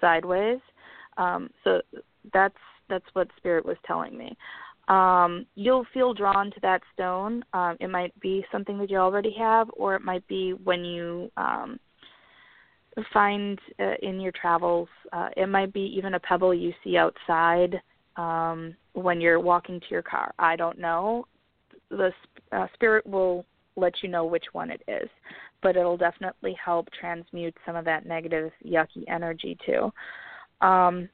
[0.00, 0.60] sideways
[1.16, 1.80] um, so
[2.32, 2.54] that's
[2.92, 4.36] that's what spirit was telling me
[4.88, 9.34] um, you'll feel drawn to that stone um, it might be something that you already
[9.36, 11.80] have or it might be when you um,
[13.12, 17.80] find uh, in your travels uh, it might be even a pebble you see outside
[18.16, 20.32] um, when you're walking to your car.
[20.38, 21.26] I don't know.
[21.90, 22.12] The
[22.52, 23.44] uh, spirit will
[23.76, 25.08] let you know which one it is,
[25.62, 29.92] but it'll definitely help transmute some of that negative, yucky energy too.
[30.66, 31.08] Um,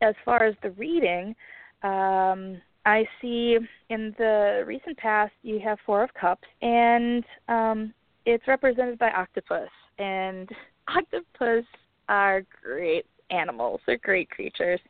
[0.00, 1.34] as far as the reading,
[1.82, 3.58] um, I see
[3.90, 7.94] in the recent past you have Four of Cups, and um,
[8.24, 9.68] it's represented by octopus.
[9.98, 10.48] And
[10.88, 11.64] octopus
[12.08, 14.80] are great animals; they're great creatures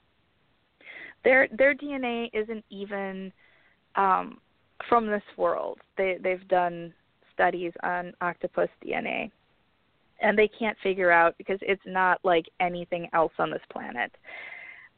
[1.26, 3.32] their their DNA isn't even
[3.96, 4.38] um,
[4.88, 5.78] from this world.
[5.98, 6.94] They they've done
[7.34, 9.32] studies on octopus DNA,
[10.22, 14.12] and they can't figure out because it's not like anything else on this planet.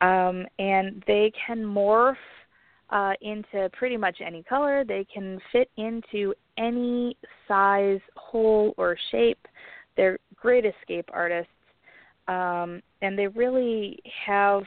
[0.00, 2.14] Um, and they can morph
[2.90, 4.84] uh, into pretty much any color.
[4.84, 7.16] They can fit into any
[7.46, 9.46] size, hole, or shape.
[9.96, 11.50] They're great escape artists,
[12.28, 14.62] um, and they really have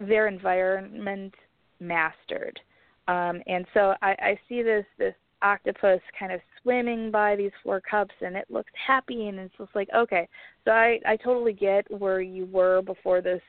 [0.00, 1.34] their environment
[1.78, 2.58] mastered.
[3.08, 7.80] Um, and so I, I see this this octopus kind of swimming by these four
[7.80, 10.28] cups, and it looks happy, and it's just like okay.
[10.64, 13.42] So I I totally get where you were before this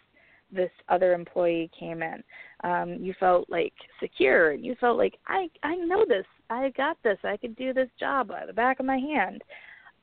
[0.52, 2.24] this other employee came in.
[2.64, 6.98] Um, you felt like secure, and you felt like I I know this, I got
[7.04, 9.42] this, I could do this job by the back of my hand.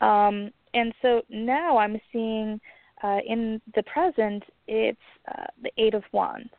[0.00, 2.60] Um, and so now I'm seeing
[3.02, 4.98] uh, in the present, it's
[5.28, 6.50] uh, the Eight of Wands.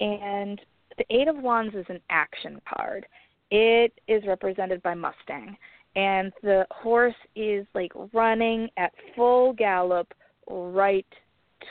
[0.00, 0.60] And
[0.96, 3.06] the Eight of Wands is an action card.
[3.50, 5.56] It is represented by Mustang.
[5.96, 10.12] And the horse is like running at full gallop
[10.48, 11.06] right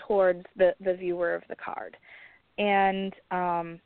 [0.08, 1.98] towards the, the viewer of the card.
[2.58, 3.80] And um,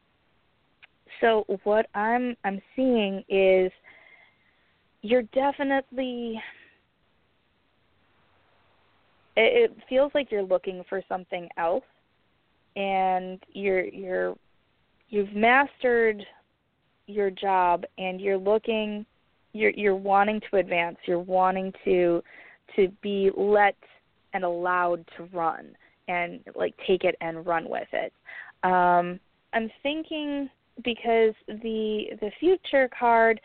[1.21, 3.71] so what I'm I'm seeing is
[5.01, 6.41] you're definitely
[9.35, 11.83] it, it feels like you're looking for something else
[12.75, 14.35] and you're you're
[15.09, 16.23] you've mastered
[17.07, 19.05] your job and you're looking
[19.53, 22.21] you're you're wanting to advance you're wanting to
[22.75, 23.75] to be let
[24.33, 25.69] and allowed to run
[26.07, 28.13] and like take it and run with it.
[28.63, 29.19] Um
[29.53, 30.49] i'm thinking
[30.83, 33.39] because the the future card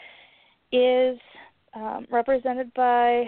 [0.72, 1.18] is
[1.74, 3.24] um, represented by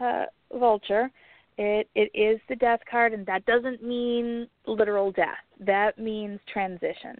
[0.00, 1.10] uh, vulture.
[1.58, 5.44] It it is the death card and that doesn't mean literal death.
[5.60, 7.16] That means transition.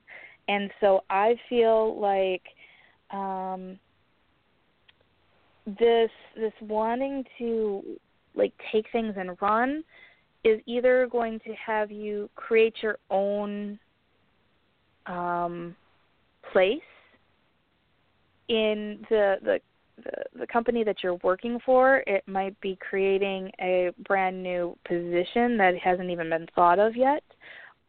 [0.49, 2.43] And so i feel like
[3.13, 3.79] um
[5.67, 7.83] this this wanting to
[8.35, 9.85] like take things and run
[10.45, 13.79] is either going to have you create your own
[15.07, 15.75] um
[16.53, 16.81] place
[18.49, 19.61] in the the
[20.05, 25.57] the, the company that you're working for, it might be creating a brand new position
[25.59, 27.23] that hasn't even been thought of yet,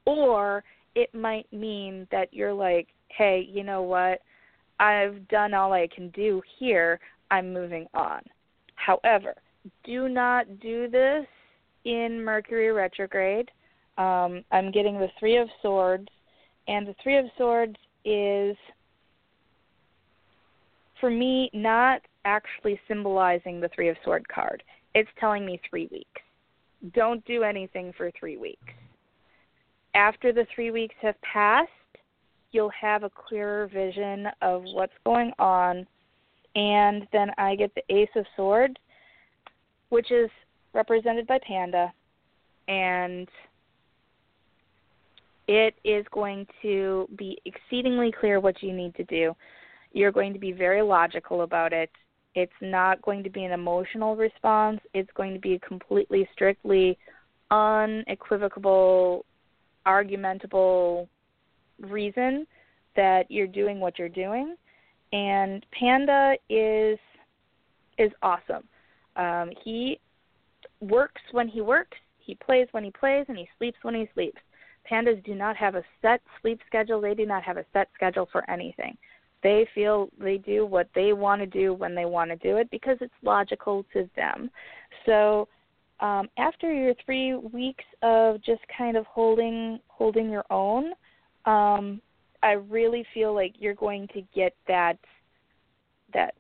[0.06, 0.64] or
[0.96, 4.20] it might mean that you're like, hey, you know what?
[4.80, 7.00] I've done all I can do here.
[7.30, 8.22] I'm moving on.
[8.76, 9.36] However,
[9.86, 11.26] do not do this
[11.86, 13.50] in Mercury retrograde.
[13.98, 16.08] Um, I'm getting the Three of Swords,
[16.68, 17.76] and the Three of Swords
[18.06, 18.56] is,
[21.00, 24.64] for me, not actually symbolizing the Three of Sword card.
[24.94, 26.22] It's telling me three weeks.
[26.94, 28.74] Don't do anything for three weeks.
[29.94, 31.70] After the three weeks have passed,
[32.52, 35.86] you'll have a clearer vision of what's going on.
[36.56, 38.76] And then I get the Ace of Swords,
[39.90, 40.30] which is
[40.74, 41.92] represented by Panda.
[42.68, 43.28] And
[45.48, 49.36] it is going to be exceedingly clear what you need to do.
[49.94, 51.90] You're going to be very logical about it.
[52.36, 54.80] It's not going to be an emotional response.
[54.94, 56.98] It's going to be a completely, strictly
[57.50, 59.26] unequivocal,
[59.86, 61.08] argumentable
[61.82, 62.48] reason
[62.96, 64.56] that you're doing what you're doing.
[65.12, 66.98] And Panda is
[67.98, 68.64] is awesome.
[69.18, 70.00] Um, he
[70.82, 74.42] works when he works, he plays when he plays, and he sleeps when he sleeps.
[74.90, 77.00] Pandas do not have a set sleep schedule.
[77.00, 78.98] They do not have a set schedule for anything.
[79.44, 82.70] They feel they do what they want to do when they want to do it
[82.70, 84.52] because it's logical to them.
[85.06, 85.48] So
[86.00, 90.92] um, after your three weeks of just kind of holding holding your own,
[91.46, 92.02] um,
[92.44, 94.98] I really feel like you're going to get that
[96.14, 96.34] that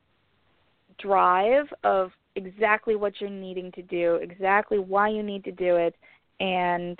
[1.00, 5.96] drive of exactly what you're needing to do, exactly why you need to do it,
[6.40, 7.00] and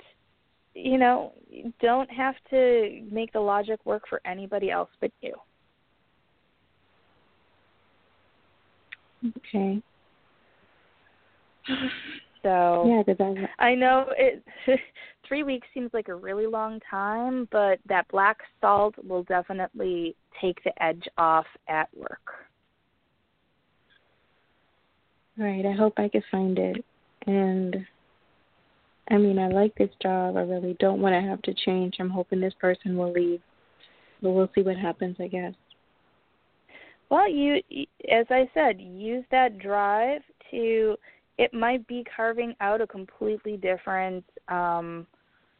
[0.74, 5.34] you know, you don't have to make the logic work for anybody else but you.
[9.38, 9.82] Okay.
[12.44, 14.42] So yeah, because I I know it.
[15.28, 20.62] three weeks seems like a really long time, but that black salt will definitely take
[20.64, 22.20] the edge off at work.
[25.38, 25.64] Right.
[25.64, 26.84] I hope I can find it.
[27.26, 27.76] And
[29.10, 30.36] I mean, I like this job.
[30.36, 31.96] I really don't want to have to change.
[31.98, 33.40] I'm hoping this person will leave.
[34.20, 35.54] But we'll see what happens, I guess.
[37.10, 37.56] Well, you
[38.10, 40.96] as I said, use that drive to
[41.38, 45.06] it might be carving out a completely different um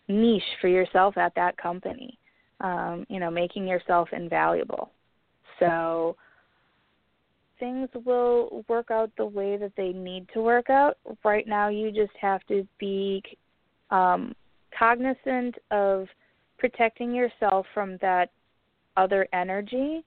[0.08, 2.18] niche for yourself at that company.
[2.60, 4.90] Um, you know, making yourself invaluable.
[5.58, 6.16] So
[7.62, 10.98] things will work out the way that they need to work out.
[11.24, 13.22] Right now, you just have to be
[13.92, 14.34] um,
[14.76, 16.08] cognizant of
[16.58, 18.30] protecting yourself from that
[18.96, 20.04] other energy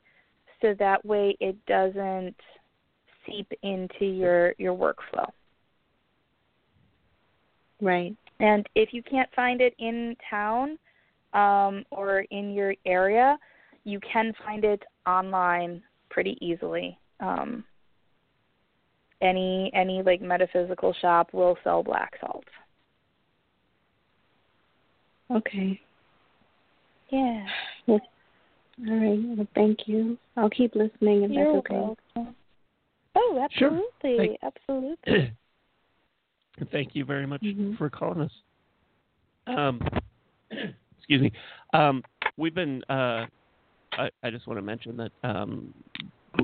[0.62, 2.36] so that way it doesn't
[3.26, 5.30] seep into your your workflow.
[7.80, 8.18] Right.
[8.42, 10.78] And if you can't find it in town
[11.34, 13.38] um, or in your area,
[13.86, 17.00] you can find it online pretty easily.
[17.20, 17.64] Um,
[19.22, 22.46] any any like metaphysical shop will sell black salt.
[25.32, 25.80] Okay.
[27.10, 27.46] Yeah.
[27.88, 28.02] Well,
[28.88, 29.38] all right.
[29.38, 30.18] Well, thank you.
[30.38, 31.76] I'll keep listening if You're that's okay.
[32.16, 32.36] welcome.
[33.16, 33.70] Oh, Sure.
[34.04, 35.38] absolutely, Thank- absolutely.
[36.72, 37.78] Thank you very much Mhm.
[37.78, 38.32] for calling us.
[39.48, 39.82] Um,
[40.98, 41.32] excuse me.
[41.74, 42.04] Um,
[42.38, 42.84] we've been.
[42.90, 43.26] Uh,
[43.94, 45.74] I, I just want to mention that um,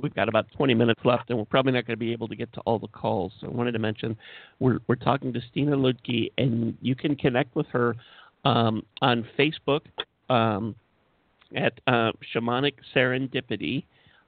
[0.01, 2.35] we've got about 20 minutes left, and we're probably not going to be able to
[2.35, 3.31] get to all the calls.
[3.41, 4.17] So I wanted to mention
[4.59, 7.95] we're we're talking to Stiina Luedtke, and you can connect with her
[8.45, 9.81] um, on Facebook
[10.29, 10.75] um,
[11.55, 13.83] at uh, Shamanic Serendipity.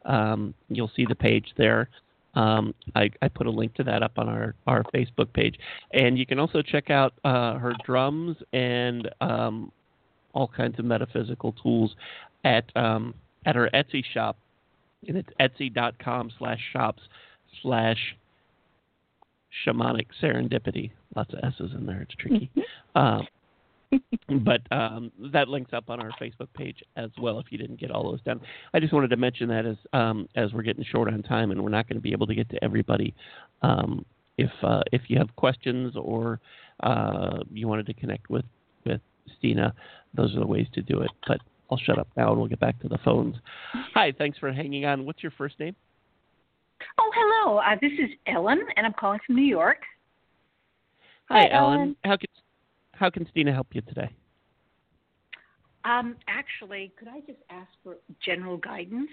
[0.05, 1.89] Um, you'll see the page there.
[2.35, 5.55] Um, I, I put a link to that up on our, our Facebook page.
[5.91, 9.71] And you can also check out uh, her drums and um,
[10.33, 11.95] all kinds of metaphysical tools
[12.43, 13.13] at um,
[13.45, 14.37] at her Etsy shop.
[15.07, 17.01] And it's etsy.com slash shops
[17.61, 17.97] slash
[19.65, 20.91] shamanic serendipity.
[21.15, 22.01] Lots of S's in there.
[22.01, 22.49] It's tricky.
[22.95, 23.25] Um,
[24.43, 27.39] but um, that links up on our Facebook page as well.
[27.39, 28.39] If you didn't get all those done,
[28.73, 31.63] I just wanted to mention that as um, as we're getting short on time and
[31.63, 33.15] we're not going to be able to get to everybody.
[33.63, 34.05] Um,
[34.37, 36.39] if uh, if you have questions or
[36.81, 38.45] uh, you wanted to connect with
[38.85, 39.01] with
[39.41, 39.73] Stiina,
[40.13, 41.11] those are the ways to do it.
[41.27, 41.39] But
[41.71, 43.35] I'll shut up now and we'll get back to the phones.
[43.93, 45.05] Hi, thanks for hanging on.
[45.05, 45.75] What's your first name?
[46.99, 47.57] Oh, hello.
[47.57, 49.77] Uh, this is Ellen, and I'm calling from New York.
[51.29, 51.73] Hi, Hi, Ellen.
[51.73, 51.95] Ellen.
[52.03, 52.27] How can
[52.93, 54.09] how can Stiina help you today?
[55.85, 59.09] Um, actually, could I just ask for general guidance?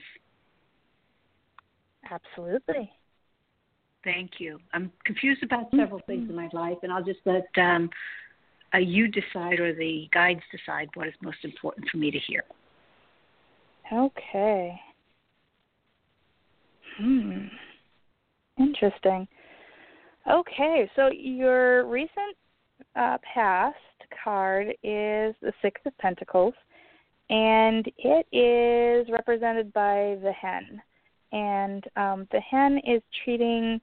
[2.11, 2.91] Absolutely.
[4.05, 4.59] Thank you.
[4.73, 7.91] I'm confused about several things in my life, and I'll just let um,
[8.75, 12.45] uh, you decide or the guides decide what is most important for me to hear.
[13.93, 14.81] Okay.
[16.99, 17.47] Hmm.
[18.59, 19.27] Interesting.
[20.31, 22.37] Okay, so your recent
[22.95, 23.77] uh, past
[24.23, 26.55] card is the Six of Pentacles,
[27.31, 30.81] and it is represented by the hen.
[31.33, 33.81] And um, the hen is treating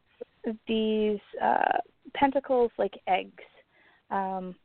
[0.68, 1.80] these uh,
[2.14, 3.44] pentacles like eggs.
[4.12, 4.56] Um,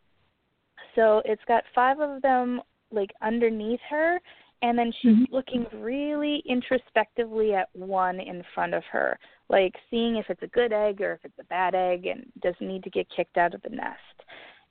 [0.95, 2.61] so it's got five of them
[2.91, 4.21] like underneath her,
[4.63, 10.27] and then she's looking really introspectively at one in front of her, like seeing if
[10.29, 13.09] it's a good egg or if it's a bad egg and doesn't need to get
[13.15, 13.99] kicked out of the nest.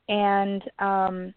[0.07, 1.33] And um,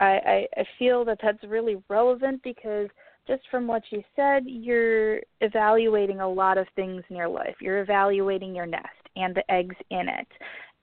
[0.00, 2.88] I, I, I feel that that's really relevant because
[3.28, 7.54] just from what you said, you're evaluating a lot of things in your life.
[7.60, 10.28] You're evaluating your nest and the eggs in it.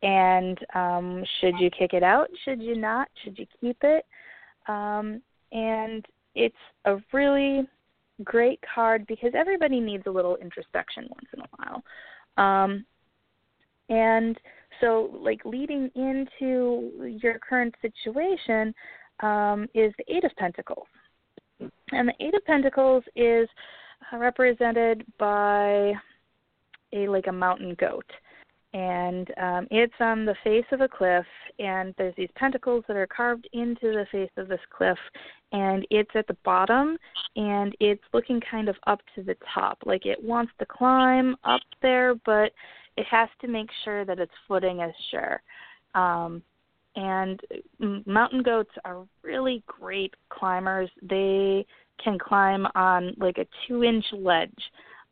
[0.03, 2.27] And um, should you kick it out?
[2.43, 3.07] Should you not?
[3.23, 4.05] Should you keep it?
[4.67, 5.21] Um,
[5.51, 6.05] and
[6.35, 6.55] it's
[6.85, 7.67] a really
[8.23, 11.83] great card because everybody needs a little introspection once in a while.
[12.37, 12.85] Um,
[13.89, 14.39] and
[14.79, 18.73] so, like leading into your current situation
[19.21, 20.87] um, is the Eight of Pentacles,
[21.91, 23.47] and the Eight of Pentacles is
[24.11, 25.93] uh, represented by
[26.93, 28.09] a like a mountain goat,
[28.73, 31.25] and um, it's on the face of a cliff,
[31.59, 34.97] and there's these pentacles that are carved into the face of this cliff,
[35.51, 36.97] and it's at the bottom,
[37.35, 41.61] and it's looking kind of up to the top, like it wants to climb up
[41.81, 42.51] there, but
[42.97, 45.41] it has to make sure that its footing is sure.
[45.93, 46.41] Um,
[46.95, 47.39] and
[47.81, 50.89] m- mountain goats are really great climbers.
[51.01, 51.65] They
[52.03, 54.51] can climb on like a two inch ledge,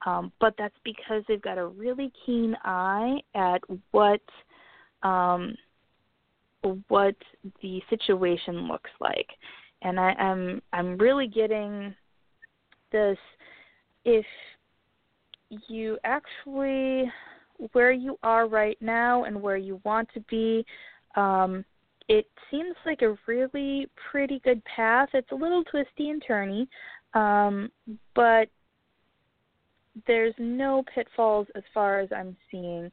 [0.05, 3.61] um, but that's because they've got a really keen eye at
[3.91, 4.21] what
[5.03, 5.55] um,
[6.87, 7.15] what
[7.61, 9.27] the situation looks like.
[9.81, 11.93] And I, I'm I'm really getting
[12.91, 13.17] this
[14.05, 14.25] if
[15.67, 17.11] you actually
[17.73, 20.65] where you are right now and where you want to be
[21.15, 21.65] um
[22.07, 26.67] it seems like a really pretty good path it's a little twisty and turny
[27.15, 27.69] um
[28.15, 28.47] but
[30.07, 32.91] there's no pitfalls as far as i'm seeing.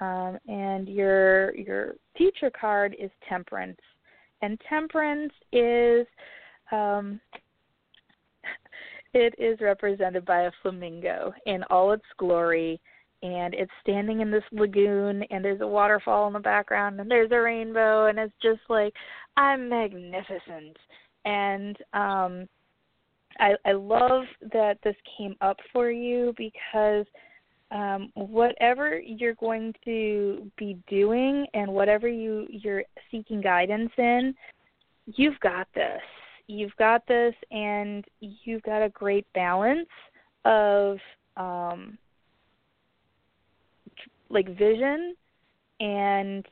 [0.00, 3.80] Um and your your future card is temperance.
[4.42, 6.06] And temperance is
[6.70, 7.20] um
[9.14, 12.80] it is represented by a flamingo in all its glory.
[13.20, 17.32] And it's standing in this lagoon and there's a waterfall in the background and there's
[17.32, 18.94] a rainbow and it's just like
[19.36, 20.76] I'm magnificent.
[21.24, 22.48] And um
[23.38, 27.06] I I love that this came up for you because
[27.70, 34.34] um whatever you're going to be doing and whatever you you're seeking guidance in
[35.16, 36.00] you've got this
[36.46, 39.88] you've got this and you've got a great balance
[40.44, 40.96] of
[41.36, 41.98] um
[44.30, 45.14] like vision
[45.80, 46.46] and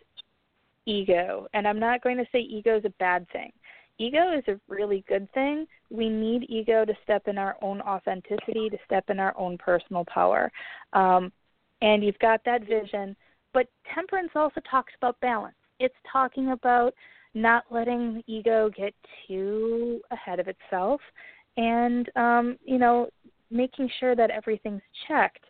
[0.86, 1.46] ego.
[1.52, 3.52] And I'm not going to say ego is a bad thing.
[3.98, 5.66] Ego is a really good thing.
[5.90, 10.04] We need ego to step in our own authenticity, to step in our own personal
[10.04, 10.50] power.
[10.92, 11.32] Um,
[11.80, 13.16] and you've got that vision.
[13.54, 15.56] But temperance also talks about balance.
[15.80, 16.94] It's talking about
[17.34, 18.94] not letting the ego get
[19.26, 21.00] too ahead of itself
[21.56, 23.08] and, um, you know,
[23.50, 25.44] making sure that everything's checked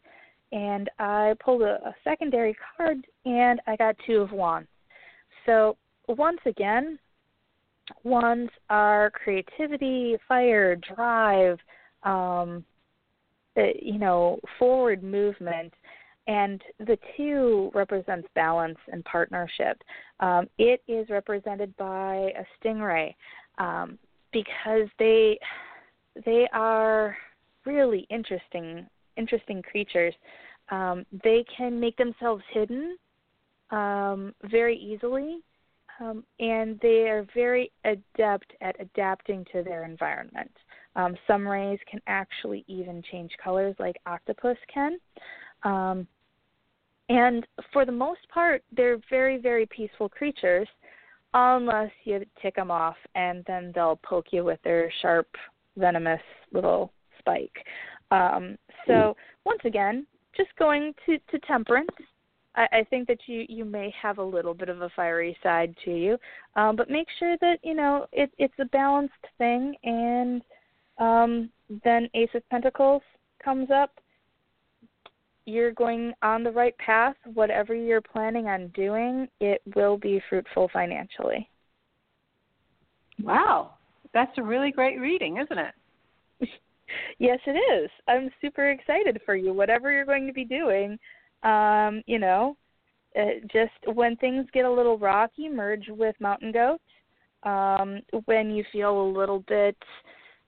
[0.53, 4.69] and I pulled a, a secondary card and I got two of wands.
[5.45, 5.77] So
[6.09, 6.99] once again,
[8.05, 11.59] wands are creativity, fire, drive,
[12.03, 12.65] um,
[13.57, 15.73] uh, you know, forward movement.
[16.29, 19.81] and the two represents balance and partnership.
[20.21, 23.15] Um, it is represented by a stingray
[23.59, 23.99] um,
[24.33, 25.39] because they
[26.25, 27.17] they are
[27.65, 28.87] really interesting
[29.17, 30.15] interesting creatures.
[30.71, 32.97] Um, they can make themselves hidden
[33.71, 35.39] um, very easily,
[36.01, 40.51] um, and they are very adept at adapting to their environment.
[40.95, 44.99] Um, some rays can actually even change colors, like octopus can.
[45.63, 46.07] Um,
[47.09, 50.69] and for the most part, they're very, very peaceful creatures,
[51.35, 55.29] unless you tick them off, and then they'll poke you with their sharp,
[55.77, 56.21] venomous
[56.53, 57.65] little spike.
[58.11, 58.57] Um,
[58.87, 60.07] so once again,
[60.37, 61.91] just going to, to temperance.
[62.57, 65.75] I, I think that you you may have a little bit of a fiery side
[65.85, 66.19] to you,
[66.57, 69.75] um, but make sure that you know it, it's a balanced thing.
[69.85, 70.43] And
[70.99, 71.51] um,
[71.85, 73.03] then Ace of Pentacles
[73.45, 73.91] comes up.
[75.45, 77.15] You're going on the right path.
[77.35, 81.49] Whatever you're planning on doing, it will be fruitful financially.
[83.23, 83.75] Wow,
[84.13, 85.75] that's a really great reading, isn't it?
[87.19, 87.91] yes, it is.
[88.09, 89.55] I'm super excited for you.
[89.55, 90.99] Whatever you're going to be doing,
[91.43, 92.57] um, you know,
[93.19, 96.81] uh, just when things get a little rocky, merge with Mountain Goat.
[97.43, 99.77] Um, when you feel a little bit,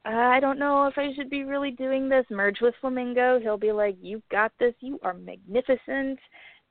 [0.05, 3.39] uh, I don't know if I should be really doing this, merge with Flamingo.
[3.39, 4.75] He'll be like, "You got this.
[4.81, 6.19] You are magnificent,"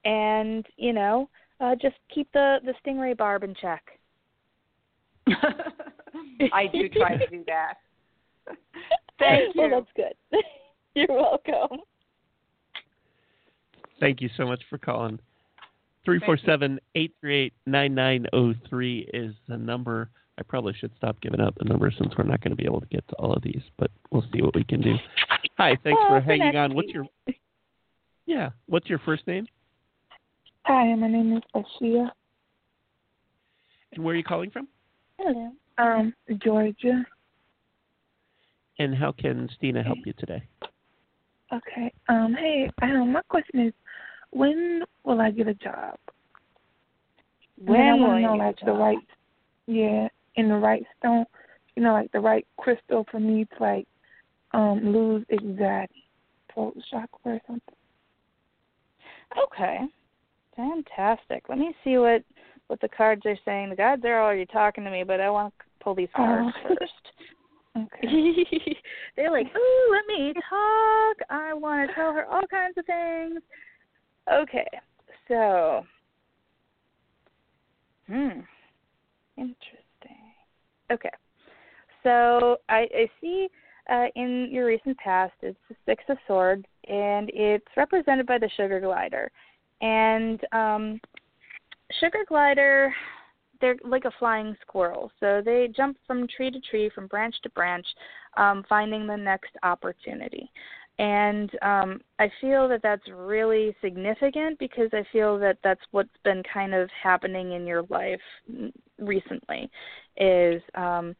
[0.05, 1.29] and you know,
[1.59, 3.83] uh, just keep the the stingray barb in check.
[6.53, 7.75] I do try to do that.
[9.19, 9.61] Thank you.
[9.61, 10.41] Well, that's good.
[10.95, 11.79] You're welcome.
[13.99, 15.19] Thank you so much for calling.
[16.05, 20.09] 347 838 9903 is the number.
[20.39, 22.79] I probably should stop giving out the number since we're not going to be able
[22.79, 24.95] to get to all of these, but we'll see what we can do.
[25.57, 26.75] Hi, thanks well, for hanging on.
[26.75, 27.05] What's your
[28.25, 29.47] Yeah, what's your first name?
[30.65, 32.09] Hi, my name is Ashia.
[33.93, 34.67] And where are you calling from?
[35.17, 35.51] Hello.
[35.77, 36.13] Um,
[36.43, 37.03] Georgia.
[38.79, 40.43] And how can Stiina help you today?
[41.51, 41.91] Okay.
[42.09, 43.73] Um, hey, um, my question is,
[44.31, 45.97] when will I get a job?
[47.59, 48.97] When I want to know like the right,
[49.65, 51.25] yeah, in the right stone,
[51.75, 53.87] you know, like the right crystal for me to like
[54.53, 56.05] um lose anxiety,
[56.53, 57.75] throat chakra or something.
[59.45, 59.79] Okay.
[60.55, 61.49] Fantastic.
[61.49, 62.23] Let me see what
[62.67, 63.69] what the cards are saying.
[63.69, 66.69] The gods are already talking to me, but I want to pull these cards Oh.
[66.79, 66.93] first.
[67.77, 68.07] Okay.
[69.15, 71.17] They're like, "Ooh, let me talk.
[71.29, 73.41] I want to tell her all kinds of things."
[74.31, 74.67] Okay.
[75.27, 75.83] So,
[78.07, 78.39] hmm.
[79.37, 80.33] Interesting.
[80.91, 81.09] Okay.
[82.03, 83.47] So, I I see
[83.89, 88.49] uh, in your recent past it's the Six of Swords, and it's represented by the
[88.55, 89.31] Sugar Glider.
[89.81, 90.99] And um,
[91.99, 92.93] Sugar Glider,
[93.61, 95.11] they're like a flying squirrel.
[95.19, 97.85] So they jump from tree to tree, from branch to branch,
[98.35, 100.49] um, finding the next opportunity.
[100.99, 106.41] And um, I feel that that's really significant because I feel that that's what's been
[106.51, 108.19] kind of happening in your life
[108.97, 109.69] recently.
[110.17, 111.15] Is um,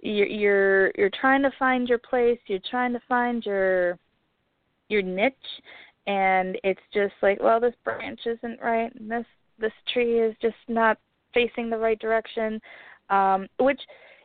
[0.00, 3.98] you're you're you're trying to find your place, you're trying to find your
[4.88, 5.34] your niche,
[6.06, 9.26] and it's just like, well, this branch isn't right, and this
[9.58, 10.98] this tree is just not
[11.34, 12.60] facing the right direction,
[13.10, 13.80] um, which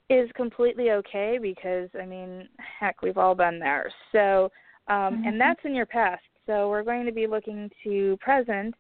[0.10, 2.48] is completely okay because I mean,
[2.80, 3.92] heck, we've all been there.
[4.12, 4.52] So,
[4.88, 6.24] um, and that's in your past.
[6.46, 8.76] So we're going to be looking to present,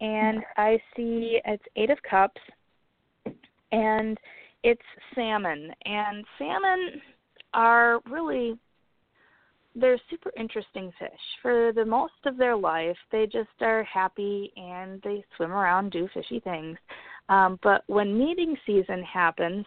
[0.00, 2.40] and I see it's Eight of Cups,
[3.72, 4.18] and
[4.62, 4.82] it's
[5.14, 7.00] salmon, and salmon
[7.54, 8.58] are really
[9.78, 11.10] they're super interesting fish.
[11.42, 16.08] For the most of their life, they just are happy and they swim around, do
[16.14, 16.78] fishy things.
[17.28, 19.66] Um, but when mating season happens,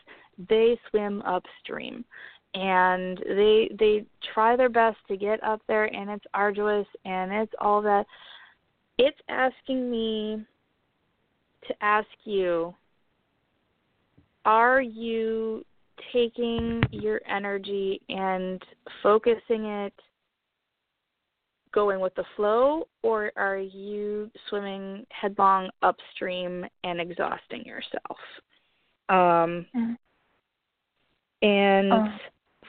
[0.49, 2.03] they swim upstream,
[2.53, 7.53] and they they try their best to get up there, and it's arduous and it's
[7.59, 8.05] all that.
[8.97, 10.45] It's asking me
[11.67, 12.73] to ask you:
[14.45, 15.63] Are you
[16.13, 18.61] taking your energy and
[19.03, 19.93] focusing it
[21.71, 28.17] going with the flow or are you swimming headlong upstream and exhausting yourself
[29.09, 29.65] um
[31.41, 32.07] and Oh.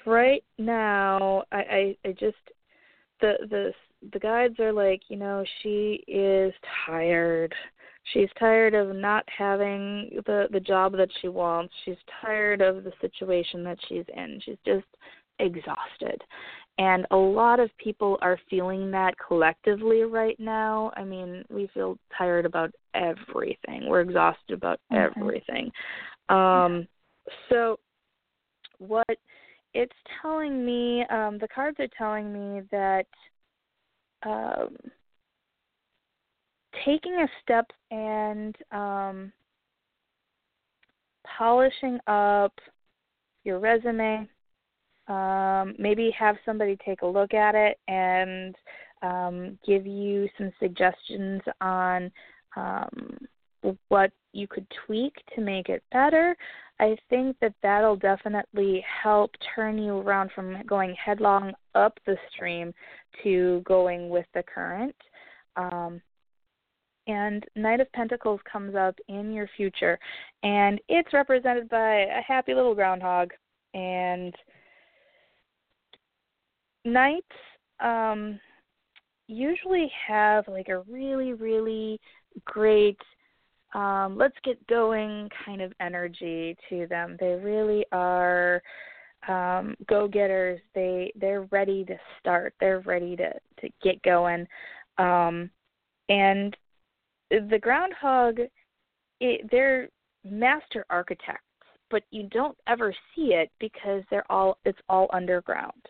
[0.07, 2.37] Right now I, I i just
[3.21, 3.73] the the
[4.13, 6.53] the guides are like you know she is
[6.87, 7.55] tired
[8.13, 12.93] she's tired of not having the the job that she wants she's tired of the
[13.01, 14.87] situation that she's in she's just
[15.39, 16.23] exhausted
[16.79, 20.93] And a lot of people are feeling that collectively right now.
[20.97, 23.87] I mean, we feel tired about everything.
[23.87, 25.03] We're exhausted about Okay.
[25.03, 25.71] everything.
[26.31, 26.89] Um,
[27.51, 27.79] so,
[28.79, 29.19] what
[29.75, 33.07] it's telling me, um, the cards are telling me that
[34.25, 34.77] um,
[36.85, 39.33] taking a step and um,
[41.39, 42.53] polishing up
[43.45, 44.29] your resume,
[45.09, 48.55] um, maybe have somebody take a look at it and
[49.03, 52.11] um, give you some suggestions on
[52.57, 53.19] um,
[53.89, 56.37] what you could tweak to make it better.
[56.79, 62.73] I think that that'll definitely help turn you around from going headlong up the stream
[63.23, 64.97] to going with the current.
[65.57, 66.01] Um,
[67.07, 69.99] and Knight of Pentacles comes up in your future,
[70.43, 73.31] and it's represented by a happy little groundhog.
[73.75, 74.35] And
[76.85, 77.27] Knights
[77.81, 78.39] um,
[79.27, 82.01] usually have like a really, really
[82.45, 82.99] great
[83.73, 87.17] um, let's get going kind of energy to them.
[87.21, 88.63] They really are
[89.29, 90.61] um, go getters.
[90.75, 92.55] They they're ready to start.
[92.61, 94.47] They're ready to to get going.
[94.99, 95.51] Um,
[96.09, 96.57] and
[97.31, 98.41] the groundhog,
[99.21, 99.89] it, they're
[100.25, 101.45] master architects,
[101.91, 105.87] but you don't ever see it because they're all it's all underground.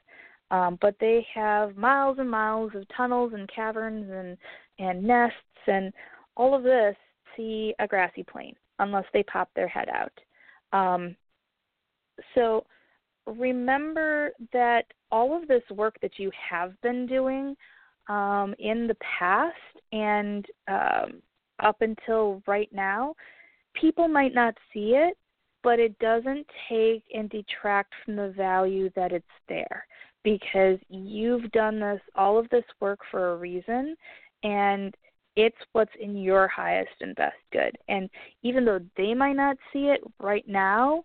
[0.51, 4.37] Um, but they have miles and miles of tunnels and caverns and
[4.79, 5.37] and nests
[5.67, 5.93] and
[6.37, 6.97] all of this
[7.37, 10.13] see a grassy plain unless they pop their head out.
[10.79, 11.17] Um,
[12.35, 12.65] so
[13.27, 17.57] remember that all of this work that you have been doing
[18.09, 19.55] um, in the past
[19.93, 21.23] and um,
[21.63, 23.15] up until right now,
[23.75, 25.17] people might not see it,
[25.63, 29.87] but it doesn't take and detract from the value that it's there
[30.25, 33.97] because you've done this all of this work for a reason
[34.43, 34.95] and
[35.37, 37.77] it's what's in your highest and best good.
[37.89, 38.11] And
[38.43, 41.05] even though they might not see it right now,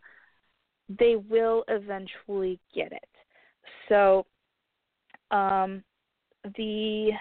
[0.90, 3.08] they will eventually get it.
[3.90, 4.26] So,
[5.32, 5.84] um,
[6.58, 7.12] the,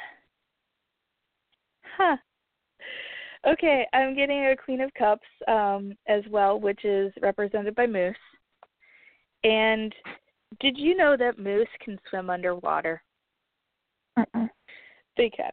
[1.97, 2.17] huh.
[3.47, 8.17] Okay, I'm getting a Queen of Cups um, as well, which is represented by Moose.
[9.45, 9.95] And
[10.61, 13.03] did you know that moose can swim underwater?
[14.17, 14.47] Uh-uh.
[15.17, 15.51] They can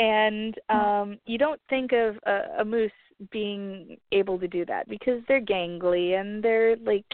[0.00, 2.90] and um you don't think of a, a moose
[3.30, 7.04] being able to do that because they're gangly and they're like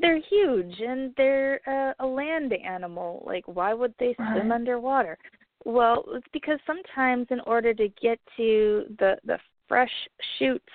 [0.00, 3.22] they're huge and they're a, a land animal.
[3.26, 4.50] Like why would they swim Right.
[4.50, 5.16] underwater?
[5.64, 9.38] Well it's because sometimes in order to get to the the
[9.68, 9.92] fresh
[10.38, 10.74] shoots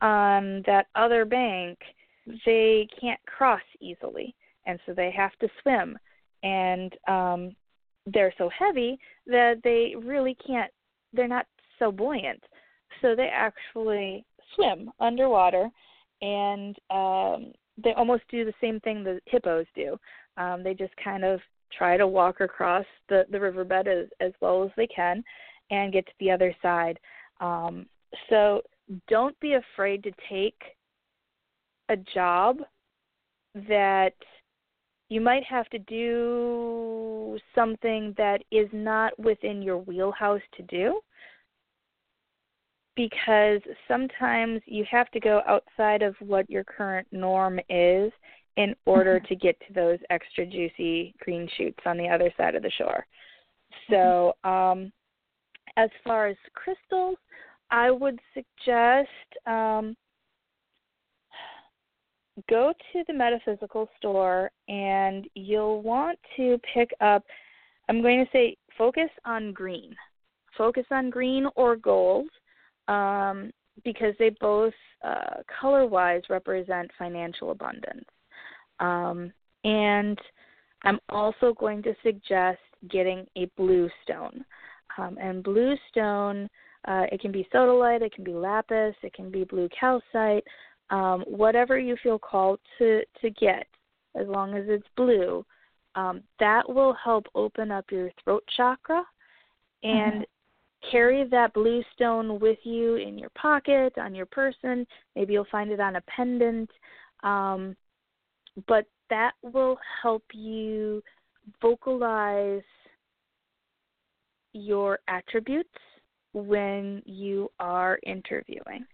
[0.00, 1.78] on that other bank
[2.46, 4.34] they can't cross easily.
[4.66, 5.98] And so they have to swim.
[6.42, 7.54] And um
[8.06, 10.72] they're so heavy that they really can't
[11.12, 11.46] they're not
[11.78, 12.42] so buoyant.
[13.00, 14.24] So they actually
[14.54, 15.68] swim underwater
[16.20, 17.52] and um
[17.82, 19.96] they almost do the same thing the hippos do.
[20.36, 21.40] Um they just kind of
[21.76, 25.22] try to walk across the the riverbed as as well as they can
[25.70, 26.98] and get to the other side.
[27.40, 27.86] Um
[28.30, 28.62] so
[29.08, 30.60] don't be afraid to take
[31.90, 32.58] a job
[33.54, 34.14] that
[35.08, 41.00] you might have to do something that is not within your wheelhouse to do
[42.94, 48.12] because sometimes you have to go outside of what your current norm is
[48.56, 52.62] in order to get to those extra juicy green shoots on the other side of
[52.62, 53.06] the shore.
[53.88, 54.92] So, um,
[55.76, 57.16] as far as crystals,
[57.70, 59.08] I would suggest
[59.46, 59.96] um,
[62.48, 67.24] go to the metaphysical store and you'll want to pick up
[67.88, 69.94] i'm going to say focus on green.
[70.56, 72.28] Focus on green or gold
[72.86, 73.50] um,
[73.84, 74.72] because they both
[75.04, 78.06] uh, color wise represent financial abundance.
[78.80, 79.32] Um,
[79.64, 80.16] and
[80.84, 84.44] i'm also going to suggest getting a blue stone.
[84.96, 86.48] Um, and blue stone
[86.86, 90.44] uh, it can be sodalite it can be lapis it can be blue calcite
[90.90, 93.66] um, whatever you feel called to to get,
[94.18, 95.44] as long as it's blue,
[95.94, 99.02] um, that will help open up your throat chakra,
[99.82, 100.26] and
[100.90, 104.86] carry that blue stone with you in your pocket, on your person.
[105.16, 106.70] Maybe you'll find it on a pendant,
[107.22, 107.76] um,
[108.66, 111.02] but that will help you
[111.60, 112.62] vocalize
[114.52, 115.68] your attributes
[116.32, 118.86] when you are interviewing.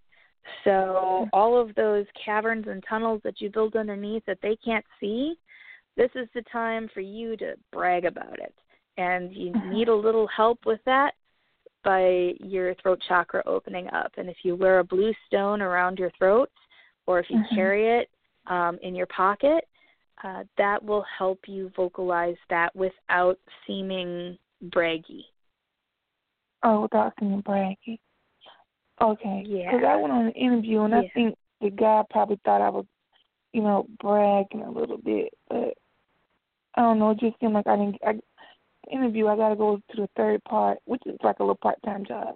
[0.65, 5.35] So all of those caverns and tunnels that you build underneath that they can't see,
[5.97, 8.55] this is the time for you to brag about it.
[8.97, 11.13] And you need a little help with that
[11.83, 14.13] by your throat chakra opening up.
[14.17, 16.51] And if you wear a blue stone around your throat,
[17.07, 17.55] or if you Mhm.
[17.55, 18.11] carry it
[18.47, 19.69] um, in your pocket,
[20.23, 25.27] uh, that will help you vocalize that without seeming braggy.
[26.63, 27.99] Oh, without seeming braggy.
[29.01, 29.45] Okay.
[29.47, 29.73] Yeah.
[29.73, 32.87] Because I went on an interview and I think the guy probably thought I was,
[33.53, 35.75] you know, bragging a little bit, but
[36.75, 37.11] I don't know.
[37.11, 37.97] It just seemed like I didn't.
[38.05, 38.15] I,
[38.91, 42.05] interview, I got to go to the third part, which is like a little part-time
[42.05, 42.35] job.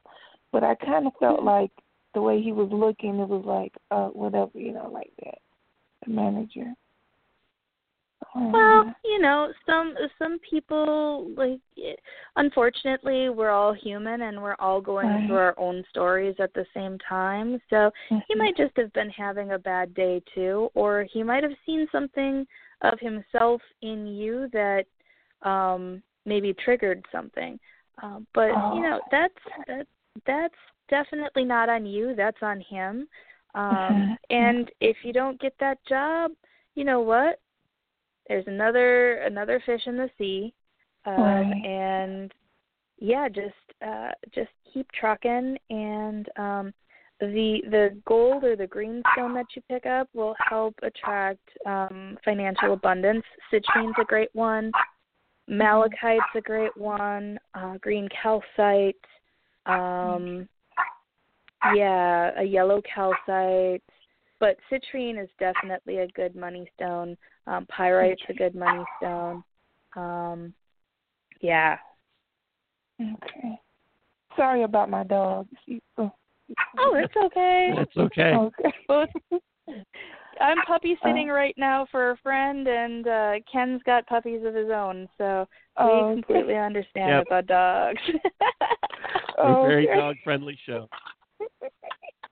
[0.52, 1.70] But I kind of felt like
[2.14, 5.38] the way he was looking, it was like, uh, whatever, you know, like that.
[6.06, 6.72] The manager.
[8.34, 11.60] Well, you know, some some people like
[12.36, 15.26] unfortunately we're all human and we're all going Right.
[15.26, 17.60] through our own stories at the same time.
[17.70, 17.90] So
[18.26, 18.38] he mhm.
[18.38, 22.46] might just have been having a bad day too or he might have seen something
[22.82, 24.84] of himself in you that
[25.42, 27.58] um maybe triggered something.
[28.02, 29.08] Um but you know, Oh.
[29.10, 29.34] that's
[29.66, 29.86] that
[30.26, 30.54] that's
[30.88, 33.08] definitely not on you, that's on him.
[33.54, 34.18] Um Mhm.
[34.30, 36.32] and if you don't get that job,
[36.74, 37.40] you know what?
[38.28, 40.52] There's another another fish in the sea
[41.06, 41.64] um Right.
[41.64, 42.32] and
[42.98, 43.54] yeah just
[43.86, 46.74] uh just keep trucking and um
[47.20, 52.16] the the gold or the green stone that you pick up will help attract um
[52.24, 53.24] financial abundance.
[53.52, 54.70] Citrine's a great one.
[55.48, 57.38] Malachite's a great one.
[57.54, 58.94] Uh green calcite
[59.66, 60.48] um
[61.74, 63.82] yeah a yellow calcite.
[64.40, 67.16] But citrine is definitely a good money stone
[67.48, 69.42] um, pyrite's a good money stone.
[69.96, 70.52] Um,
[71.40, 71.78] yeah.
[73.00, 73.60] Okay.
[74.36, 75.48] Sorry about my dog.
[75.96, 76.12] Oh,
[76.80, 77.74] Oh, it's okay.
[77.76, 78.34] It's okay.
[78.34, 79.40] okay.
[80.40, 84.54] I'm puppy Uh, sitting right now for a friend, and uh Ken's got puppies of
[84.54, 86.14] his own, so we Oh, okay.
[86.14, 87.26] completely understand Yep.
[87.26, 88.00] about dogs.
[89.38, 89.96] We're a very Okay.
[89.96, 90.88] dog friendly show.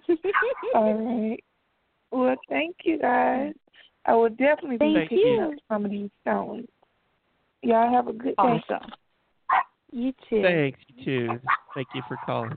[0.74, 1.42] All right.
[2.12, 3.54] Well, thank you guys.
[4.06, 5.42] I will definitely be Thank picking you.
[5.42, 6.66] up some of these stones.
[7.62, 8.34] Y'all have a good day.
[8.38, 8.90] awesome.
[9.90, 10.42] You too.
[10.42, 11.40] Thanks, you too.
[11.74, 12.52] Thank you for calling.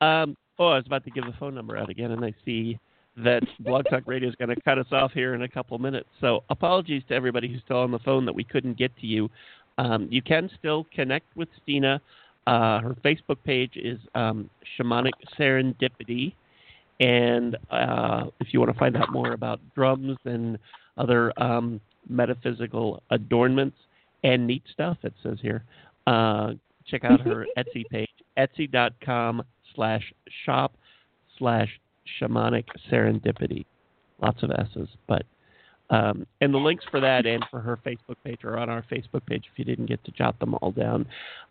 [0.00, 2.78] Um, oh, I was about to give the phone number out again, and I see
[3.18, 6.08] that Blog Talk Radio is going to cut us off here in a couple minutes.
[6.20, 9.30] So apologies to everybody who's still on the phone that we couldn't get to you.
[9.76, 12.00] Um, you can still connect with Stiina.
[12.46, 14.48] Uh, her Facebook page is um,
[14.78, 16.34] Shamanic Serendipity.
[17.00, 20.58] And uh, if you want to find out more about drums and
[20.96, 23.76] other um, metaphysical adornments
[24.24, 25.64] and neat stuff, it says here,
[26.06, 26.52] uh,
[26.86, 29.42] check out her Etsy page, etsy.com
[29.74, 30.12] slash
[30.44, 30.74] shop
[31.38, 31.68] slash
[32.20, 33.64] shamanic serendipity.
[34.20, 35.24] Lots of S's, but
[35.90, 39.24] um, and the links for that and for her Facebook page are on our Facebook
[39.26, 41.06] page if you didn't get to jot them all down.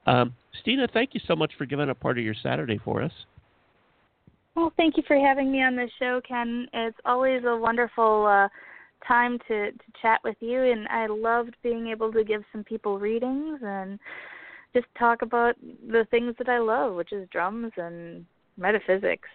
[0.06, 3.12] Um, Stiina, thank you so much for giving up part of your Saturday for us.
[4.58, 6.68] Well, thank you for having me on the show, Ken.
[6.74, 8.48] It's always a wonderful uh,
[9.08, 12.98] time to, to chat with you, and I loved being able to give some people
[12.98, 14.00] readings and
[14.74, 18.26] just talk about the things that I love, which is drums and
[18.58, 19.30] metaphysics.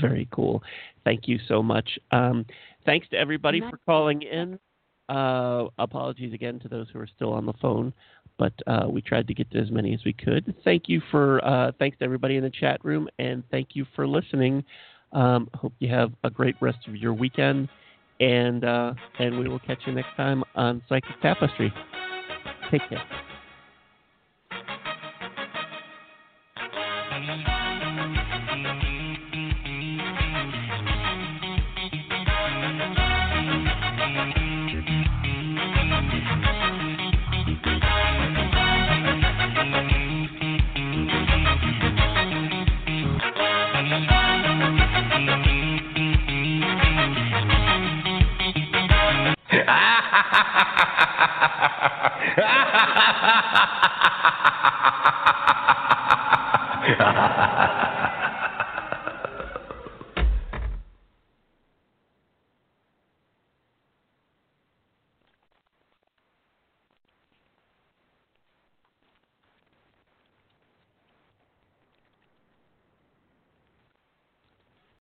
[0.00, 0.60] Very cool.
[1.04, 1.88] Thank you so much.
[2.10, 2.44] Um,
[2.84, 4.58] thanks to everybody for calling in.
[5.08, 7.92] Uh, apologies again to those who are still on the phone,
[8.38, 10.54] but uh, we tried to get to as many as we could.
[10.64, 14.06] Thank you for uh, thanks to everybody in the chat room, and thank you for
[14.06, 14.64] listening.
[15.12, 17.68] Um, hope you have a great rest of your weekend,
[18.20, 21.72] and uh, and we will catch you next time on Psychic Tapestry.
[22.70, 23.25] Take care.
[50.36, 50.42] Ha
[52.72, 53.76] ha ha ha!